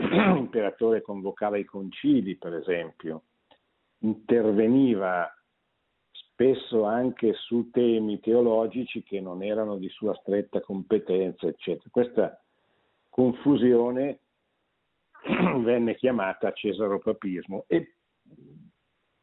L'imperatore 0.34 1.02
convocava 1.02 1.58
i 1.58 1.64
concili, 1.64 2.36
per 2.36 2.54
esempio, 2.54 3.24
interveniva 3.98 5.28
spesso 6.10 6.84
anche 6.84 7.34
su 7.34 7.70
temi 7.70 8.18
teologici 8.18 9.02
che 9.02 9.20
non 9.20 9.42
erano 9.42 9.76
di 9.76 9.88
sua 9.90 10.14
stretta 10.14 10.60
competenza, 10.60 11.46
eccetera. 11.46 11.90
Questa 11.90 12.42
confusione 13.10 14.20
venne 15.62 15.96
chiamata 15.96 16.52
cesaropapismo 16.52 17.64
e 17.66 17.96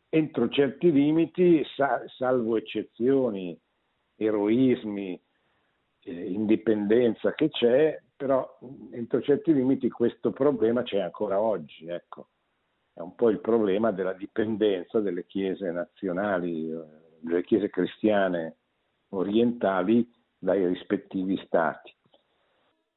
entro 0.09 0.47
certi 0.49 0.91
limiti, 0.91 1.63
salvo 2.17 2.55
eccezioni, 2.55 3.59
eroismi, 4.15 5.19
eh, 6.03 6.31
indipendenza 6.31 7.33
che 7.33 7.49
c'è, 7.49 7.99
però 8.17 8.57
entro 8.91 9.21
certi 9.21 9.53
limiti 9.53 9.89
questo 9.89 10.31
problema 10.31 10.83
c'è 10.83 10.99
ancora 10.99 11.39
oggi. 11.39 11.87
Ecco. 11.87 12.29
È 12.91 12.99
un 12.99 13.13
po' 13.13 13.29
il 13.29 13.39
problema 13.39 13.91
della 13.91 14.13
dipendenza 14.13 14.99
delle 14.99 15.25
chiese 15.27 15.71
nazionali 15.71 16.71
eh, 16.71 17.05
delle 17.19 17.43
chiese 17.43 17.69
cristiane 17.69 18.57
orientali 19.09 20.11
dai 20.37 20.65
rispettivi 20.67 21.37
stati. 21.45 21.95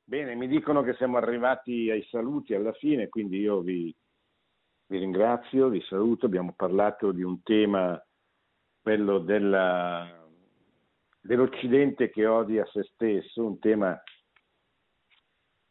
Bene, 0.02 0.34
mi 0.34 0.48
dicono 0.48 0.82
che 0.82 0.94
siamo 0.94 1.18
arrivati 1.18 1.90
ai 1.90 2.02
saluti 2.10 2.54
alla 2.54 2.72
fine, 2.72 3.08
quindi 3.08 3.38
io 3.38 3.60
vi, 3.60 3.94
vi 4.86 4.98
ringrazio, 4.98 5.68
vi 5.68 5.80
saluto. 5.82 6.26
Abbiamo 6.26 6.52
parlato 6.56 7.12
di 7.12 7.22
un 7.22 7.42
tema, 7.42 8.02
quello 8.82 9.18
della, 9.18 10.26
dell'Occidente 11.20 12.10
che 12.10 12.26
odia 12.26 12.66
se 12.72 12.82
stesso, 12.92 13.44
un 13.44 13.58
tema 13.58 14.02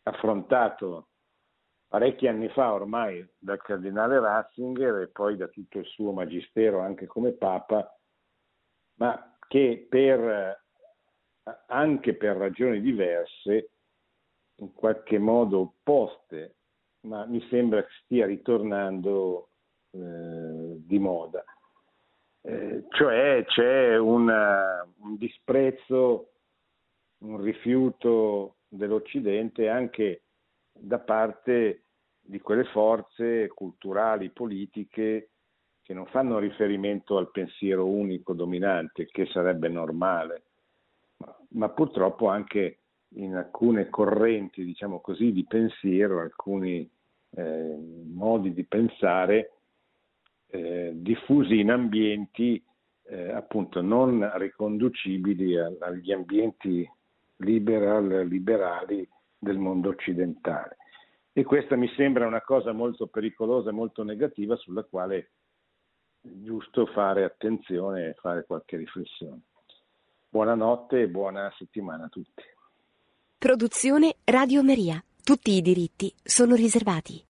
affrontato 0.09 1.07
parecchi 1.87 2.27
anni 2.27 2.49
fa 2.49 2.73
ormai 2.73 3.27
dal 3.37 3.61
cardinale 3.61 4.19
Ratzinger 4.19 4.97
e 4.97 5.07
poi 5.07 5.37
da 5.37 5.47
tutto 5.47 5.79
il 5.79 5.85
suo 5.85 6.11
magistero 6.11 6.79
anche 6.79 7.07
come 7.07 7.31
Papa 7.31 7.91
ma 8.99 9.37
che 9.47 9.87
per, 9.89 10.63
anche 11.67 12.13
per 12.15 12.37
ragioni 12.37 12.81
diverse, 12.81 13.71
in 14.57 14.73
qualche 14.73 15.17
modo 15.17 15.59
opposte, 15.59 16.57
ma 17.07 17.25
mi 17.25 17.41
sembra 17.49 17.81
che 17.81 17.91
stia 18.03 18.25
ritornando 18.25 19.49
eh, 19.91 20.75
di 20.85 20.99
moda. 20.99 21.43
Eh, 22.41 22.85
cioè 22.89 23.43
c'è 23.47 23.97
una, 23.97 24.87
un 24.99 25.17
disprezzo, 25.17 26.33
un 27.19 27.41
rifiuto 27.41 28.57
dell'Occidente 28.69 29.67
anche 29.67 30.21
da 30.71 30.99
parte 30.99 31.83
di 32.21 32.39
quelle 32.39 32.65
forze 32.65 33.47
culturali, 33.49 34.29
politiche 34.29 35.29
che 35.81 35.93
non 35.93 36.05
fanno 36.05 36.37
riferimento 36.37 37.17
al 37.17 37.31
pensiero 37.31 37.87
unico 37.87 38.33
dominante, 38.33 39.07
che 39.07 39.25
sarebbe 39.25 39.67
normale, 39.69 40.43
ma, 41.49 41.69
purtroppo 41.69 42.27
anche 42.27 42.81
in 43.15 43.33
alcune 43.35 43.89
correnti, 43.89 44.63
diciamo 44.63 44.99
così, 44.99 45.31
di 45.31 45.45
pensiero, 45.45 46.19
alcuni 46.19 46.87
eh, 47.31 47.77
modi 48.05 48.53
di 48.53 48.63
pensare 48.65 49.53
eh, 50.51 50.91
diffusi 50.93 51.59
in 51.59 51.71
ambienti 51.71 52.63
eh, 53.09 53.31
appunto 53.31 53.81
non 53.81 54.29
riconducibili 54.35 55.57
agli 55.57 56.11
ambienti 56.11 56.87
liberal, 57.39 58.27
liberali 58.27 59.07
del 59.37 59.57
mondo 59.57 59.89
occidentale. 59.89 60.77
E 61.31 61.43
questa 61.43 61.75
mi 61.75 61.87
sembra 61.95 62.27
una 62.27 62.41
cosa 62.41 62.71
molto 62.71 63.07
pericolosa 63.07 63.71
molto 63.71 64.03
negativa 64.03 64.55
sulla 64.57 64.83
quale 64.83 65.31
giusto 66.21 66.85
fare 66.87 67.23
attenzione 67.23 68.09
e 68.09 68.13
fare 68.15 68.45
qualche 68.45 68.77
riflessione. 68.77 69.41
Buonanotte 70.29 71.01
e 71.01 71.07
buona 71.07 71.51
settimana 71.57 72.05
a 72.05 72.09
tutti. 72.09 72.43
Produzione 73.37 74.15
Radio 74.25 74.63
Maria. 74.63 75.01
Tutti 75.23 75.51
i 75.51 75.61
diritti 75.61 76.13
sono 76.23 76.55
riservati. 76.55 77.23